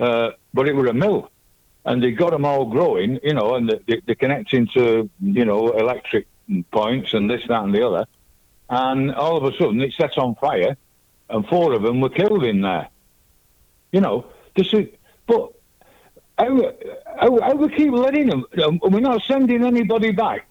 uh, 0.00 0.30
but 0.52 0.68
it 0.68 0.74
was 0.74 0.90
a 0.90 0.92
mill 0.92 1.30
and 1.84 2.02
they 2.02 2.12
got 2.12 2.30
them 2.30 2.44
all 2.44 2.66
growing, 2.66 3.18
you 3.22 3.34
know, 3.34 3.54
and 3.54 3.68
they, 3.86 4.00
they're 4.06 4.14
connecting 4.14 4.68
to, 4.74 5.08
you 5.20 5.44
know, 5.44 5.70
electric 5.70 6.26
points 6.70 7.14
and 7.14 7.28
this, 7.28 7.42
that, 7.48 7.64
and 7.64 7.74
the 7.74 7.86
other. 7.86 8.06
And 8.68 9.14
all 9.14 9.36
of 9.36 9.44
a 9.44 9.56
sudden, 9.56 9.80
it 9.80 9.92
sets 9.94 10.16
on 10.16 10.36
fire, 10.36 10.76
and 11.28 11.46
four 11.46 11.72
of 11.72 11.82
them 11.82 12.00
were 12.00 12.08
killed 12.08 12.44
in 12.44 12.60
there. 12.62 12.88
You 13.90 14.00
know, 14.00 14.26
this 14.56 14.72
is, 14.72 14.88
but 15.26 15.52
how 16.38 17.54
we 17.54 17.68
keep 17.76 17.92
letting 17.92 18.28
them, 18.28 18.44
um, 18.64 18.80
we're 18.82 19.00
not 19.00 19.22
sending 19.22 19.64
anybody 19.64 20.12
back. 20.12 20.46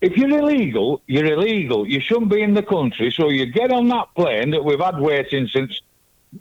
If 0.00 0.16
you're 0.16 0.38
illegal, 0.38 1.02
you're 1.06 1.32
illegal. 1.32 1.88
You 1.88 2.00
shouldn't 2.00 2.30
be 2.30 2.42
in 2.42 2.54
the 2.54 2.62
country. 2.62 3.10
So 3.10 3.30
you 3.30 3.46
get 3.46 3.72
on 3.72 3.88
that 3.88 4.08
plane 4.14 4.50
that 4.50 4.64
we've 4.64 4.80
had 4.80 4.98
waiting 4.98 5.48
since 5.48 5.80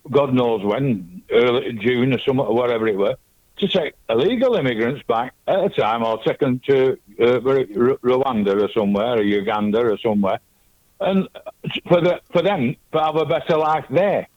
God 0.09 0.33
knows 0.33 0.63
when, 0.63 1.21
early 1.31 1.73
June 1.73 2.13
or 2.13 2.19
some, 2.19 2.39
or 2.39 2.53
whatever 2.53 2.87
it 2.87 2.97
was 2.97 3.15
to 3.59 3.67
take 3.67 3.93
illegal 4.09 4.55
immigrants 4.55 5.03
back 5.07 5.33
at 5.47 5.63
a 5.63 5.69
time 5.69 6.03
or 6.03 6.21
take 6.23 6.39
them 6.39 6.59
to 6.67 6.97
uh, 7.19 7.39
Rwanda 7.39 8.61
or 8.61 8.71
somewhere, 8.71 9.17
or 9.17 9.21
Uganda 9.21 9.79
or 9.79 9.97
somewhere, 9.97 10.39
and 10.99 11.27
for, 11.87 12.01
the, 12.01 12.21
for 12.31 12.41
them 12.41 12.75
to 12.93 12.99
have 12.99 13.15
a 13.15 13.25
better 13.25 13.57
life 13.57 13.85
there. 13.89 14.27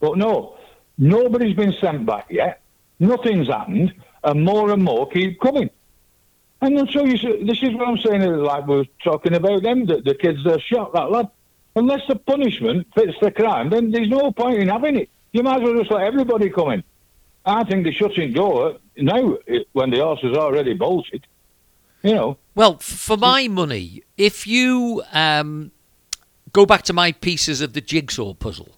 But 0.00 0.16
no, 0.16 0.56
nobody's 0.98 1.56
been 1.56 1.74
sent 1.80 2.06
back 2.06 2.26
yet. 2.30 2.61
Nothing's 3.02 3.48
happened, 3.48 3.92
and 4.22 4.44
more 4.44 4.70
and 4.70 4.82
more 4.82 5.08
keep 5.08 5.40
coming. 5.40 5.68
And 6.60 6.88
so 6.90 7.04
you, 7.04 7.44
this 7.44 7.60
is 7.60 7.74
what 7.74 7.88
I'm 7.88 7.98
saying, 7.98 8.22
like 8.22 8.66
we 8.68 8.76
are 8.76 8.84
talking 9.02 9.34
about 9.34 9.64
them, 9.64 9.84
the, 9.84 10.00
the 10.00 10.14
kids 10.14 10.46
are 10.46 10.60
shot 10.60 10.92
that 10.94 11.10
lad. 11.10 11.28
Unless 11.74 12.02
the 12.06 12.16
punishment 12.16 12.86
fits 12.94 13.14
the 13.20 13.32
crime, 13.32 13.70
then 13.70 13.90
there's 13.90 14.08
no 14.08 14.30
point 14.30 14.58
in 14.58 14.68
having 14.68 14.96
it. 14.96 15.10
You 15.32 15.42
might 15.42 15.56
as 15.56 15.62
well 15.62 15.78
just 15.78 15.90
let 15.90 16.02
everybody 16.02 16.48
come 16.50 16.70
in. 16.70 16.84
I 17.44 17.64
think 17.64 17.82
they're 17.82 17.92
shutting 17.92 18.32
door 18.32 18.76
now 18.96 19.38
when 19.72 19.90
the 19.90 19.98
horse 19.98 20.20
is 20.22 20.36
already 20.36 20.74
bolted. 20.74 21.26
You 22.02 22.14
know. 22.14 22.38
Well, 22.54 22.78
for 22.78 23.16
my 23.16 23.48
money, 23.48 24.02
if 24.16 24.46
you 24.46 25.02
um, 25.12 25.72
go 26.52 26.66
back 26.66 26.82
to 26.82 26.92
my 26.92 27.12
pieces 27.12 27.60
of 27.60 27.72
the 27.72 27.80
jigsaw 27.80 28.34
puzzle, 28.34 28.76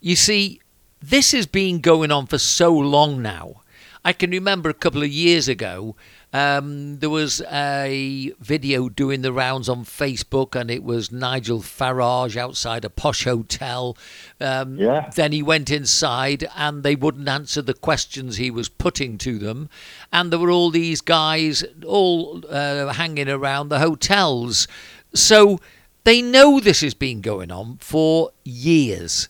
you 0.00 0.16
see, 0.16 0.60
this 1.02 1.32
has 1.32 1.46
been 1.46 1.80
going 1.80 2.10
on 2.10 2.26
for 2.26 2.38
so 2.38 2.72
long 2.72 3.22
now. 3.22 3.62
I 4.04 4.12
can 4.12 4.30
remember 4.30 4.68
a 4.68 4.74
couple 4.74 5.02
of 5.02 5.08
years 5.08 5.48
ago 5.48 5.94
um, 6.32 6.98
there 7.00 7.10
was 7.10 7.42
a 7.52 8.32
video 8.40 8.88
doing 8.88 9.20
the 9.20 9.32
rounds 9.32 9.68
on 9.68 9.84
Facebook, 9.84 10.58
and 10.58 10.70
it 10.70 10.82
was 10.82 11.12
Nigel 11.12 11.60
Farage 11.60 12.36
outside 12.36 12.86
a 12.86 12.90
posh 12.90 13.24
hotel. 13.24 13.98
Um, 14.40 14.78
yeah. 14.78 15.10
Then 15.14 15.32
he 15.32 15.42
went 15.42 15.70
inside, 15.70 16.48
and 16.56 16.82
they 16.82 16.94
wouldn't 16.96 17.28
answer 17.28 17.60
the 17.60 17.74
questions 17.74 18.36
he 18.36 18.50
was 18.50 18.70
putting 18.70 19.18
to 19.18 19.38
them. 19.38 19.68
And 20.10 20.32
there 20.32 20.38
were 20.38 20.50
all 20.50 20.70
these 20.70 21.02
guys 21.02 21.64
all 21.86 22.42
uh, 22.48 22.94
hanging 22.94 23.28
around 23.28 23.68
the 23.68 23.80
hotels. 23.80 24.66
So 25.12 25.60
they 26.04 26.22
know 26.22 26.60
this 26.60 26.80
has 26.80 26.94
been 26.94 27.20
going 27.20 27.50
on 27.50 27.76
for 27.76 28.30
years. 28.42 29.28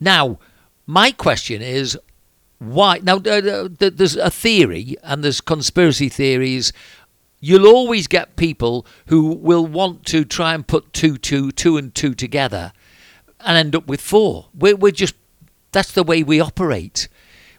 Now, 0.00 0.38
my 0.88 1.12
question 1.12 1.60
is 1.60 1.98
why? 2.58 2.98
Now 3.02 3.16
uh, 3.16 3.68
there's 3.78 4.16
a 4.16 4.30
theory 4.30 4.96
and 5.02 5.22
there's 5.22 5.42
conspiracy 5.42 6.08
theories. 6.08 6.72
You'll 7.40 7.68
always 7.68 8.08
get 8.08 8.36
people 8.36 8.86
who 9.06 9.34
will 9.34 9.66
want 9.66 10.06
to 10.06 10.24
try 10.24 10.54
and 10.54 10.66
put 10.66 10.92
two 10.94 11.18
two 11.18 11.52
two 11.52 11.76
and 11.76 11.94
two 11.94 12.14
together 12.14 12.72
and 13.40 13.56
end 13.56 13.76
up 13.76 13.86
with 13.86 14.00
four. 14.00 14.48
We're, 14.54 14.76
we're 14.76 14.90
just 14.90 15.14
that's 15.72 15.92
the 15.92 16.02
way 16.02 16.22
we 16.22 16.40
operate. 16.40 17.08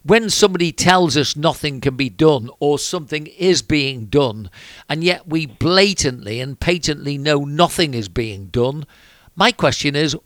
When 0.03 0.31
somebody 0.31 0.71
tells 0.71 1.15
us 1.15 1.35
nothing 1.35 1.81
can 1.81 1.95
be 1.95 2.09
done 2.09 2.49
or 2.59 2.79
something 2.79 3.27
is 3.27 3.61
being 3.61 4.05
done 4.07 4.49
and 4.89 5.03
yet 5.03 5.27
we 5.27 5.45
blatantly 5.45 6.39
and 6.39 6.59
patently 6.59 7.17
know 7.17 7.45
nothing 7.45 7.93
is 7.93 8.09
being 8.09 8.47
done 8.47 8.85
my 9.35 9.51
question 9.51 9.95
is 9.95 10.17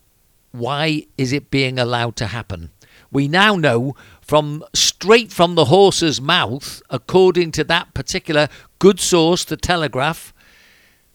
why 0.52 1.04
is 1.18 1.32
it 1.32 1.50
being 1.50 1.80
allowed 1.80 2.14
to 2.14 2.28
happen 2.28 2.70
we 3.14 3.28
now 3.28 3.54
know 3.54 3.94
from 4.20 4.64
straight 4.74 5.32
from 5.32 5.54
the 5.54 5.66
horse's 5.66 6.20
mouth, 6.20 6.82
according 6.90 7.52
to 7.52 7.64
that 7.64 7.94
particular 7.94 8.48
good 8.78 8.98
source, 8.98 9.44
the 9.44 9.56
Telegraph, 9.56 10.34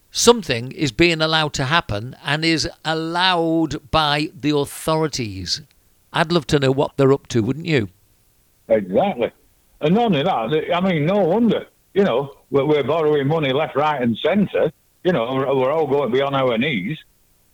something 0.09 0.71
is 0.71 0.91
being 0.91 1.21
allowed 1.21 1.53
to 1.53 1.65
happen 1.65 2.15
and 2.23 2.45
is 2.45 2.69
allowed 2.85 3.91
by 3.91 4.29
the 4.33 4.55
authorities. 4.55 5.61
I'd 6.13 6.31
love 6.31 6.47
to 6.47 6.59
know 6.59 6.71
what 6.71 6.97
they're 6.97 7.13
up 7.13 7.27
to, 7.27 7.43
wouldn't 7.43 7.65
you? 7.65 7.89
Exactly. 8.69 9.31
And 9.81 9.95
not 9.95 10.05
only 10.05 10.23
that, 10.23 10.73
I 10.73 10.81
mean, 10.81 11.05
no 11.05 11.19
wonder, 11.19 11.67
you 11.93 12.03
know, 12.03 12.33
we're, 12.49 12.65
we're 12.65 12.83
borrowing 12.83 13.27
money 13.27 13.51
left, 13.51 13.75
right, 13.75 14.01
and 14.01 14.17
centre. 14.17 14.71
You 15.03 15.13
know, 15.13 15.33
we're 15.33 15.71
all 15.71 15.87
going 15.87 16.11
to 16.11 16.15
be 16.15 16.21
on 16.21 16.33
our 16.33 16.57
knees 16.57 16.97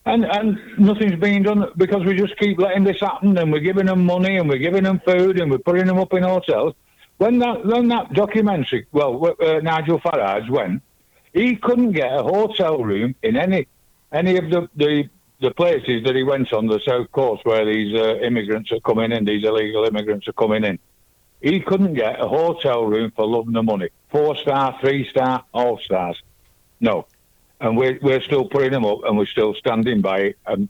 and 0.05 0.25
and 0.25 0.59
nothing's 0.77 1.19
being 1.19 1.43
done 1.43 1.65
because 1.77 2.03
we 2.05 2.15
just 2.15 2.37
keep 2.37 2.59
letting 2.59 2.83
this 2.83 2.99
happen, 2.99 3.37
and 3.37 3.51
we're 3.51 3.59
giving 3.59 3.87
them 3.87 4.05
money, 4.05 4.37
and 4.37 4.47
we're 4.47 4.57
giving 4.57 4.83
them 4.83 5.01
food, 5.05 5.39
and 5.39 5.49
we're 5.51 5.57
putting 5.57 5.87
them 5.87 5.97
up 5.97 6.13
in 6.13 6.23
hotels. 6.23 6.73
When 7.17 7.39
that 7.39 7.65
when 7.65 7.87
that 7.89 8.13
documentary, 8.13 8.87
well, 8.91 9.35
uh, 9.41 9.59
Nigel 9.61 9.99
Farage 9.99 10.49
went, 10.49 10.81
he 11.33 11.55
couldn't 11.55 11.93
get 11.93 12.11
a 12.13 12.23
hotel 12.23 12.83
room 12.83 13.15
in 13.23 13.35
any 13.35 13.67
any 14.11 14.37
of 14.37 14.49
the 14.49 14.69
the, 14.75 15.09
the 15.41 15.51
places 15.51 16.03
that 16.03 16.15
he 16.15 16.23
went 16.23 16.53
on 16.53 16.67
the 16.67 16.79
south 16.85 17.11
coast 17.11 17.45
where 17.45 17.65
these 17.65 17.93
uh, 17.99 18.15
immigrants 18.17 18.71
are 18.71 18.79
coming 18.81 19.11
in, 19.11 19.25
these 19.25 19.45
illegal 19.45 19.85
immigrants 19.85 20.27
are 20.27 20.33
coming 20.33 20.63
in. 20.63 20.79
he 21.41 21.59
couldn't 21.59 21.93
get 21.93 22.19
a 22.19 22.27
hotel 22.27 22.85
room 22.85 23.11
for 23.15 23.25
love 23.25 23.47
nor 23.47 23.63
money. 23.63 23.89
Four 24.09 24.35
star, 24.37 24.77
three 24.81 25.07
star, 25.09 25.43
all 25.53 25.79
stars. 25.79 26.21
No. 26.79 27.07
And 27.61 27.77
we're, 27.77 27.99
we're 28.01 28.21
still 28.21 28.45
putting 28.45 28.71
them 28.71 28.85
up 28.85 28.99
and 29.05 29.17
we're 29.17 29.25
still 29.25 29.53
standing 29.55 30.01
by 30.01 30.19
it. 30.19 30.37
And 30.45 30.67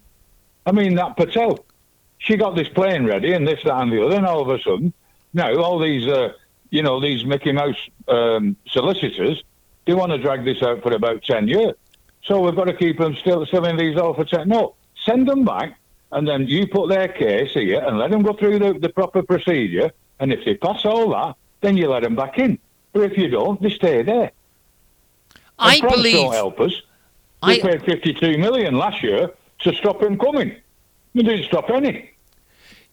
I 0.66 0.72
mean, 0.72 0.96
that 0.96 1.18
Patel, 1.18 1.66
she 2.20 2.38
got 2.38 2.56
this 2.56 2.70
plane 2.70 3.06
ready 3.06 3.34
and 3.34 3.48
this, 3.48 3.60
that, 3.64 3.82
and 3.82 3.92
the 3.92 4.06
other. 4.06 4.16
And 4.16 4.26
all 4.26 4.42
of 4.42 4.50
a 4.50 4.62
sudden, 4.62 4.94
now 5.34 5.56
all 5.56 5.80
these, 5.80 6.08
uh, 6.08 6.34
you 6.70 6.84
know, 6.84 7.00
these 7.00 7.26
Mickey 7.26 7.52
Mouse 7.52 7.78
um, 8.08 8.56
solicitors, 8.68 9.44
they 9.86 9.94
want 9.94 10.12
to 10.12 10.18
drag 10.18 10.46
this 10.46 10.62
out 10.62 10.84
for 10.84 10.94
about 10.94 11.24
10 11.24 11.48
years. 11.48 11.76
So 12.24 12.42
we've 12.42 12.56
got 12.56 12.66
to 12.66 12.74
keep 12.76 12.98
them 12.98 13.16
still 13.16 13.46
selling 13.46 13.78
these 13.78 13.98
all 13.98 14.14
for 14.14 14.26
10. 14.26 14.48
No, 14.48 14.76
send 15.06 15.28
them 15.28 15.44
back 15.46 15.78
and 16.12 16.28
then 16.28 16.48
you 16.48 16.66
put 16.68 16.90
their 16.90 17.08
case 17.08 17.52
here 17.54 17.84
and 17.86 17.98
let 17.98 18.12
them 18.12 18.22
go 18.22 18.34
through 18.34 18.60
the, 18.60 18.74
the 18.80 18.90
proper 18.90 19.22
procedure. 19.22 19.92
And 20.20 20.32
if 20.32 20.46
they 20.46 20.56
pass 20.56 20.86
all 20.86 21.10
that, 21.12 21.36
then 21.62 21.76
you 21.76 21.90
let 21.90 22.04
them 22.04 22.16
back 22.16 22.38
in. 22.40 22.58
But 22.94 23.12
if 23.12 23.18
you 23.18 23.28
don't, 23.28 23.62
they 23.62 23.70
stay 23.70 24.02
there. 24.02 24.32
I 25.60 25.80
France 25.80 25.95
believe. 25.95 26.16
don't 26.16 26.34
help 26.34 26.60
us. 26.60 26.82
We 27.45 27.53
I, 27.53 27.60
paid 27.60 27.84
52 27.84 28.38
million 28.38 28.78
last 28.78 29.03
year 29.03 29.32
to 29.60 29.74
stop 29.74 30.01
him 30.01 30.18
coming. 30.18 30.56
We 31.14 31.24
didn't 31.24 31.45
stop 31.45 31.70
any. 31.70 32.12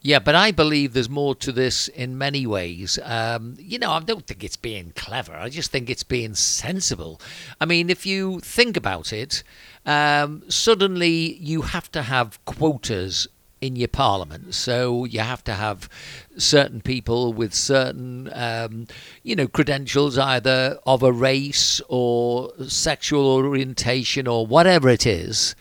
Yeah, 0.04 0.18
but 0.18 0.34
I 0.34 0.50
believe 0.50 0.94
there's 0.94 1.08
more 1.08 1.36
to 1.36 1.52
this 1.52 1.86
in 1.86 2.18
many 2.18 2.44
ways. 2.44 2.98
Um, 3.04 3.54
you 3.58 3.78
know, 3.78 3.92
I 3.92 4.00
don't 4.00 4.26
think 4.26 4.42
it's 4.42 4.56
being 4.56 4.92
clever. 4.96 5.32
I 5.32 5.48
just 5.48 5.70
think 5.70 5.88
it's 5.88 6.02
being 6.02 6.34
sensible. 6.34 7.20
I 7.60 7.66
mean, 7.66 7.88
if 7.88 8.04
you 8.04 8.40
think 8.40 8.76
about 8.76 9.12
it, 9.12 9.44
um, 9.86 10.42
suddenly 10.48 11.34
you 11.34 11.62
have 11.62 11.90
to 11.92 12.02
have 12.02 12.44
quotas 12.44 13.28
in 13.62 13.76
your 13.76 13.88
parliament. 13.88 14.54
So 14.54 15.04
you 15.04 15.20
have 15.20 15.44
to 15.44 15.54
have 15.54 15.88
certain 16.36 16.80
people 16.80 17.32
with 17.32 17.54
certain, 17.54 18.28
um, 18.34 18.88
you 19.22 19.36
know, 19.36 19.46
credentials, 19.46 20.18
either 20.18 20.78
of 20.84 21.02
a 21.02 21.12
race 21.12 21.80
or 21.88 22.52
sexual 22.66 23.26
orientation 23.26 24.26
or 24.26 24.46
whatever 24.46 24.88
it 24.88 25.06
is. 25.06 25.54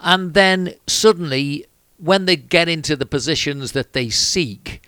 And 0.00 0.34
then 0.34 0.74
suddenly, 0.86 1.66
when 1.98 2.26
they 2.26 2.36
get 2.36 2.68
into 2.68 2.96
the 2.96 3.06
positions 3.06 3.72
that 3.72 3.92
they 3.92 4.08
seek, 4.08 4.80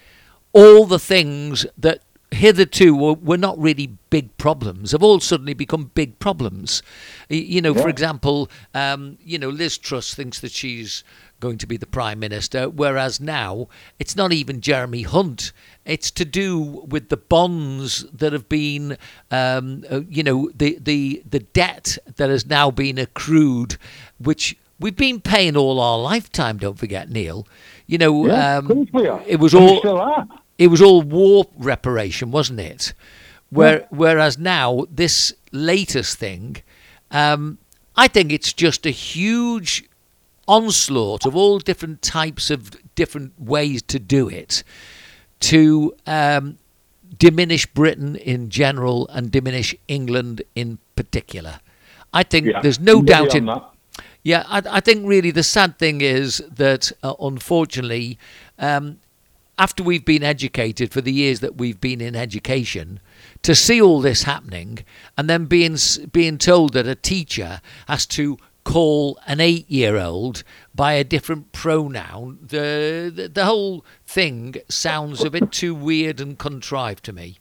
all 0.53 0.87
the 0.87 1.01
things 1.01 1.67
that 1.77 2.03
hitherto 2.35 2.95
were, 2.95 3.15
were 3.15 3.39
not 3.39 3.59
really 3.59 3.87
big 4.11 4.37
problems 4.37 4.93
have 4.93 5.03
all 5.03 5.21
suddenly 5.21 5.55
become 5.55 5.91
big 5.95 6.19
problems. 6.19 6.83
You 7.29 7.63
know, 7.63 7.75
for 7.75 7.89
example, 7.89 8.51
um, 8.75 9.19
you 9.25 9.39
know, 9.39 9.49
Liz 9.49 9.79
Truss 9.79 10.15
thinks 10.15 10.41
that 10.41 10.53
she's 10.53 11.05
going 11.45 11.59
to 11.59 11.67
be 11.67 11.77
the 11.79 11.87
prime 11.99 12.19
minister, 12.19 12.69
whereas 12.69 13.21
now 13.21 13.69
it's 13.99 14.17
not 14.17 14.33
even 14.33 14.61
Jeremy 14.61 15.03
Hunt. 15.03 15.53
It's 15.85 16.11
to 16.13 16.25
do 16.25 16.49
with 16.93 17.09
the 17.09 17.17
bonds 17.35 18.05
that 18.21 18.33
have 18.33 18.49
been, 18.49 18.97
um, 19.31 19.85
uh, 19.91 20.01
you 20.17 20.23
know, 20.29 20.51
the 20.63 20.79
the 20.81 21.23
the 21.35 21.41
debt 21.61 21.99
that 22.17 22.31
has 22.31 22.45
now 22.47 22.71
been 22.71 22.99
accrued, 22.99 23.77
which 24.19 24.57
we've 24.81 24.97
been 24.97 25.21
paying 25.21 25.57
all 25.57 25.79
our 25.81 25.99
lifetime. 25.99 26.57
Don't 26.59 26.79
forget, 26.79 27.11
Neil. 27.11 27.47
You 27.87 27.99
know, 27.99 28.27
Yeah, 28.27 28.57
um, 28.59 28.71
of 28.71 28.77
course 28.77 28.89
we 28.93 29.07
are. 29.09 29.23
it 29.27 29.39
was 29.45 29.55
all 29.55 29.81
it 30.59 30.69
was 30.69 30.81
all 30.81 31.03
war 31.03 31.47
reparation, 31.59 32.31
wasn't 32.31 32.61
it? 32.61 32.95
Where, 33.51 33.87
Whereas 33.91 34.39
now, 34.39 34.87
this 34.91 35.33
latest 35.53 36.19
thing, 36.19 36.63
um, 37.11 37.59
I 37.95 38.09
think 38.09 38.33
it's 38.33 38.53
just 38.53 38.87
a 38.87 38.91
huge 38.91 39.85
onslaught 40.47 41.27
of 41.27 41.35
all 41.35 41.59
different 41.59 42.03
types 42.03 42.51
of 42.51 42.71
different 42.95 43.33
ways 43.41 43.83
to 43.83 43.99
do 43.99 44.29
it 44.29 44.63
to 45.41 45.95
um, 46.07 46.59
diminish 47.19 47.67
Britain 47.67 48.17
in 48.17 48.49
general 48.51 49.09
and 49.09 49.31
diminish 49.31 49.75
England 49.89 50.43
in 50.55 50.79
particular. 50.97 51.61
I 52.13 52.23
think 52.23 52.47
Yeah, 52.47 52.61
there's 52.61 52.81
no 52.81 53.03
doubt 53.03 53.35
in 53.35 53.47
that. 53.47 53.63
yeah, 54.23 54.45
I, 54.47 54.63
I 54.71 54.81
think 54.81 55.07
really 55.07 55.31
the 55.31 55.43
sad 55.43 55.79
thing 55.79 56.01
is 56.01 56.39
that 56.51 56.93
uh, 57.03 57.15
unfortunately, 57.21 58.19
um, 58.59 59.01
after 59.59 59.83
we've 59.83 60.05
been 60.05 60.23
educated 60.23 60.93
for 60.93 61.01
the 61.01 61.13
years 61.13 61.41
that 61.41 61.57
we've 61.57 61.81
been 61.81 62.01
in 62.01 62.17
education, 62.17 63.01
to 63.43 63.55
see 63.55 63.81
all 63.81 64.01
this 64.01 64.23
happening 64.23 64.85
and 65.17 65.29
then 65.29 65.45
being 65.47 65.77
being 66.13 66.39
told 66.39 66.73
that 66.73 66.87
a 66.87 66.95
teacher 66.95 67.61
has 67.87 68.07
to 68.07 68.39
call 68.65 69.19
an 69.27 69.41
eight-year-old 69.41 70.43
by 70.75 70.95
a 70.95 71.05
different 71.05 71.53
pronoun, 71.53 72.39
the, 72.43 73.13
the 73.15 73.29
the 73.29 73.45
whole 73.45 73.85
thing 74.07 74.57
sounds 74.69 75.23
a 75.23 75.31
bit 75.31 75.53
too 75.53 75.75
weird 75.75 76.21
and 76.21 76.39
contrived 76.39 77.05
to 77.05 77.13
me. 77.13 77.39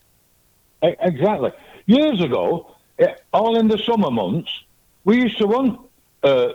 Exactly. 0.82 1.50
Years 1.86 2.20
ago, 2.20 2.74
all 3.32 3.58
in 3.58 3.68
the 3.68 3.78
summer 3.78 4.10
months, 4.10 4.50
we 5.04 5.16
used 5.16 5.38
to 5.38 5.46
want 5.46 5.80
uh, 6.22 6.52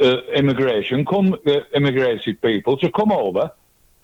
uh, 0.00 0.16
immigration, 0.34 1.04
come 1.04 1.34
uh, 1.46 1.60
immigrated 1.74 2.40
people 2.42 2.76
to 2.78 2.90
come 2.90 3.12
over 3.12 3.50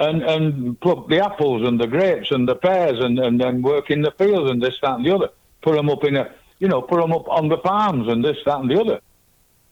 and, 0.00 0.22
and 0.22 0.80
pluck 0.80 1.08
the 1.08 1.20
apples 1.24 1.66
and 1.66 1.80
the 1.80 1.86
grapes 1.86 2.30
and 2.30 2.48
the 2.48 2.54
pears 2.54 2.98
and, 3.00 3.18
and 3.18 3.40
then 3.40 3.62
work 3.62 3.90
in 3.90 4.02
the 4.02 4.10
fields 4.12 4.50
and 4.50 4.62
this, 4.62 4.78
that, 4.82 4.96
and 4.96 5.06
the 5.06 5.14
other. 5.14 5.28
Put 5.62 5.76
them 5.76 5.88
up 5.90 6.04
in 6.04 6.16
a, 6.16 6.30
you 6.58 6.68
know, 6.68 6.82
put 6.82 7.00
them 7.00 7.12
up 7.12 7.28
on 7.28 7.48
the 7.48 7.58
farms 7.58 8.08
and 8.08 8.24
this, 8.24 8.38
that, 8.44 8.60
and 8.60 8.70
the 8.70 8.80
other. 8.80 9.00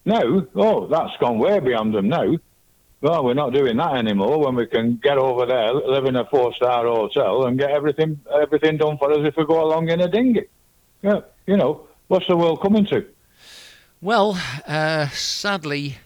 Now, 0.05 0.47
oh, 0.55 0.87
that's 0.87 1.17
gone 1.19 1.39
way 1.39 1.61
beyond 1.61 1.95
them 1.95 2.09
now. 2.09 2.37
Well, 3.03 3.25
we're 3.25 3.35
not 3.35 3.55
doing 3.55 3.79
that 3.79 3.95
anymore. 3.95 4.39
When 4.45 4.55
we 4.57 4.67
can 4.67 4.97
get 5.03 5.17
over 5.17 5.47
there, 5.47 5.73
live 5.73 6.05
in 6.05 6.17
a 6.17 6.27
four-star 6.27 6.85
hotel, 6.85 7.47
and 7.47 7.59
get 7.59 7.71
everything 7.71 8.21
everything 8.31 8.77
done 8.77 8.99
for 8.99 9.11
us 9.11 9.21
if 9.23 9.37
we 9.37 9.47
go 9.47 9.65
along 9.65 9.89
in 9.89 10.01
a 10.01 10.09
dinghy. 10.09 10.47
Yeah, 11.03 11.21
you 11.47 11.57
know, 11.57 11.89
what's 12.09 12.27
the 12.27 12.37
world 12.37 12.61
coming 12.61 12.85
to? 12.87 13.07
Well, 14.03 14.39
uh, 14.67 15.09
sadly, 15.09 15.99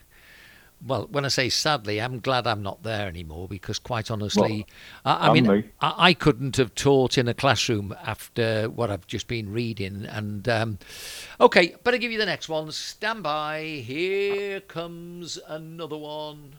well, 0.85 1.07
when 1.09 1.25
I 1.25 1.29
say 1.29 1.49
sadly, 1.49 1.99
I'm 1.99 2.19
glad 2.19 2.45
I'm 2.45 2.61
not 2.61 2.83
there 2.83 3.07
anymore 3.07 3.47
because, 3.47 3.79
quite 3.79 4.11
honestly, 4.11 4.67
I, 5.03 5.29
I 5.29 5.33
mean, 5.33 5.47
me. 5.47 5.63
I, 5.81 5.93
I 5.97 6.13
couldn't 6.13 6.57
have 6.57 6.75
taught 6.75 7.17
in 7.17 7.27
a 7.27 7.33
classroom 7.33 7.95
after 8.05 8.69
what 8.69 8.91
I've 8.91 9.07
just 9.07 9.27
been 9.27 9.51
reading. 9.51 10.05
And 10.05 10.47
um, 10.47 10.79
okay, 11.41 11.75
better 11.83 11.97
give 11.97 12.11
you 12.11 12.19
the 12.19 12.25
next 12.25 12.49
one. 12.49 12.71
Stand 12.71 13.23
by. 13.23 13.83
Here 13.85 14.61
comes 14.61 15.39
another 15.47 15.97
one. 15.97 16.53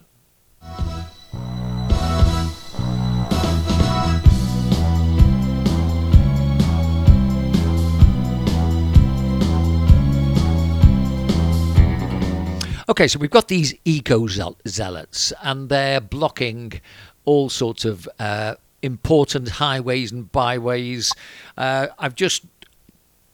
Okay, 12.88 13.08
so 13.08 13.18
we've 13.18 13.30
got 13.30 13.48
these 13.48 13.74
eco 13.84 14.28
zealots, 14.28 15.32
and 15.42 15.68
they're 15.68 16.00
blocking 16.00 16.80
all 17.24 17.48
sorts 17.48 17.84
of 17.84 18.08
uh, 18.20 18.54
important 18.80 19.48
highways 19.48 20.12
and 20.12 20.30
byways. 20.30 21.12
Uh, 21.56 21.88
I've 21.98 22.14
just 22.14 22.46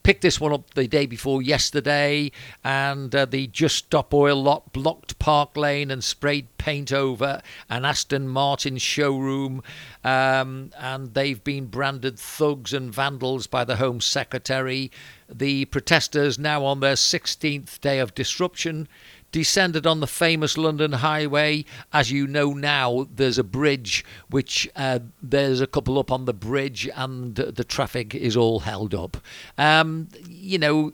picked 0.01 0.23
this 0.23 0.41
one 0.41 0.53
up 0.53 0.73
the 0.73 0.87
day 0.87 1.05
before 1.05 1.43
yesterday, 1.43 2.31
and 2.63 3.13
uh, 3.13 3.25
the 3.25 3.45
Just 3.45 3.75
Stop 3.75 4.11
Oil 4.11 4.41
lot 4.41 4.73
blocked 4.73 5.19
Park 5.19 5.55
Lane 5.55 5.91
and 5.91 6.03
sprayed 6.03 6.47
paint 6.57 6.91
over 6.91 7.39
an 7.69 7.85
Aston 7.85 8.27
Martin 8.27 8.79
showroom, 8.79 9.61
um, 10.03 10.71
and 10.79 11.13
they've 11.13 11.43
been 11.43 11.67
branded 11.67 12.17
thugs 12.17 12.73
and 12.73 12.91
vandals 12.91 13.45
by 13.45 13.63
the 13.63 13.75
Home 13.75 14.01
Secretary. 14.01 14.91
The 15.29 15.65
protesters, 15.65 16.39
now 16.39 16.65
on 16.65 16.79
their 16.79 16.95
16th 16.95 17.79
day 17.79 17.99
of 17.99 18.15
disruption, 18.15 18.87
descended 19.33 19.85
on 19.85 19.99
the 19.99 20.07
famous 20.07 20.57
London 20.57 20.93
Highway. 20.93 21.65
As 21.91 22.09
you 22.09 22.25
know 22.25 22.53
now, 22.53 23.07
there's 23.13 23.37
a 23.37 23.43
bridge 23.43 24.05
which 24.29 24.69
uh, 24.77 24.99
there's 25.21 25.59
a 25.59 25.67
couple 25.67 25.99
up 25.99 26.09
on 26.09 26.23
the 26.23 26.33
bridge, 26.33 26.87
and 26.95 27.35
the 27.35 27.65
traffic 27.65 28.15
is 28.15 28.37
all 28.37 28.61
held 28.61 28.93
up. 28.93 29.17
Um, 29.57 30.07
you 30.29 30.57
know, 30.57 30.93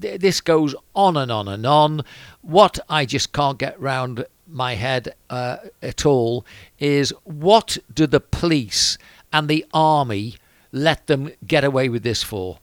th- 0.00 0.20
this 0.20 0.40
goes 0.40 0.76
on 0.94 1.16
and 1.16 1.32
on 1.32 1.48
and 1.48 1.66
on. 1.66 2.02
What 2.42 2.78
I 2.88 3.04
just 3.04 3.32
can't 3.32 3.58
get 3.58 3.80
round 3.80 4.24
my 4.46 4.74
head 4.74 5.14
uh, 5.28 5.56
at 5.82 6.06
all 6.06 6.46
is 6.78 7.12
what 7.24 7.78
do 7.92 8.06
the 8.06 8.20
police 8.20 8.98
and 9.32 9.48
the 9.48 9.66
army 9.74 10.36
let 10.72 11.06
them 11.06 11.30
get 11.46 11.64
away 11.64 11.88
with 11.88 12.02
this 12.02 12.22
for? 12.22 12.58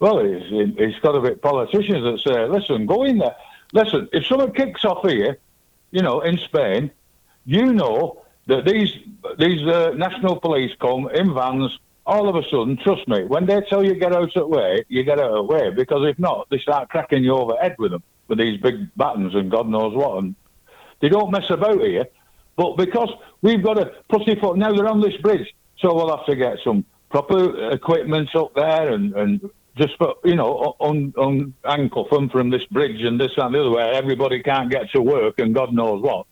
Well, 0.00 0.18
it's, 0.18 0.44
it's 0.50 0.98
got 1.00 1.16
a 1.16 1.20
bit 1.20 1.40
politicians 1.40 2.04
that 2.04 2.20
say, 2.26 2.46
listen, 2.46 2.84
go 2.84 3.04
in 3.04 3.18
there. 3.18 3.34
Listen, 3.74 4.08
if 4.12 4.24
someone 4.26 4.52
kicks 4.52 4.84
off 4.84 5.06
here, 5.06 5.38
you 5.90 6.00
know, 6.00 6.20
in 6.20 6.38
Spain, 6.38 6.92
you 7.44 7.72
know 7.72 8.22
that 8.46 8.64
these 8.64 8.96
these 9.38 9.66
uh, 9.66 9.92
national 9.96 10.36
police 10.40 10.72
come 10.80 11.10
in 11.10 11.34
vans. 11.34 11.78
All 12.06 12.28
of 12.28 12.36
a 12.36 12.42
sudden, 12.50 12.76
trust 12.76 13.08
me, 13.08 13.24
when 13.24 13.46
they 13.46 13.62
tell 13.62 13.82
you 13.82 13.94
get 13.94 14.12
out 14.12 14.24
of 14.24 14.32
the 14.34 14.46
way, 14.46 14.84
you 14.88 15.04
get 15.04 15.18
out 15.18 15.30
of 15.30 15.46
the 15.46 15.54
way 15.54 15.70
because 15.70 16.06
if 16.06 16.18
not, 16.18 16.46
they 16.50 16.58
start 16.58 16.90
cracking 16.90 17.24
you 17.24 17.34
over 17.34 17.56
head 17.56 17.76
with 17.78 17.92
them 17.92 18.02
with 18.28 18.38
these 18.38 18.60
big 18.60 18.94
batons 18.94 19.34
and 19.34 19.50
God 19.50 19.68
knows 19.68 19.94
what. 19.96 20.18
And 20.18 20.34
they 21.00 21.08
don't 21.08 21.30
mess 21.30 21.48
about 21.48 21.80
here. 21.80 22.06
But 22.56 22.76
because 22.76 23.10
we've 23.40 23.62
got 23.62 23.78
a 23.78 23.86
pussyfoot 24.10 24.58
now, 24.58 24.74
they're 24.74 24.86
on 24.86 25.00
this 25.00 25.16
bridge. 25.16 25.54
So 25.78 25.94
we'll 25.94 26.14
have 26.14 26.26
to 26.26 26.36
get 26.36 26.58
some 26.62 26.84
proper 27.08 27.70
equipment 27.70 28.36
up 28.36 28.54
there 28.54 28.92
and, 28.92 29.14
and 29.14 29.50
just 29.76 29.96
for, 29.98 30.14
you 30.24 30.36
know, 30.36 30.76
un, 30.80 31.12
uncuff 31.12 32.10
them 32.10 32.28
from 32.28 32.50
this 32.50 32.64
bridge 32.66 33.02
and 33.02 33.20
this 33.20 33.32
and 33.36 33.54
the 33.54 33.60
other 33.60 33.70
where 33.70 33.92
everybody 33.92 34.42
can't 34.42 34.70
get 34.70 34.90
to 34.92 35.02
work 35.02 35.38
and 35.38 35.54
God 35.54 35.72
knows 35.72 36.02
what. 36.02 36.26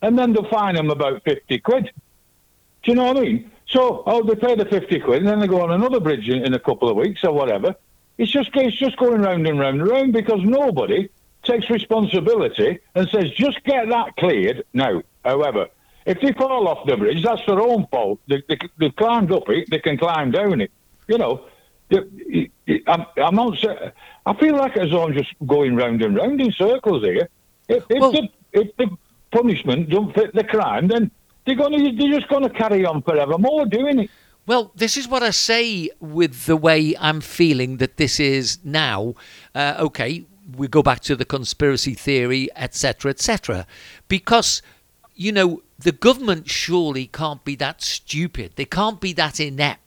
And 0.00 0.18
then 0.18 0.32
they'll 0.32 0.48
fine 0.48 0.74
them 0.74 0.90
about 0.90 1.22
50 1.22 1.58
quid. 1.60 1.90
Do 2.82 2.90
you 2.90 2.96
know 2.96 3.04
what 3.04 3.18
I 3.18 3.20
mean? 3.20 3.50
So, 3.68 4.02
oh, 4.06 4.24
they 4.24 4.34
pay 4.34 4.56
the 4.56 4.64
50 4.64 5.00
quid 5.00 5.18
and 5.20 5.28
then 5.28 5.38
they 5.38 5.46
go 5.46 5.62
on 5.62 5.70
another 5.70 6.00
bridge 6.00 6.28
in, 6.28 6.44
in 6.44 6.54
a 6.54 6.58
couple 6.58 6.88
of 6.88 6.96
weeks 6.96 7.22
or 7.22 7.32
whatever. 7.32 7.74
It's 8.18 8.30
just, 8.30 8.50
it's 8.54 8.76
just 8.76 8.96
going 8.96 9.22
round 9.22 9.46
and 9.46 9.58
round 9.60 9.80
and 9.80 9.88
round 9.88 10.12
because 10.12 10.40
nobody 10.42 11.08
takes 11.44 11.70
responsibility 11.70 12.80
and 12.94 13.08
says, 13.08 13.30
just 13.30 13.62
get 13.64 13.88
that 13.88 14.16
cleared 14.16 14.64
now. 14.72 15.02
However, 15.24 15.68
if 16.04 16.20
they 16.20 16.32
fall 16.32 16.66
off 16.66 16.86
the 16.86 16.96
bridge, 16.96 17.22
that's 17.22 17.44
their 17.46 17.60
own 17.60 17.86
fault. 17.86 18.20
They, 18.26 18.42
they, 18.48 18.58
they've 18.78 18.94
climbed 18.94 19.30
up 19.32 19.48
it, 19.48 19.70
they 19.70 19.78
can 19.78 19.96
climb 19.96 20.32
down 20.32 20.60
it. 20.60 20.72
You 21.06 21.18
know, 21.18 21.44
I'm, 22.86 23.06
I'm 23.16 23.34
not. 23.34 23.64
I 24.26 24.34
feel 24.34 24.56
like 24.56 24.76
as 24.76 24.92
I'm 24.92 25.12
just 25.12 25.34
going 25.46 25.76
round 25.76 26.02
and 26.02 26.16
round 26.16 26.40
in 26.40 26.52
circles 26.52 27.02
here. 27.02 27.28
If, 27.68 27.84
if, 27.88 28.00
well, 28.00 28.12
the, 28.12 28.28
if 28.52 28.76
the 28.76 28.88
punishment 29.30 29.90
don't 29.90 30.14
fit 30.14 30.34
the 30.34 30.44
crime, 30.44 30.88
then 30.88 31.10
they're 31.44 31.56
going 31.56 31.72
to 31.72 31.96
they're 31.96 32.18
just 32.18 32.28
going 32.28 32.42
to 32.42 32.50
carry 32.50 32.84
on 32.84 33.02
forevermore 33.02 33.66
doing 33.66 34.00
it. 34.00 34.10
Well, 34.46 34.72
this 34.74 34.96
is 34.96 35.06
what 35.06 35.22
I 35.22 35.30
say 35.30 35.90
with 36.00 36.46
the 36.46 36.56
way 36.56 36.96
I'm 36.98 37.20
feeling 37.20 37.76
that 37.76 37.96
this 37.96 38.18
is 38.18 38.58
now. 38.64 39.14
Uh, 39.54 39.76
okay, 39.78 40.24
we 40.56 40.66
go 40.66 40.82
back 40.82 41.00
to 41.00 41.14
the 41.14 41.24
conspiracy 41.24 41.94
theory, 41.94 42.48
etc., 42.56 43.10
etc., 43.10 43.66
because 44.08 44.62
you 45.14 45.30
know 45.30 45.62
the 45.78 45.92
government 45.92 46.48
surely 46.48 47.06
can't 47.06 47.44
be 47.44 47.56
that 47.56 47.82
stupid. 47.82 48.52
They 48.56 48.64
can't 48.64 49.00
be 49.00 49.12
that 49.14 49.40
inept 49.40 49.81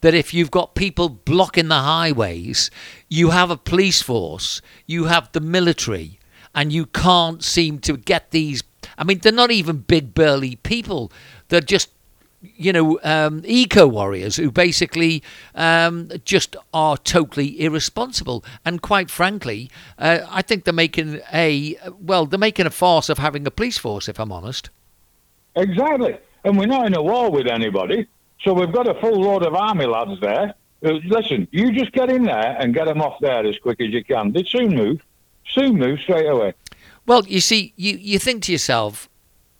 that 0.00 0.14
if 0.14 0.32
you've 0.34 0.50
got 0.50 0.74
people 0.74 1.08
blocking 1.08 1.68
the 1.68 1.74
highways, 1.74 2.70
you 3.08 3.30
have 3.30 3.50
a 3.50 3.56
police 3.56 4.02
force, 4.02 4.60
you 4.86 5.04
have 5.04 5.30
the 5.32 5.40
military, 5.40 6.18
and 6.54 6.72
you 6.72 6.86
can't 6.86 7.42
seem 7.42 7.78
to 7.80 7.96
get 7.96 8.30
these. 8.30 8.62
I 8.98 9.04
mean, 9.04 9.18
they're 9.18 9.32
not 9.32 9.50
even 9.50 9.78
big 9.78 10.14
burly 10.14 10.56
people. 10.56 11.12
They're 11.48 11.60
just 11.60 11.90
you 12.56 12.72
know, 12.72 12.98
um, 13.02 13.42
eco 13.44 13.86
warriors 13.86 14.36
who 14.36 14.50
basically 14.50 15.22
um, 15.54 16.10
just 16.24 16.56
are 16.72 16.96
totally 16.96 17.60
irresponsible. 17.60 18.44
And 18.64 18.82
quite 18.82 19.10
frankly, 19.10 19.70
uh, 19.98 20.20
I 20.28 20.42
think 20.42 20.64
they're 20.64 20.74
making 20.74 21.20
a 21.32 21.76
well, 22.00 22.26
they're 22.26 22.38
making 22.38 22.66
a 22.66 22.70
farce 22.70 23.08
of 23.08 23.18
having 23.18 23.46
a 23.46 23.50
police 23.50 23.78
force. 23.78 24.08
If 24.08 24.18
I'm 24.18 24.32
honest. 24.32 24.70
Exactly, 25.54 26.18
and 26.44 26.58
we're 26.58 26.66
not 26.66 26.86
in 26.86 26.94
a 26.94 27.02
war 27.02 27.30
with 27.30 27.46
anybody. 27.46 28.06
So 28.46 28.54
we've 28.54 28.70
got 28.70 28.86
a 28.86 28.94
full 29.00 29.22
load 29.22 29.44
of 29.44 29.56
army 29.56 29.86
lads 29.86 30.20
there. 30.20 30.54
Uh, 30.84 30.92
listen, 31.06 31.48
you 31.50 31.72
just 31.72 31.90
get 31.90 32.08
in 32.10 32.22
there 32.22 32.56
and 32.60 32.72
get 32.72 32.84
them 32.84 33.02
off 33.02 33.18
there 33.20 33.44
as 33.44 33.58
quick 33.58 33.80
as 33.80 33.88
you 33.88 34.04
can. 34.04 34.32
They 34.32 34.44
soon 34.44 34.72
move, 34.72 35.00
soon 35.48 35.76
move 35.76 35.98
straight 35.98 36.28
away. 36.28 36.54
Well, 37.06 37.26
you 37.26 37.40
see, 37.40 37.72
you, 37.74 37.96
you 37.96 38.20
think 38.20 38.44
to 38.44 38.52
yourself 38.52 39.08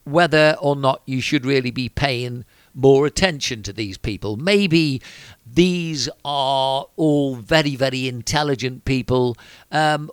whether 0.04 0.56
or 0.60 0.76
not 0.76 1.02
you 1.04 1.20
should 1.20 1.44
really 1.44 1.72
be 1.72 1.88
paying 1.88 2.44
more 2.74 3.06
attention 3.06 3.64
to 3.64 3.72
these 3.72 3.98
people. 3.98 4.36
Maybe 4.36 5.02
these 5.44 6.08
are 6.24 6.86
all 6.94 7.34
very, 7.34 7.74
very 7.74 8.06
intelligent 8.06 8.84
people, 8.84 9.36
um, 9.72 10.12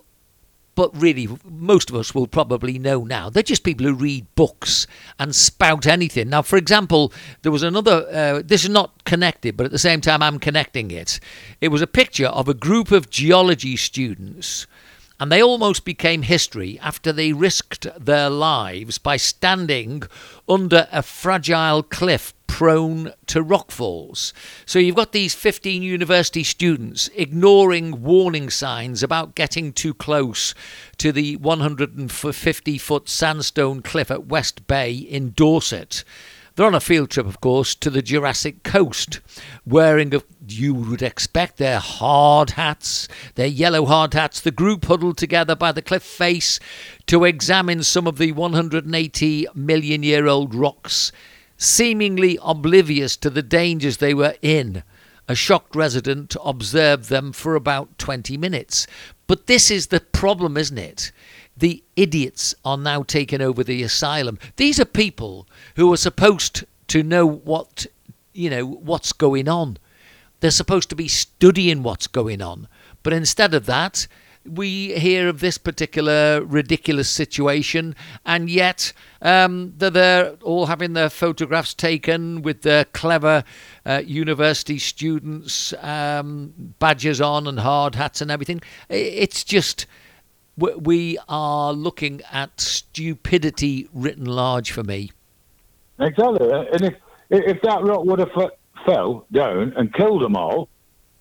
but 0.74 0.90
really, 1.00 1.28
most 1.44 1.90
of 1.90 1.96
us 1.96 2.14
will 2.14 2.26
probably 2.26 2.78
know 2.78 3.04
now. 3.04 3.30
They're 3.30 3.42
just 3.42 3.62
people 3.62 3.86
who 3.86 3.94
read 3.94 4.26
books 4.34 4.86
and 5.18 5.34
spout 5.34 5.86
anything. 5.86 6.30
Now, 6.30 6.42
for 6.42 6.56
example, 6.56 7.12
there 7.42 7.52
was 7.52 7.62
another, 7.62 8.06
uh, 8.12 8.42
this 8.44 8.64
is 8.64 8.70
not 8.70 9.04
connected, 9.04 9.56
but 9.56 9.66
at 9.66 9.72
the 9.72 9.78
same 9.78 10.00
time, 10.00 10.22
I'm 10.22 10.38
connecting 10.38 10.90
it. 10.90 11.20
It 11.60 11.68
was 11.68 11.82
a 11.82 11.86
picture 11.86 12.26
of 12.26 12.48
a 12.48 12.54
group 12.54 12.90
of 12.90 13.10
geology 13.10 13.76
students 13.76 14.66
and 15.20 15.30
they 15.30 15.42
almost 15.42 15.84
became 15.84 16.22
history 16.22 16.78
after 16.80 17.12
they 17.12 17.32
risked 17.32 17.86
their 17.98 18.28
lives 18.28 18.98
by 18.98 19.16
standing 19.16 20.02
under 20.48 20.88
a 20.90 21.02
fragile 21.02 21.82
cliff 21.82 22.34
prone 22.54 23.12
to 23.26 23.42
rockfalls. 23.42 24.32
So 24.64 24.78
you've 24.78 24.94
got 24.94 25.10
these 25.10 25.34
15 25.34 25.82
university 25.82 26.44
students 26.44 27.10
ignoring 27.16 28.02
warning 28.02 28.48
signs 28.48 29.02
about 29.02 29.34
getting 29.34 29.72
too 29.72 29.92
close 29.92 30.54
to 30.98 31.10
the 31.10 31.36
150 31.36 32.78
foot 32.78 33.08
sandstone 33.08 33.82
cliff 33.82 34.08
at 34.10 34.26
West 34.26 34.68
Bay 34.68 34.92
in 34.94 35.32
Dorset. 35.32 36.04
They're 36.56 36.66
on 36.66 36.74
a 36.74 36.80
field 36.80 37.10
trip, 37.10 37.26
of 37.26 37.40
course, 37.40 37.74
to 37.76 37.90
the 37.90 38.02
Jurassic 38.02 38.62
Coast, 38.62 39.20
wearing, 39.66 40.14
a, 40.14 40.22
you 40.46 40.72
would 40.72 41.02
expect, 41.02 41.56
their 41.56 41.80
hard 41.80 42.50
hats, 42.50 43.08
their 43.34 43.48
yellow 43.48 43.86
hard 43.86 44.14
hats. 44.14 44.40
The 44.40 44.52
group 44.52 44.84
huddled 44.84 45.18
together 45.18 45.56
by 45.56 45.72
the 45.72 45.82
cliff 45.82 46.04
face 46.04 46.60
to 47.06 47.24
examine 47.24 47.82
some 47.82 48.06
of 48.06 48.18
the 48.18 48.30
180 48.30 49.46
million 49.54 50.02
year 50.04 50.28
old 50.28 50.54
rocks 50.54 51.10
seemingly 51.56 52.38
oblivious 52.42 53.16
to 53.16 53.30
the 53.30 53.42
dangers 53.42 53.96
they 53.96 54.14
were 54.14 54.34
in. 54.42 54.82
A 55.26 55.34
shocked 55.34 55.74
resident 55.74 56.36
observed 56.44 57.08
them 57.08 57.32
for 57.32 57.54
about 57.54 57.98
20 57.98 58.36
minutes. 58.36 58.86
But 59.26 59.46
this 59.46 59.70
is 59.70 59.86
the 59.86 60.00
problem, 60.00 60.56
isn't 60.56 60.78
it? 60.78 61.12
The 61.56 61.82
idiots 61.96 62.54
are 62.64 62.76
now 62.76 63.02
taking 63.02 63.40
over 63.40 63.62
the 63.62 63.82
asylum. 63.82 64.38
These 64.56 64.80
are 64.80 64.84
people 64.84 65.46
who 65.76 65.92
are 65.92 65.96
supposed 65.98 66.64
to 66.88 67.02
know 67.02 67.26
what, 67.26 67.86
you 68.32 68.50
know, 68.50 68.66
what's 68.66 69.12
going 69.12 69.48
on. 69.48 69.78
They're 70.40 70.50
supposed 70.50 70.90
to 70.90 70.96
be 70.96 71.08
studying 71.08 71.82
what's 71.82 72.06
going 72.06 72.42
on. 72.42 72.68
But 73.02 73.12
instead 73.12 73.54
of 73.54 73.66
that, 73.66 74.06
we 74.46 74.98
hear 74.98 75.28
of 75.28 75.40
this 75.40 75.56
particular 75.56 76.44
ridiculous 76.44 77.08
situation, 77.08 77.96
and 78.26 78.50
yet 78.50 78.92
um, 79.22 79.72
they're, 79.78 79.90
they're 79.90 80.30
all 80.42 80.66
having 80.66 80.92
their 80.92 81.08
photographs 81.08 81.72
taken 81.72 82.42
with 82.42 82.60
their 82.62 82.84
clever 82.84 83.44
uh, 83.86 84.02
university 84.04 84.78
students' 84.78 85.72
um, 85.80 86.52
badges 86.78 87.20
on 87.20 87.46
and 87.46 87.60
hard 87.60 87.94
hats 87.94 88.20
and 88.20 88.30
everything. 88.30 88.60
It's 88.90 89.44
just 89.44 89.86
we 90.56 91.18
are 91.28 91.72
looking 91.72 92.22
at 92.32 92.60
stupidity 92.60 93.88
written 93.92 94.24
large 94.24 94.70
for 94.70 94.82
me. 94.82 95.10
Exactly, 95.98 96.50
and 96.50 96.82
if 96.82 96.94
if 97.30 97.62
that 97.62 97.82
rock 97.82 98.04
would 98.04 98.18
have 98.18 98.30
fell 98.84 99.26
down 99.32 99.72
and 99.76 99.92
killed 99.94 100.22
them 100.22 100.36
all, 100.36 100.68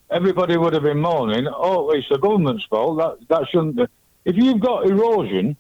everybody 0.09 0.57
would 0.57 0.73
have 0.73 0.83
been 0.83 0.99
moaning, 0.99 1.47
"Oh, 1.47 1.89
it's 1.91 2.09
the 2.09 2.17
government's 2.17 2.65
fault. 2.65 2.97
That 2.97 3.27
that 3.29 3.47
shouldn't." 3.49 3.75
Be. 3.75 3.85
If 4.25 4.37
you've 4.37 4.59
got 4.59 4.85
erosion, 4.85 5.57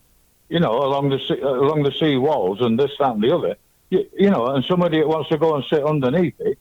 you 0.49 0.59
know, 0.59 0.71
along 0.71 1.09
the 1.09 1.19
sea, 1.19 1.39
along 1.41 1.83
the 1.83 1.91
sea 1.91 2.15
walls 2.15 2.61
and 2.61 2.79
this, 2.79 2.91
that, 2.99 3.13
and 3.13 3.23
the 3.23 3.35
other, 3.35 3.55
you, 3.89 4.07
you 4.17 4.29
know, 4.29 4.47
and 4.47 4.63
somebody 4.65 5.03
wants 5.03 5.29
to 5.29 5.37
go 5.37 5.55
and 5.55 5.65
sit 5.65 5.83
underneath 5.83 6.39
it, 6.39 6.57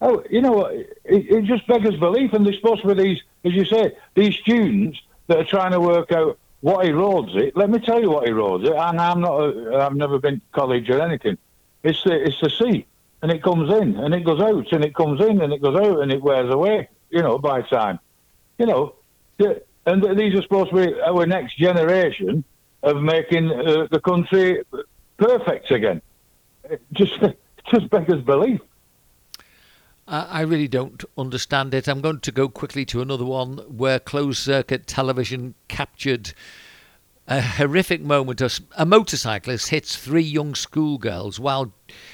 oh, 0.00 0.22
you 0.30 0.40
know? 0.40 0.64
It, 0.66 0.98
it 1.04 1.44
just 1.44 1.66
beggars 1.66 1.96
belief. 1.96 2.32
And 2.32 2.44
there's 2.44 2.56
supposed 2.56 2.82
to 2.82 2.94
be 2.94 3.02
these, 3.02 3.22
as 3.44 3.52
you 3.52 3.64
say, 3.64 3.92
these 4.14 4.34
students 4.36 5.00
that 5.26 5.38
are 5.38 5.44
trying 5.44 5.72
to 5.72 5.80
work 5.80 6.12
out 6.12 6.38
what 6.60 6.86
erodes 6.86 7.36
it. 7.36 7.56
Let 7.56 7.70
me 7.70 7.78
tell 7.78 8.00
you 8.00 8.10
what 8.10 8.26
erodes 8.26 8.64
it. 8.64 8.72
And 8.72 9.00
I'm 9.00 9.20
not, 9.20 9.40
a, 9.40 9.76
I've 9.78 9.94
never 9.94 10.18
been 10.18 10.40
to 10.40 10.46
college 10.52 10.88
or 10.90 11.00
anything. 11.00 11.38
It's 11.82 12.02
the, 12.04 12.24
it's 12.24 12.40
the 12.40 12.50
sea, 12.50 12.86
and 13.22 13.30
it 13.30 13.42
comes 13.42 13.70
in, 13.70 13.96
and 13.96 14.14
it 14.14 14.24
goes 14.24 14.40
out, 14.40 14.72
and 14.72 14.84
it 14.84 14.94
comes 14.94 15.20
in, 15.20 15.40
and 15.40 15.52
it 15.52 15.62
goes 15.62 15.76
out, 15.76 16.00
and 16.00 16.10
it 16.10 16.22
wears 16.22 16.52
away 16.52 16.88
you 17.10 17.22
know, 17.22 17.38
by 17.38 17.62
time. 17.62 17.98
You 18.58 18.66
know, 18.66 18.94
and 19.86 20.18
these 20.18 20.34
are 20.34 20.42
supposed 20.42 20.70
to 20.70 20.76
be 20.76 21.00
our 21.00 21.26
next 21.26 21.58
generation 21.58 22.44
of 22.82 23.02
making 23.02 23.50
uh, 23.50 23.86
the 23.90 24.00
country 24.00 24.62
perfect 25.16 25.70
again. 25.70 26.02
Just, 26.92 27.18
just 27.70 27.90
beggars 27.90 28.22
belief. 28.22 28.60
I 30.08 30.42
really 30.42 30.68
don't 30.68 31.04
understand 31.18 31.74
it. 31.74 31.88
I'm 31.88 32.00
going 32.00 32.20
to 32.20 32.30
go 32.30 32.48
quickly 32.48 32.84
to 32.86 33.02
another 33.02 33.24
one 33.24 33.58
where 33.68 33.98
closed 33.98 34.38
circuit 34.38 34.86
television 34.86 35.54
captured 35.66 36.32
a 37.26 37.40
horrific 37.40 38.02
moment. 38.02 38.40
A 38.76 38.86
motorcyclist 38.86 39.70
hits 39.70 39.96
three 39.96 40.22
young 40.22 40.54
schoolgirls 40.54 41.40
while 41.40 41.72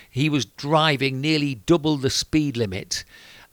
he 0.09 0.31
was 0.31 0.47
driving 0.47 1.21
nearly 1.21 1.55
double 1.55 1.99
the 1.99 2.09
speed 2.09 2.57
limit 2.57 3.05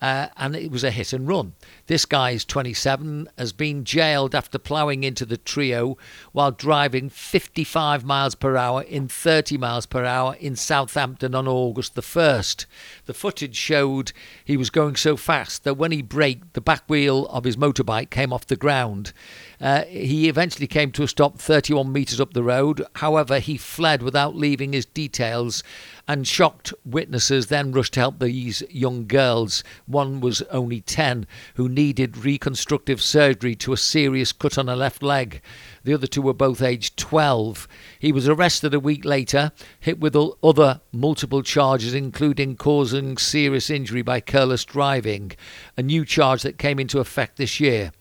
uh, 0.02 0.28
and 0.38 0.56
it 0.56 0.72
was 0.72 0.84
a 0.84 0.92
hit 0.92 1.14
and 1.14 1.28
run. 1.28 1.54
This 1.90 2.06
guy 2.06 2.30
is 2.30 2.46
27, 2.46 3.30
has 3.36 3.52
been 3.52 3.84
jailed 3.84 4.36
after 4.36 4.60
ploughing 4.60 5.04
into 5.04 5.26
the 5.26 5.38
trio 5.38 5.98
while 6.34 6.52
driving 6.52 7.10
55 7.10 8.06
miles 8.06 8.36
per 8.36 8.56
hour 8.56 8.84
in 8.84 9.08
30 9.08 9.58
miles 9.58 9.88
per 9.88 10.06
hour 10.06 10.36
in 10.40 10.56
Southampton 10.56 11.34
on 11.34 11.48
August 11.48 11.96
the 11.96 12.04
1st. 12.04 12.68
The 13.08 13.16
footage 13.16 13.56
showed 13.56 14.12
he 14.46 14.56
was 14.56 14.70
going 14.70 14.98
so 14.98 15.18
fast 15.18 15.64
that 15.64 15.78
when 15.78 15.92
he 15.92 16.04
braked, 16.04 16.54
the 16.54 16.62
back 16.62 16.88
wheel 16.88 17.26
of 17.26 17.44
his 17.44 17.58
motorbike 17.58 18.12
came 18.12 18.32
off 18.32 18.46
the 18.46 18.56
ground. 18.56 19.12
Uh, 19.60 19.84
he 19.86 20.30
eventually 20.30 20.68
came 20.68 20.92
to 20.92 21.04
a 21.04 21.08
stop 21.08 21.40
31 21.40 21.92
metres 21.92 22.22
up 22.22 22.34
the 22.34 22.44
road. 22.44 22.86
However, 22.98 23.40
he 23.40 23.58
fled 23.58 24.04
without 24.04 24.36
leaving 24.36 24.74
his 24.74 24.86
details, 24.86 25.64
and 26.08 26.28
shocked 26.28 26.74
witnesses 26.86 27.48
then 27.48 27.72
rushed 27.72 27.94
to 27.96 28.00
help 28.00 28.20
these 28.20 28.64
young 28.70 29.06
girls. 29.06 29.64
One 29.86 30.22
was 30.22 30.42
only 30.44 30.82
10, 30.82 31.28
who 31.56 31.68
needed 31.80 32.26
reconstructive 32.26 33.02
surgery 33.02 33.56
to 33.56 33.72
a 33.72 33.78
serious 33.78 34.34
cut 34.34 34.58
on 34.58 34.68
her 34.68 34.76
left 34.76 35.02
leg. 35.02 35.42
The 35.86 35.94
other 35.94 36.08
two 36.08 36.22
were 36.22 36.34
both 36.34 36.62
aged 36.62 36.98
12. 36.98 37.70
He 38.00 38.12
was 38.12 38.28
arrested 38.28 38.74
a 38.74 38.82
week 38.82 39.06
later, 39.06 39.54
hit 39.80 39.98
with 39.98 40.14
other 40.44 40.82
multiple 40.92 41.42
charges, 41.42 41.94
including 41.94 42.58
causing 42.58 43.18
serious 43.18 43.70
injury 43.70 44.02
by 44.02 44.20
careless 44.20 44.66
driving, 44.66 45.32
a 45.78 45.82
new 45.82 46.04
charge 46.04 46.42
that 46.42 46.58
came 46.58 46.80
into 46.80 47.00
effect 47.00 47.38
this 47.38 47.62
year. 47.62 47.94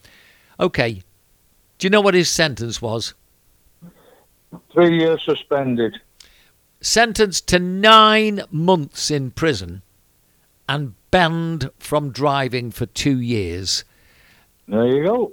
Okay, 0.59 1.03
do 1.79 1.87
you 1.87 1.91
know 1.91 2.01
what 2.01 2.15
his 2.15 2.29
sentence 2.29 2.83
was? 2.83 3.15
Three 4.73 4.99
years 4.99 5.23
suspended. 5.25 6.01
Sentenced 6.81 7.47
to 7.47 7.61
nine 7.61 8.43
months 8.51 9.09
in 9.09 9.31
prison 9.31 9.83
and 10.69 10.95
banned 11.11 11.71
from 11.79 12.11
driving 12.11 12.71
for 12.71 12.87
two 12.87 13.21
years. 13.21 13.85
There 14.67 14.87
you 14.87 15.05
go. 15.05 15.33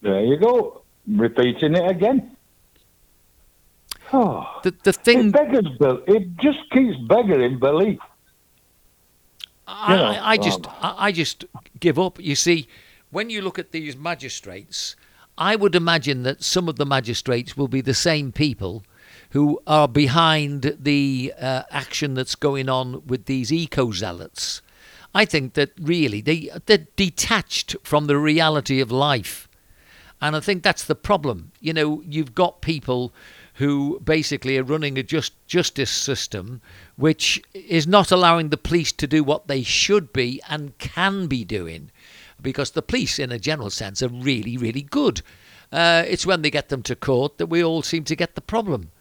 There 0.00 0.24
you 0.24 0.36
go. 0.38 0.82
Repeating 1.06 1.74
it 1.74 1.90
again. 1.90 2.36
Oh, 4.12 4.60
the 4.62 4.74
the 4.84 4.92
thing 4.92 5.28
it 5.28 5.32
beggars 5.32 5.66
it 6.06 6.36
just 6.38 6.58
keeps 6.70 6.96
begging 7.08 7.58
belief. 7.58 7.98
I, 9.66 9.92
you 9.92 9.98
know, 9.98 10.04
I, 10.04 10.30
I 10.30 10.36
just 10.38 10.66
I, 10.66 10.94
I 10.98 11.12
just 11.12 11.44
give 11.78 11.98
up. 11.98 12.18
You 12.18 12.34
see, 12.34 12.68
when 13.10 13.28
you 13.28 13.42
look 13.42 13.58
at 13.58 13.72
these 13.72 13.96
magistrates, 13.96 14.96
I 15.36 15.56
would 15.56 15.74
imagine 15.74 16.22
that 16.22 16.42
some 16.42 16.68
of 16.68 16.76
the 16.76 16.86
magistrates 16.86 17.56
will 17.56 17.68
be 17.68 17.82
the 17.82 17.94
same 17.94 18.32
people 18.32 18.82
who 19.30 19.60
are 19.66 19.88
behind 19.88 20.76
the 20.78 21.32
uh, 21.38 21.62
action 21.70 22.14
that's 22.14 22.34
going 22.34 22.68
on 22.68 23.06
with 23.06 23.26
these 23.26 23.52
eco 23.52 23.92
zealots. 23.92 24.62
I 25.14 25.24
think 25.24 25.54
that 25.54 25.70
really 25.80 26.20
they 26.20 26.50
they're 26.66 26.86
detached 26.96 27.76
from 27.82 28.06
the 28.06 28.18
reality 28.18 28.80
of 28.80 28.92
life, 28.92 29.48
and 30.20 30.36
I 30.36 30.40
think 30.40 30.62
that's 30.62 30.84
the 30.84 30.94
problem. 30.94 31.52
You 31.60 31.72
know, 31.72 32.02
you've 32.06 32.34
got 32.34 32.60
people 32.60 33.12
who 33.58 34.00
basically 34.04 34.56
are 34.56 34.62
running 34.62 34.96
a 34.96 35.02
just 35.02 35.32
justice 35.48 35.90
system 35.90 36.60
which 36.94 37.42
is 37.52 37.88
not 37.88 38.12
allowing 38.12 38.50
the 38.50 38.56
police 38.56 38.92
to 38.92 39.06
do 39.06 39.24
what 39.24 39.48
they 39.48 39.64
should 39.64 40.12
be 40.12 40.40
and 40.48 40.78
can 40.78 41.26
be 41.26 41.44
doing 41.44 41.90
because 42.40 42.70
the 42.70 42.82
police 42.82 43.18
in 43.18 43.32
a 43.32 43.38
general 43.38 43.68
sense 43.68 44.00
are 44.00 44.08
really 44.08 44.56
really 44.56 44.82
good 44.82 45.22
uh, 45.72 46.04
it's 46.06 46.24
when 46.24 46.42
they 46.42 46.50
get 46.50 46.68
them 46.68 46.82
to 46.82 46.94
court 46.94 47.36
that 47.38 47.48
we 47.48 47.62
all 47.62 47.82
seem 47.82 48.04
to 48.04 48.14
get 48.14 48.36
the 48.36 48.40
problem 48.40 48.92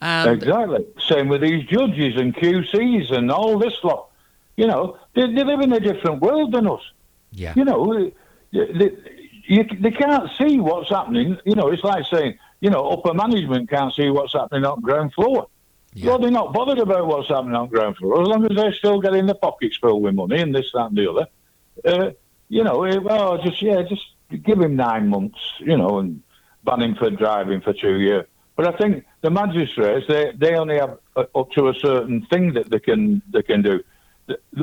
and 0.00 0.30
exactly 0.30 0.86
same 1.08 1.28
with 1.28 1.40
these 1.40 1.64
judges 1.66 2.16
and 2.16 2.34
QCs 2.34 3.10
and 3.12 3.30
all 3.30 3.58
this 3.58 3.82
lot 3.82 4.10
you 4.56 4.66
know 4.66 4.98
they, 5.14 5.32
they 5.32 5.44
live 5.44 5.60
in 5.60 5.72
a 5.72 5.80
different 5.80 6.20
world 6.20 6.52
than 6.52 6.66
us 6.66 6.82
yeah 7.32 7.52
you 7.56 7.64
know 7.64 8.10
they, 8.52 8.72
they, 8.72 8.90
you, 9.48 9.64
they 9.80 9.90
can't 9.90 10.30
see 10.36 10.60
what's 10.60 10.90
happening 10.90 11.38
you 11.44 11.54
know 11.54 11.68
it's 11.68 11.84
like 11.84 12.04
saying 12.06 12.38
you 12.60 12.70
know, 12.70 12.88
upper 12.88 13.14
management 13.14 13.68
can't 13.70 13.92
see 13.94 14.10
what's 14.10 14.32
happening 14.32 14.64
on 14.64 14.80
ground 14.80 15.12
floor. 15.12 15.48
Yeah. 15.92 16.08
Well, 16.08 16.18
they're 16.18 16.30
not 16.30 16.52
bothered 16.52 16.78
about 16.78 17.06
what's 17.06 17.28
happening 17.28 17.54
on 17.54 17.68
ground 17.68 17.96
floor 17.96 18.20
as 18.22 18.28
long 18.28 18.44
as 18.44 18.56
they're 18.56 18.72
still 18.72 19.00
getting 19.00 19.26
their 19.26 19.34
pockets 19.34 19.78
filled 19.78 20.02
with 20.02 20.14
money 20.14 20.40
and 20.40 20.54
this, 20.54 20.72
that, 20.72 20.86
and 20.86 20.96
the 20.96 21.10
other. 21.10 21.26
Uh, 21.84 22.10
you 22.48 22.64
know, 22.64 22.78
well, 23.02 23.42
just 23.42 23.60
yeah, 23.60 23.82
just 23.82 24.04
give 24.44 24.60
him 24.60 24.76
nine 24.76 25.08
months, 25.08 25.38
you 25.58 25.76
know, 25.76 25.98
and 25.98 26.22
ban 26.64 26.82
him 26.82 26.94
for 26.94 27.10
driving 27.10 27.60
for 27.60 27.72
two 27.72 28.00
years. 28.00 28.26
But 28.56 28.74
I 28.74 28.76
think 28.78 29.04
the 29.20 29.30
magistrates 29.30 30.06
they 30.08 30.32
they 30.36 30.54
only 30.54 30.76
have 30.76 30.98
uh, 31.14 31.24
up 31.34 31.50
to 31.52 31.68
a 31.68 31.74
certain 31.74 32.26
thing 32.26 32.54
that 32.54 32.70
they 32.70 32.78
can 32.78 33.22
they 33.30 33.42
can 33.42 33.62
do. 33.62 33.84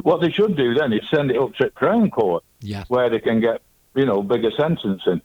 What 0.01 0.19
they 0.19 0.31
should 0.31 0.57
do 0.57 0.73
then 0.73 0.91
is 0.91 1.01
send 1.09 1.31
it 1.31 1.37
up 1.37 1.53
to 1.55 1.69
Crown 1.69 2.09
Court, 2.09 2.43
yeah. 2.59 2.83
where 2.89 3.09
they 3.09 3.19
can 3.19 3.39
get 3.39 3.61
you 3.95 4.05
know 4.05 4.23
bigger 4.23 4.51
sentencing. 4.57 5.21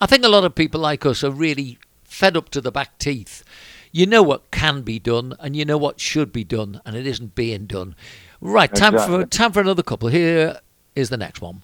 I 0.00 0.06
think 0.06 0.24
a 0.24 0.28
lot 0.28 0.44
of 0.44 0.54
people 0.54 0.80
like 0.80 1.04
us 1.04 1.24
are 1.24 1.32
really 1.32 1.78
fed 2.04 2.36
up 2.36 2.48
to 2.50 2.60
the 2.60 2.70
back 2.70 2.98
teeth. 2.98 3.42
You 3.90 4.06
know 4.06 4.22
what 4.22 4.50
can 4.52 4.82
be 4.82 4.98
done, 5.00 5.34
and 5.40 5.56
you 5.56 5.64
know 5.64 5.78
what 5.78 5.98
should 5.98 6.32
be 6.32 6.44
done, 6.44 6.80
and 6.86 6.94
it 6.94 7.06
isn't 7.06 7.34
being 7.34 7.66
done. 7.66 7.96
Right, 8.40 8.72
time 8.72 8.94
exactly. 8.94 9.22
for 9.22 9.26
time 9.26 9.52
for 9.52 9.60
another 9.60 9.82
couple. 9.82 10.08
Here 10.08 10.60
is 10.94 11.10
the 11.10 11.16
next 11.16 11.40
one. 11.40 11.62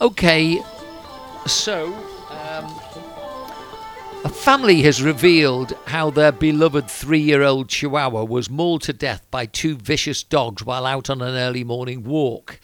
Okay, 0.00 0.60
so 1.46 1.94
a 4.26 4.28
family 4.28 4.82
has 4.82 5.00
revealed 5.00 5.72
how 5.86 6.10
their 6.10 6.32
beloved 6.32 6.90
three-year-old 6.90 7.68
Chihuahua 7.68 8.24
was 8.24 8.50
mauled 8.50 8.82
to 8.82 8.92
death 8.92 9.24
by 9.30 9.46
two 9.46 9.76
vicious 9.76 10.24
dogs 10.24 10.64
while 10.64 10.84
out 10.84 11.08
on 11.08 11.22
an 11.22 11.36
early 11.36 11.62
morning 11.62 12.02
walk. 12.02 12.58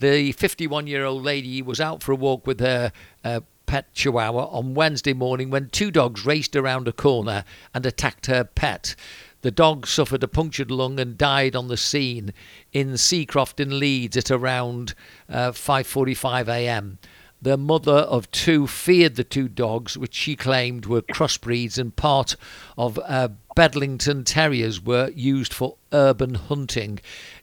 The 0.00 0.32
51 0.32 0.86
year 0.86 1.04
old 1.04 1.22
lady 1.22 1.60
was 1.60 1.78
out 1.78 2.02
for 2.02 2.12
a 2.12 2.16
walk 2.16 2.46
with 2.46 2.58
her 2.60 2.90
uh, 3.22 3.40
pet 3.66 3.92
chihuahua 3.92 4.46
on 4.46 4.72
Wednesday 4.72 5.12
morning 5.12 5.50
when 5.50 5.68
two 5.68 5.90
dogs 5.90 6.24
raced 6.24 6.56
around 6.56 6.88
a 6.88 6.92
corner 6.92 7.44
and 7.74 7.84
attacked 7.84 8.24
her 8.24 8.42
pet. 8.42 8.94
The 9.42 9.50
dog 9.50 9.86
suffered 9.86 10.22
a 10.22 10.28
punctured 10.28 10.70
lung 10.70 10.98
and 10.98 11.18
died 11.18 11.54
on 11.54 11.68
the 11.68 11.76
scene 11.76 12.32
in 12.72 12.92
Seacroft 12.96 13.60
in 13.60 13.78
Leeds 13.78 14.16
at 14.16 14.30
around 14.30 14.94
uh, 15.28 15.50
5:45 15.52 16.48
a.m. 16.48 16.98
The 17.44 17.58
mother 17.58 17.92
of 17.92 18.30
two 18.30 18.66
feared 18.66 19.16
the 19.16 19.22
two 19.22 19.48
dogs, 19.48 19.98
which 19.98 20.14
she 20.14 20.34
claimed 20.34 20.86
were 20.86 21.02
crossbreeds 21.02 21.76
and 21.76 21.94
part 21.94 22.36
of 22.78 22.98
uh, 23.04 23.28
Bedlington 23.54 24.24
Terriers 24.24 24.80
were 24.80 25.10
used 25.10 25.52
for 25.52 25.76
urban 25.92 26.36
hunting. 26.36 27.00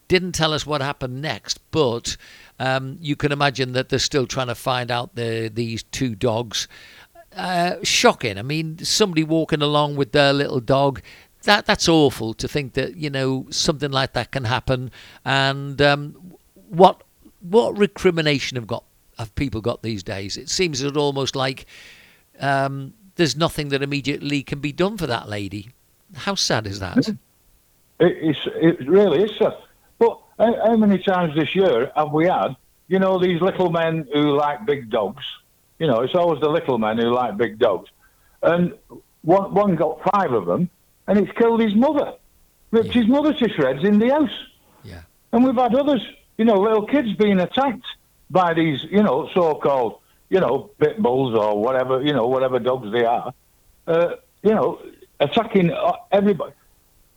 Didn't 0.08 0.32
tell 0.32 0.56
us 0.56 0.66
what 0.66 0.82
happened 0.82 1.22
next, 1.22 1.60
but 1.70 2.18
um, 2.58 2.98
you 3.00 3.16
can 3.16 3.32
imagine 3.32 3.74
that 3.74 3.90
they're 3.90 4.00
still 4.00 4.26
trying 4.26 4.48
to 4.48 4.56
find 4.56 4.90
out 4.90 5.14
the, 5.14 5.52
these 5.54 5.84
two 5.84 6.16
dogs. 6.16 6.68
Uh, 7.36 7.76
shocking. 7.84 8.40
I 8.40 8.42
mean, 8.42 8.80
somebody 8.80 9.24
walking 9.24 9.62
along 9.62 9.98
with 9.98 10.14
their 10.14 10.34
little 10.34 10.62
dog. 10.62 11.04
That 11.44 11.68
that's 11.68 11.88
awful 11.88 12.34
to 12.34 12.48
think 12.48 12.74
that 12.74 12.96
you 12.96 13.12
know 13.12 13.46
something 13.52 13.92
like 13.92 14.14
that 14.14 14.32
can 14.32 14.46
happen. 14.46 14.90
And 15.24 15.80
um, 15.80 16.34
what 16.70 17.04
what 17.40 17.78
recrimination 17.78 18.56
have 18.56 18.66
got 18.66 18.84
have 19.22 19.34
people 19.36 19.62
got 19.62 19.82
these 19.82 20.04
days? 20.04 20.36
It 20.36 20.50
seems 20.50 20.82
that 20.82 20.98
almost 20.98 21.36
like 21.36 21.66
um, 22.40 22.94
there's 23.16 23.38
nothing 23.38 23.70
that 23.70 23.82
immediately 23.82 24.44
can 24.44 24.60
be 24.60 24.72
done 24.72 24.98
for 24.98 25.08
that 25.08 25.30
lady. 25.30 25.70
How 26.16 26.36
sad 26.36 26.68
is 26.68 26.80
that? 26.80 27.08
It, 27.08 27.18
it's, 28.00 28.40
it 28.46 28.90
really 28.90 29.24
is 29.24 29.32
sad. 29.38 29.54
But 30.00 30.20
how, 30.38 30.56
how 30.66 30.76
many 30.76 30.98
times 30.98 31.36
this 31.36 31.56
year 31.56 31.92
have 31.96 32.12
we 32.12 32.26
had, 32.26 32.56
you 32.88 33.00
know, 33.00 33.20
these 33.20 33.40
little 33.42 33.70
men 33.70 34.08
who 34.14 34.36
like 34.36 34.66
big 34.66 34.90
dogs? 34.90 35.24
You 35.80 35.88
know, 35.88 36.02
it's 36.02 36.16
always 36.16 36.42
the 36.42 36.50
little 36.50 36.78
men 36.78 36.98
who 36.98 37.14
like 37.14 37.38
big 37.38 37.60
dogs. 37.60 37.90
And 38.42 38.74
one, 39.22 39.54
one 39.54 39.76
got 39.76 40.02
five 40.12 40.34
of 40.34 40.46
them, 40.46 40.70
and 41.08 41.20
it's 41.20 41.32
killed 41.38 41.62
his 41.62 41.76
mother. 41.76 42.14
Ripped 42.72 42.88
yeah. 42.88 43.02
his 43.02 43.08
mother 43.08 43.34
to 43.34 43.50
shreds 43.50 43.84
in 43.84 44.00
the 44.00 44.10
house. 44.10 44.38
Yeah. 44.84 45.02
And 45.32 45.44
we've 45.44 45.56
had 45.56 45.76
others, 45.76 46.02
you 46.38 46.46
know, 46.46 46.56
little 46.56 46.88
kids 46.88 47.14
being 47.14 47.40
attacked 47.40 47.86
by 48.32 48.54
these, 48.54 48.84
you 48.90 49.04
know, 49.04 49.30
so-called, 49.34 50.00
you 50.30 50.40
know, 50.40 50.72
pit 50.80 51.02
bulls 51.02 51.36
or 51.36 51.62
whatever, 51.62 52.02
you 52.02 52.14
know, 52.14 52.28
whatever 52.28 52.60
dogs 52.60 52.92
they 52.92 53.04
are. 53.04 53.34
Uh, 53.88 54.16
you 54.44 54.52
know, 54.52 54.80
attacking 55.20 55.72
uh, 55.72 55.94
everybody. 56.12 56.54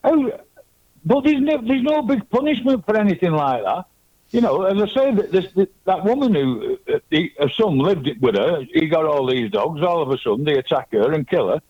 But 0.03 1.25
there's 1.25 1.41
no, 1.41 1.61
there's 1.63 1.83
no 1.83 2.03
big 2.03 2.29
punishment 2.31 2.85
for 2.87 2.97
anything 2.97 3.33
like 3.33 3.63
that. 3.63 3.85
You 4.31 4.41
know, 4.41 4.63
as 4.63 4.83
I 4.83 4.95
say, 4.95 5.15
that 5.15 5.31
this, 5.31 5.69
that 5.85 6.05
woman 6.05 6.35
who 6.35 6.79
uh, 6.93 6.99
he, 7.11 7.33
her 7.39 7.49
son 7.51 7.79
lived 7.79 8.09
with 8.21 8.37
her, 8.37 8.65
he 8.73 8.87
got 8.87 9.05
all 9.05 9.27
these 9.27 9.51
dogs. 9.51 9.83
All 9.83 10.03
of 10.03 10.11
a 10.11 10.19
sudden, 10.19 10.45
they 10.45 10.59
attack 10.59 10.89
her 10.93 11.13
and 11.13 11.29
kill 11.29 11.49
her, 11.49 11.61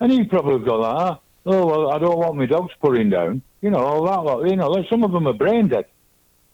and 0.00 0.10
he 0.10 0.24
probably 0.24 0.64
go, 0.64 0.82
ah, 0.82 1.18
oh 1.46 1.66
well, 1.66 1.90
I 1.92 1.98
don't 1.98 2.18
want 2.18 2.36
my 2.36 2.46
dogs 2.46 2.72
putting 2.80 3.10
down. 3.10 3.42
You 3.60 3.70
know, 3.70 3.78
all 3.78 4.26
that. 4.40 4.50
You 4.50 4.56
know, 4.56 4.70
like 4.70 4.88
some 4.88 5.04
of 5.04 5.12
them 5.12 5.28
are 5.28 5.34
brain 5.34 5.68
dead. 5.68 5.86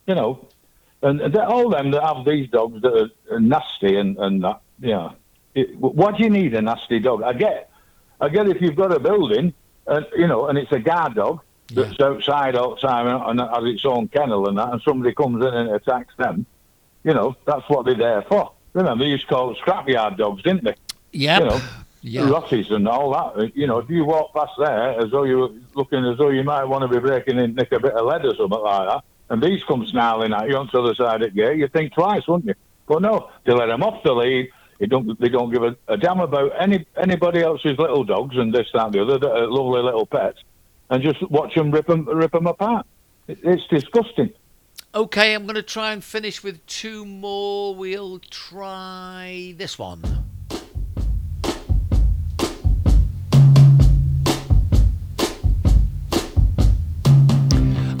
You 0.05 0.15
know, 0.15 0.45
and 1.01 1.35
all 1.37 1.69
them 1.69 1.91
that 1.91 2.03
have 2.03 2.25
these 2.25 2.49
dogs 2.49 2.81
that 2.81 3.11
are 3.31 3.39
nasty 3.39 3.97
and 3.97 4.17
and 4.17 4.43
that. 4.43 4.61
Yeah, 4.79 5.11
it, 5.55 5.75
what 5.77 6.17
do 6.17 6.23
you 6.23 6.29
need 6.29 6.53
a 6.53 6.61
nasty 6.61 6.99
dog? 6.99 7.23
I 7.23 7.33
get, 7.33 7.71
I 8.19 8.29
get 8.29 8.47
if 8.47 8.61
you've 8.61 8.75
got 8.75 8.95
a 8.95 8.99
building, 8.99 9.53
and 9.87 10.05
you 10.15 10.27
know, 10.27 10.47
and 10.47 10.57
it's 10.57 10.71
a 10.71 10.79
guard 10.79 11.15
dog 11.15 11.41
that's 11.73 11.97
yeah. 11.99 12.05
outside 12.05 12.55
all 12.55 12.75
the 12.75 12.81
time 12.81 13.07
and 13.07 13.39
has 13.39 13.63
its 13.63 13.85
own 13.85 14.07
kennel 14.07 14.47
and 14.47 14.57
that, 14.57 14.71
and 14.73 14.81
somebody 14.81 15.13
comes 15.13 15.43
in 15.45 15.53
and 15.53 15.71
attacks 15.71 16.13
them, 16.17 16.45
you 17.03 17.13
know, 17.13 17.35
that's 17.45 17.67
what 17.69 17.85
they're 17.85 17.95
there 17.95 18.21
for. 18.23 18.51
Remember, 18.73 19.03
they 19.03 19.09
used 19.09 19.23
to 19.23 19.29
call 19.29 19.51
it 19.51 19.57
scrapyard 19.57 20.17
dogs, 20.17 20.43
didn't 20.43 20.63
they? 20.63 20.75
Yeah. 21.11 21.39
You 21.39 21.45
know, 21.45 21.61
yeah. 22.03 22.21
Rotties 22.23 22.71
and 22.71 22.87
all 22.87 23.11
that. 23.13 23.55
You 23.55 23.67
know, 23.67 23.77
if 23.77 23.89
you 23.89 24.05
walk 24.05 24.33
past 24.33 24.53
there 24.57 24.99
as 24.99 25.11
though 25.11 25.23
you're 25.23 25.51
looking 25.75 26.05
as 26.05 26.17
though 26.17 26.29
you 26.29 26.43
might 26.43 26.63
want 26.63 26.81
to 26.81 26.87
be 26.87 26.99
breaking 26.99 27.37
in, 27.37 27.53
nick 27.53 27.71
a 27.71 27.79
bit 27.79 27.93
of 27.93 28.05
lead 28.05 28.25
or 28.25 28.35
something 28.35 28.59
like 28.59 28.87
that, 28.87 29.03
and 29.31 29.41
these 29.41 29.63
come 29.63 29.87
snarling 29.87 30.33
at 30.33 30.49
you 30.49 30.57
on 30.57 30.69
the 30.71 30.79
other 30.79 30.93
side 30.93 31.21
of 31.23 31.33
the 31.33 31.41
gate, 31.41 31.57
you'd 31.57 31.71
think 31.71 31.93
twice, 31.93 32.27
wouldn't 32.27 32.47
you? 32.47 32.53
But 32.85 33.01
no, 33.01 33.29
they 33.45 33.53
let 33.53 33.67
them 33.67 33.81
off 33.81 34.03
the 34.03 34.11
lead. 34.11 34.49
They 34.77 34.87
don't, 34.87 35.17
they 35.21 35.29
don't 35.29 35.49
give 35.49 35.63
a, 35.63 35.77
a 35.87 35.95
damn 35.95 36.19
about 36.19 36.51
any 36.59 36.85
anybody 36.97 37.39
else's 37.39 37.77
little 37.77 38.03
dogs 38.03 38.35
and 38.35 38.53
this, 38.53 38.67
that, 38.73 38.87
and 38.87 38.93
the 38.93 39.01
other, 39.03 39.47
lovely 39.47 39.83
little 39.83 40.05
pets, 40.05 40.39
and 40.89 41.01
just 41.01 41.21
watch 41.31 41.55
them 41.55 41.71
rip 41.71 41.87
them, 41.87 42.03
rip 42.09 42.33
them 42.33 42.45
apart. 42.45 42.85
It, 43.29 43.39
it's 43.43 43.65
disgusting. 43.67 44.33
Okay, 44.93 45.33
I'm 45.33 45.43
going 45.43 45.55
to 45.55 45.63
try 45.63 45.93
and 45.93 46.03
finish 46.03 46.43
with 46.43 46.65
two 46.65 47.05
more. 47.05 47.73
We'll 47.73 48.19
try 48.19 49.53
this 49.55 49.79
one. 49.79 50.20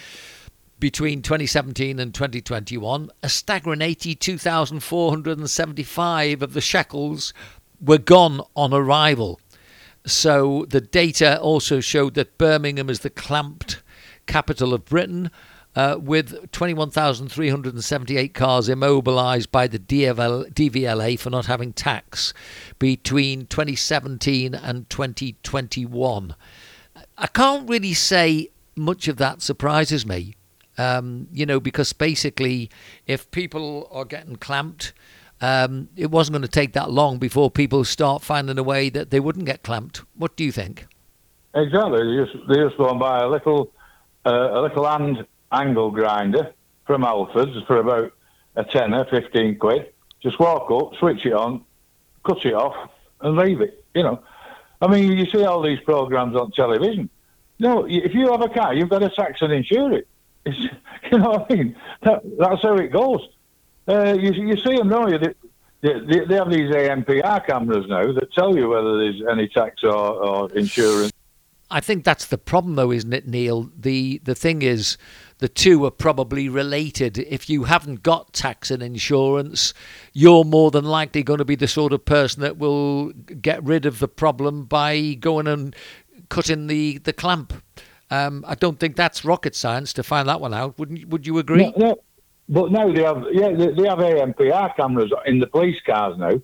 between 0.78 1.22
2017 1.22 1.98
and 1.98 2.14
2021, 2.14 3.10
a 3.22 3.28
staggering 3.28 3.80
82,475 3.80 6.42
of 6.42 6.52
the 6.52 6.60
shackles 6.60 7.32
were 7.80 7.98
gone 7.98 8.40
on 8.54 8.74
arrival. 8.74 9.40
So 10.04 10.66
the 10.68 10.80
data 10.80 11.40
also 11.40 11.80
showed 11.80 12.14
that 12.14 12.38
Birmingham 12.38 12.88
is 12.90 13.00
the 13.00 13.10
clamped 13.10 13.82
capital 14.26 14.72
of 14.74 14.84
Britain. 14.84 15.30
Uh, 15.74 15.98
with 16.00 16.52
21,378 16.52 18.32
cars 18.32 18.68
immobilised 18.70 19.52
by 19.52 19.66
the 19.66 19.78
DVL, 19.78 20.50
DVLA 20.50 21.18
for 21.18 21.28
not 21.28 21.44
having 21.44 21.74
tax 21.74 22.32
between 22.78 23.44
2017 23.44 24.54
and 24.54 24.88
2021. 24.88 26.34
I 27.18 27.26
can't 27.26 27.68
really 27.68 27.92
say 27.92 28.48
much 28.74 29.06
of 29.06 29.18
that 29.18 29.42
surprises 29.42 30.06
me 30.06 30.35
um, 30.78 31.28
you 31.32 31.46
know, 31.46 31.60
because 31.60 31.92
basically, 31.92 32.70
if 33.06 33.30
people 33.30 33.88
are 33.90 34.04
getting 34.04 34.36
clamped, 34.36 34.92
um, 35.40 35.88
it 35.96 36.10
wasn't 36.10 36.34
going 36.34 36.42
to 36.42 36.48
take 36.48 36.72
that 36.72 36.90
long 36.90 37.18
before 37.18 37.50
people 37.50 37.84
start 37.84 38.22
finding 38.22 38.58
a 38.58 38.62
way 38.62 38.88
that 38.90 39.10
they 39.10 39.20
wouldn't 39.20 39.46
get 39.46 39.62
clamped. 39.62 40.02
What 40.16 40.36
do 40.36 40.44
you 40.44 40.52
think? 40.52 40.86
Exactly. 41.54 42.00
They 42.02 42.24
just, 42.24 42.48
they 42.48 42.54
just 42.56 42.76
go 42.76 42.90
and 42.90 43.00
buy 43.00 43.20
a 43.20 43.28
little 43.28 43.72
uh, 44.24 44.50
a 44.52 44.60
little 44.62 44.86
hand 44.86 45.26
angle 45.52 45.90
grinder 45.90 46.52
from 46.86 47.02
Halfords 47.02 47.66
for 47.66 47.78
about 47.78 48.12
a 48.56 48.64
tenner, 48.64 49.04
fifteen 49.10 49.58
quid. 49.58 49.92
Just 50.22 50.38
walk 50.38 50.70
up, 50.70 50.98
switch 50.98 51.24
it 51.26 51.32
on, 51.32 51.64
cut 52.26 52.44
it 52.44 52.54
off, 52.54 52.90
and 53.20 53.36
leave 53.36 53.60
it. 53.60 53.84
You 53.94 54.02
know, 54.02 54.22
I 54.80 54.88
mean, 54.88 55.12
you 55.12 55.26
see 55.26 55.44
all 55.44 55.62
these 55.62 55.80
programs 55.80 56.36
on 56.36 56.50
television. 56.52 57.08
No, 57.58 57.86
if 57.86 58.14
you 58.14 58.30
have 58.30 58.42
a 58.42 58.48
car, 58.48 58.74
you've 58.74 58.90
got 58.90 58.98
to 58.98 59.10
tax 59.10 59.40
and 59.40 59.52
insure 59.52 59.92
it. 59.92 60.08
It's, 60.46 60.58
you 61.12 61.18
know 61.18 61.30
what 61.30 61.46
I 61.50 61.54
mean? 61.54 61.76
That, 62.02 62.22
that's 62.38 62.62
how 62.62 62.76
it 62.76 62.92
goes. 62.92 63.28
Uh, 63.88 64.14
you, 64.14 64.32
you 64.32 64.56
see 64.56 64.76
them, 64.76 64.88
don't 64.88 65.12
you? 65.12 65.18
They, 65.18 65.34
they, 65.82 66.24
they, 66.26 66.34
have 66.34 66.50
these 66.50 66.72
ANPR 66.72 67.46
cameras 67.46 67.86
now 67.88 68.12
that 68.12 68.32
tell 68.32 68.56
you 68.56 68.68
whether 68.68 68.98
there's 68.98 69.22
any 69.30 69.48
tax 69.48 69.84
or, 69.84 69.94
or 69.94 70.52
insurance. 70.52 71.12
I 71.70 71.80
think 71.80 72.04
that's 72.04 72.26
the 72.26 72.38
problem, 72.38 72.76
though, 72.76 72.92
isn't 72.92 73.12
it, 73.12 73.26
Neil? 73.26 73.70
The 73.76 74.20
the 74.24 74.36
thing 74.36 74.62
is, 74.62 74.96
the 75.38 75.48
two 75.48 75.84
are 75.84 75.90
probably 75.90 76.48
related. 76.48 77.18
If 77.18 77.50
you 77.50 77.64
haven't 77.64 78.02
got 78.04 78.32
tax 78.32 78.70
and 78.70 78.82
insurance, 78.82 79.74
you're 80.12 80.44
more 80.44 80.70
than 80.70 80.84
likely 80.84 81.24
going 81.24 81.38
to 81.38 81.44
be 81.44 81.56
the 81.56 81.66
sort 81.66 81.92
of 81.92 82.04
person 82.04 82.42
that 82.42 82.58
will 82.58 83.12
get 83.12 83.62
rid 83.64 83.84
of 83.84 83.98
the 83.98 84.08
problem 84.08 84.64
by 84.64 85.14
going 85.14 85.48
and 85.48 85.74
cutting 86.28 86.68
the, 86.68 86.98
the 86.98 87.12
clamp. 87.12 87.52
Um, 88.10 88.44
I 88.46 88.54
don't 88.54 88.78
think 88.78 88.96
that's 88.96 89.24
rocket 89.24 89.54
science 89.56 89.92
to 89.94 90.02
find 90.02 90.28
that 90.28 90.40
one 90.40 90.54
out. 90.54 90.78
Wouldn't 90.78 91.08
would 91.08 91.26
you 91.26 91.38
agree? 91.38 91.64
No, 91.64 91.72
no. 91.76 91.98
But 92.48 92.70
now 92.70 92.92
they 92.92 93.02
have 93.02 93.24
yeah 93.32 93.50
they, 93.50 93.72
they 93.72 93.88
have 93.88 93.98
ANPR 93.98 94.76
cameras 94.76 95.12
in 95.26 95.40
the 95.40 95.46
police 95.48 95.80
cars 95.84 96.16
now, 96.16 96.40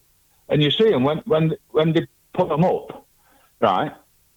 and 0.48 0.62
you 0.62 0.70
see 0.70 0.90
them 0.90 1.04
when 1.04 1.18
when 1.18 1.56
when 1.70 1.92
they 1.92 2.06
put 2.32 2.48
them 2.48 2.64
up, 2.64 3.06
right? 3.60 3.92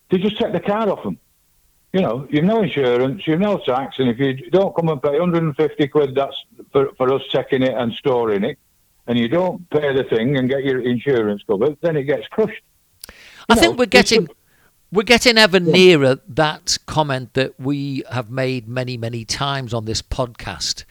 They 0.09 0.19
just 0.19 0.37
take 0.37 0.53
the 0.53 0.59
car 0.59 0.87
off 0.89 1.03
them. 1.03 1.17
You 1.93 2.01
know, 2.01 2.27
you've 2.29 2.43
no 2.43 2.61
insurance, 2.61 3.25
you've 3.25 3.39
no 3.39 3.57
tax, 3.57 3.99
and 3.99 4.09
if 4.09 4.19
you 4.19 4.51
don't 4.51 4.75
come 4.75 4.89
and 4.89 5.01
pay 5.01 5.17
150 5.17 5.87
quid, 5.87 6.13
that's 6.13 6.35
for, 6.73 6.93
for 6.97 7.11
us 7.13 7.21
checking 7.31 7.63
it 7.63 7.73
and 7.73 7.93
storing 7.93 8.43
it, 8.43 8.59
and 9.07 9.17
you 9.17 9.29
don't 9.29 9.67
pay 9.69 9.93
the 9.93 10.03
thing 10.03 10.37
and 10.37 10.49
get 10.49 10.63
your 10.65 10.81
insurance 10.81 11.41
covered, 11.47 11.77
then 11.81 11.95
it 11.95 12.03
gets 12.03 12.27
crushed. 12.27 12.61
You 13.07 13.13
I 13.49 13.55
know, 13.55 13.61
think 13.61 13.79
we're 13.79 13.85
getting. 13.85 14.27
We're 14.95 15.03
getting 15.03 15.37
ever 15.37 15.59
nearer 15.59 16.19
that 16.29 16.77
comment 16.85 17.33
that 17.33 17.59
we 17.59 18.05
have 18.09 18.29
made 18.29 18.69
many, 18.69 18.95
many 18.95 19.25
times 19.25 19.73
on 19.73 19.83
this 19.83 20.01
podcast. 20.01 20.85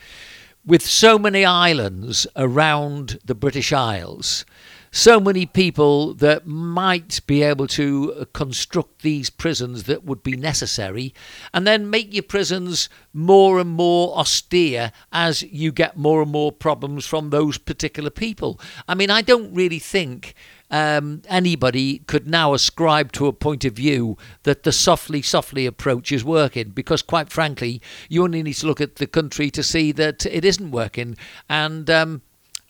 With 0.62 0.84
so 0.84 1.18
many 1.18 1.46
islands 1.46 2.26
around 2.36 3.18
the 3.24 3.34
British 3.34 3.72
Isles, 3.72 4.44
so 4.90 5.18
many 5.18 5.46
people 5.46 6.12
that 6.16 6.46
might 6.46 7.22
be 7.26 7.42
able 7.42 7.66
to 7.68 8.12
uh, 8.12 8.24
construct 8.34 9.00
these 9.00 9.30
prisons 9.30 9.84
that 9.84 10.04
would 10.04 10.22
be 10.22 10.36
necessary, 10.36 11.14
and 11.54 11.66
then 11.66 11.88
make 11.88 12.12
your 12.12 12.24
prisons 12.24 12.90
more 13.14 13.58
and 13.58 13.70
more 13.70 14.14
austere 14.18 14.92
as 15.12 15.42
you 15.44 15.72
get 15.72 15.96
more 15.96 16.20
and 16.20 16.30
more 16.30 16.52
problems 16.52 17.06
from 17.06 17.30
those 17.30 17.56
particular 17.56 18.10
people. 18.10 18.60
I 18.86 18.94
mean, 18.94 19.08
I 19.08 19.22
don't 19.22 19.54
really 19.54 19.78
think 19.78 20.34
um, 20.70 21.22
anybody 21.28 21.98
could 21.98 22.26
now 22.26 22.54
ascribe 22.54 23.12
to 23.12 23.26
a 23.26 23.32
point 23.32 23.64
of 23.64 23.74
view 23.74 24.16
that 24.42 24.62
the 24.62 24.72
softly, 24.72 25.22
softly 25.22 25.66
approach 25.66 26.10
is 26.10 26.24
working 26.24 26.70
because, 26.70 27.02
quite 27.02 27.30
frankly, 27.30 27.80
you 28.08 28.24
only 28.24 28.42
need 28.42 28.54
to 28.54 28.66
look 28.66 28.80
at 28.80 28.96
the 28.96 29.06
country 29.06 29.50
to 29.50 29.62
see 29.62 29.92
that 29.92 30.26
it 30.26 30.44
isn't 30.44 30.70
working. 30.70 31.16
And 31.48 31.88
um, 31.90 32.22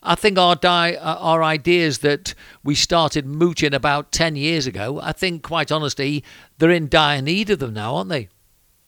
I 0.03 0.15
think 0.15 0.37
our, 0.37 0.55
di- 0.55 0.95
uh, 0.95 1.15
our 1.15 1.43
ideas 1.43 1.99
that 1.99 2.35
we 2.63 2.75
started 2.75 3.25
mooching 3.25 3.73
about 3.73 4.11
10 4.11 4.35
years 4.35 4.67
ago, 4.67 4.99
I 5.01 5.11
think, 5.11 5.41
quite 5.43 5.71
honestly, 5.71 6.23
they're 6.57 6.71
in 6.71 6.89
dire 6.89 7.21
need 7.21 7.49
of 7.49 7.59
them 7.59 7.73
now, 7.73 7.95
aren't 7.95 8.09
they? 8.09 8.29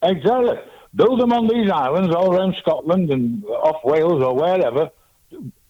Exactly. 0.03 0.59
Build 0.95 1.19
them 1.19 1.33
on 1.33 1.47
these 1.47 1.69
islands 1.71 2.13
all 2.13 2.35
around 2.35 2.55
Scotland 2.59 3.09
and 3.09 3.43
off 3.45 3.83
Wales 3.83 4.23
or 4.23 4.35
wherever. 4.35 4.89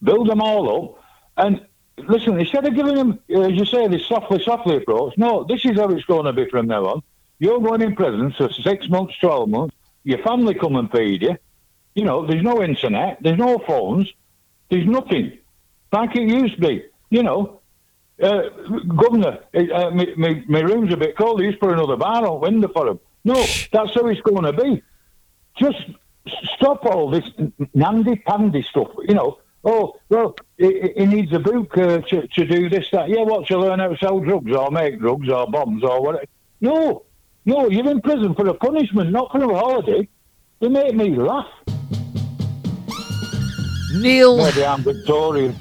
Build 0.04 0.30
them 0.30 0.42
all 0.42 0.98
up 0.98 1.04
and 1.38 1.62
listen, 1.98 2.40
instead 2.40 2.66
of 2.66 2.76
giving 2.76 2.96
them, 2.96 3.20
as 3.30 3.52
you 3.52 3.66
say, 3.66 3.88
this 3.88 4.06
softly, 4.06 4.42
softly 4.44 4.78
approach, 4.78 5.18
no, 5.18 5.44
this 5.44 5.66
is 5.66 5.78
how 5.78 5.90
it's 5.90 6.06
going 6.06 6.26
to 6.26 6.34
be 6.34 6.50
from 6.50 6.68
now 6.68 6.86
on. 6.86 7.04
You're 7.40 7.60
going 7.60 7.82
in 7.82 7.96
prison 7.96 8.34
for 8.38 8.52
six 8.52 8.90
months, 8.90 9.16
12 9.20 9.50
months. 9.50 9.76
Your 10.04 10.20
family 10.20 10.54
come 10.54 10.76
and 10.76 10.92
feed 10.92 11.22
you. 11.24 11.38
You 11.96 12.06
know, 12.06 12.26
there's 12.26 12.44
no 12.44 12.62
internet, 12.62 13.18
there's 13.22 13.38
no 13.38 13.58
phones, 13.60 14.12
there's 14.70 14.86
nothing. 14.86 15.38
Like 15.92 16.16
it 16.16 16.30
used 16.30 16.56
to 16.56 16.62
be. 16.62 16.86
You 17.10 17.24
know, 17.24 17.62
uh, 18.22 18.44
Governor, 18.96 19.40
uh, 19.54 19.90
my, 19.92 20.08
my, 20.18 20.44
my, 20.48 20.60
room's 20.60 20.94
a 20.94 20.98
bit 20.98 21.18
cold. 21.18 21.42
He's 21.42 21.56
put 21.56 21.72
another 21.72 21.96
bar 21.96 22.26
on 22.26 22.42
window 22.42 22.68
for 22.68 22.88
him. 22.88 23.00
No, 23.24 23.36
that's 23.36 23.94
how 23.94 24.08
it's 24.08 24.22
going 24.22 24.44
to 24.44 24.54
be. 24.54 24.84
Just 25.58 25.78
stop 26.56 26.86
all 26.86 27.10
this 27.10 27.26
nandy 27.74 28.16
pandy 28.18 28.64
stuff. 28.64 28.90
You 29.08 29.16
know, 29.16 29.40
oh, 29.68 30.00
well, 30.10 30.36
he, 30.58 30.94
he 30.96 31.06
needs 31.06 31.34
a 31.34 31.40
book 31.40 31.78
uh, 31.78 32.00
to, 32.00 32.28
to 32.28 32.46
do 32.46 32.70
this, 32.70 32.88
that. 32.92 33.10
Yeah, 33.10 33.22
what, 33.22 33.46
to 33.48 33.60
learn 33.60 33.80
how 33.80 33.90
to 33.90 33.98
sell 33.98 34.20
drugs 34.20 34.52
or 34.52 34.72
make 34.72 35.00
drugs 35.00 35.30
or 35.30 35.46
bombs 35.48 35.84
or 35.84 36.02
whatever? 36.02 36.26
No, 36.62 37.04
no, 37.46 37.70
you're 37.70 37.90
in 37.90 38.02
prison 38.02 38.34
for 38.34 38.48
a 38.48 38.54
punishment, 38.54 39.12
not 39.12 39.32
for 39.32 39.44
a 39.44 39.58
holiday. 39.58 40.08
They 40.60 40.70
make 40.70 40.96
me 40.96 41.16
laugh. 41.16 41.48
Neil. 43.94 44.38
Maybe 44.38 44.66
I'm 44.66 44.82
Victorian. 44.82 45.56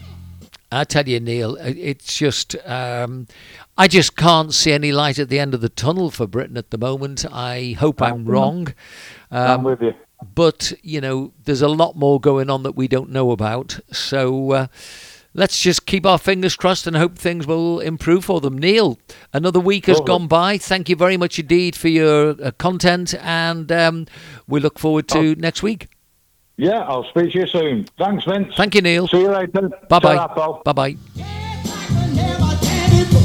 I 0.73 0.85
tell 0.85 1.09
you, 1.09 1.21
Neil, 1.21 1.57
it's 1.57 2.17
just 2.19 2.57
um, 2.67 3.29
I 3.79 3.87
just 3.89 4.17
can't 4.17 4.53
see 4.53 4.73
any 4.73 4.91
light 4.91 5.19
at 5.19 5.29
the 5.29 5.39
end 5.39 5.55
of 5.55 5.61
the 5.61 5.69
tunnel 5.69 6.11
for 6.11 6.27
Britain 6.27 6.57
at 6.57 6.71
the 6.71 6.79
moment. 6.79 7.25
I 7.31 7.77
hope 7.79 8.03
I'm 8.03 8.25
wrong. 8.25 8.69
Um, 9.31 9.47
I'm 9.49 9.63
with 9.63 9.81
you 9.81 9.95
but 10.35 10.73
you 10.83 11.01
know 11.01 11.33
there's 11.45 11.63
a 11.63 11.69
lot 11.69 11.97
more 11.97 12.21
going 12.21 12.51
on 12.51 12.63
that 12.63 12.77
we 12.77 12.89
don't 12.89 13.11
know 13.11 13.31
about. 13.31 13.81
So 13.93 14.53
uh, 14.53 14.67
let's 15.35 15.61
just 15.61 15.87
keep 15.87 16.07
our 16.07 16.19
fingers 16.19 16.57
crossed 16.57 16.87
and 16.87 16.97
hope 16.97 17.17
things 17.19 17.47
will 17.47 17.81
improve 17.81 18.25
for 18.25 18.41
them. 18.41 18.59
Neil 18.59 18.99
another 19.33 19.61
week 19.61 19.87
has 19.87 20.01
gone 20.01 20.27
by. 20.27 20.59
Thank 20.59 20.89
you 20.89 20.97
very 20.97 21.17
much 21.17 21.39
indeed 21.39 21.77
for 21.77 21.89
your 21.89 22.31
uh, 22.43 22.51
content 22.59 23.15
and 23.15 23.71
um, 23.71 24.07
we 24.47 24.61
look 24.61 24.79
forward 24.79 25.09
to 25.09 25.33
oh. 25.33 25.35
next 25.39 25.63
week. 25.63 25.89
Yeah 26.59 26.81
i'll 26.85 27.05
speak 27.05 27.33
to 27.33 27.41
you 27.41 27.47
soon. 27.47 27.87
Thanks 27.99 28.25
vince. 28.25 28.55
Thank 28.57 28.75
you 28.75 28.81
neil. 28.81 29.09
See 29.09 29.21
you 29.21 29.31
later. 29.31 29.69
Bye 29.89 29.99
bye 29.99 30.61
bye 30.65 30.73
bye 30.73 30.97
people. 32.97 33.21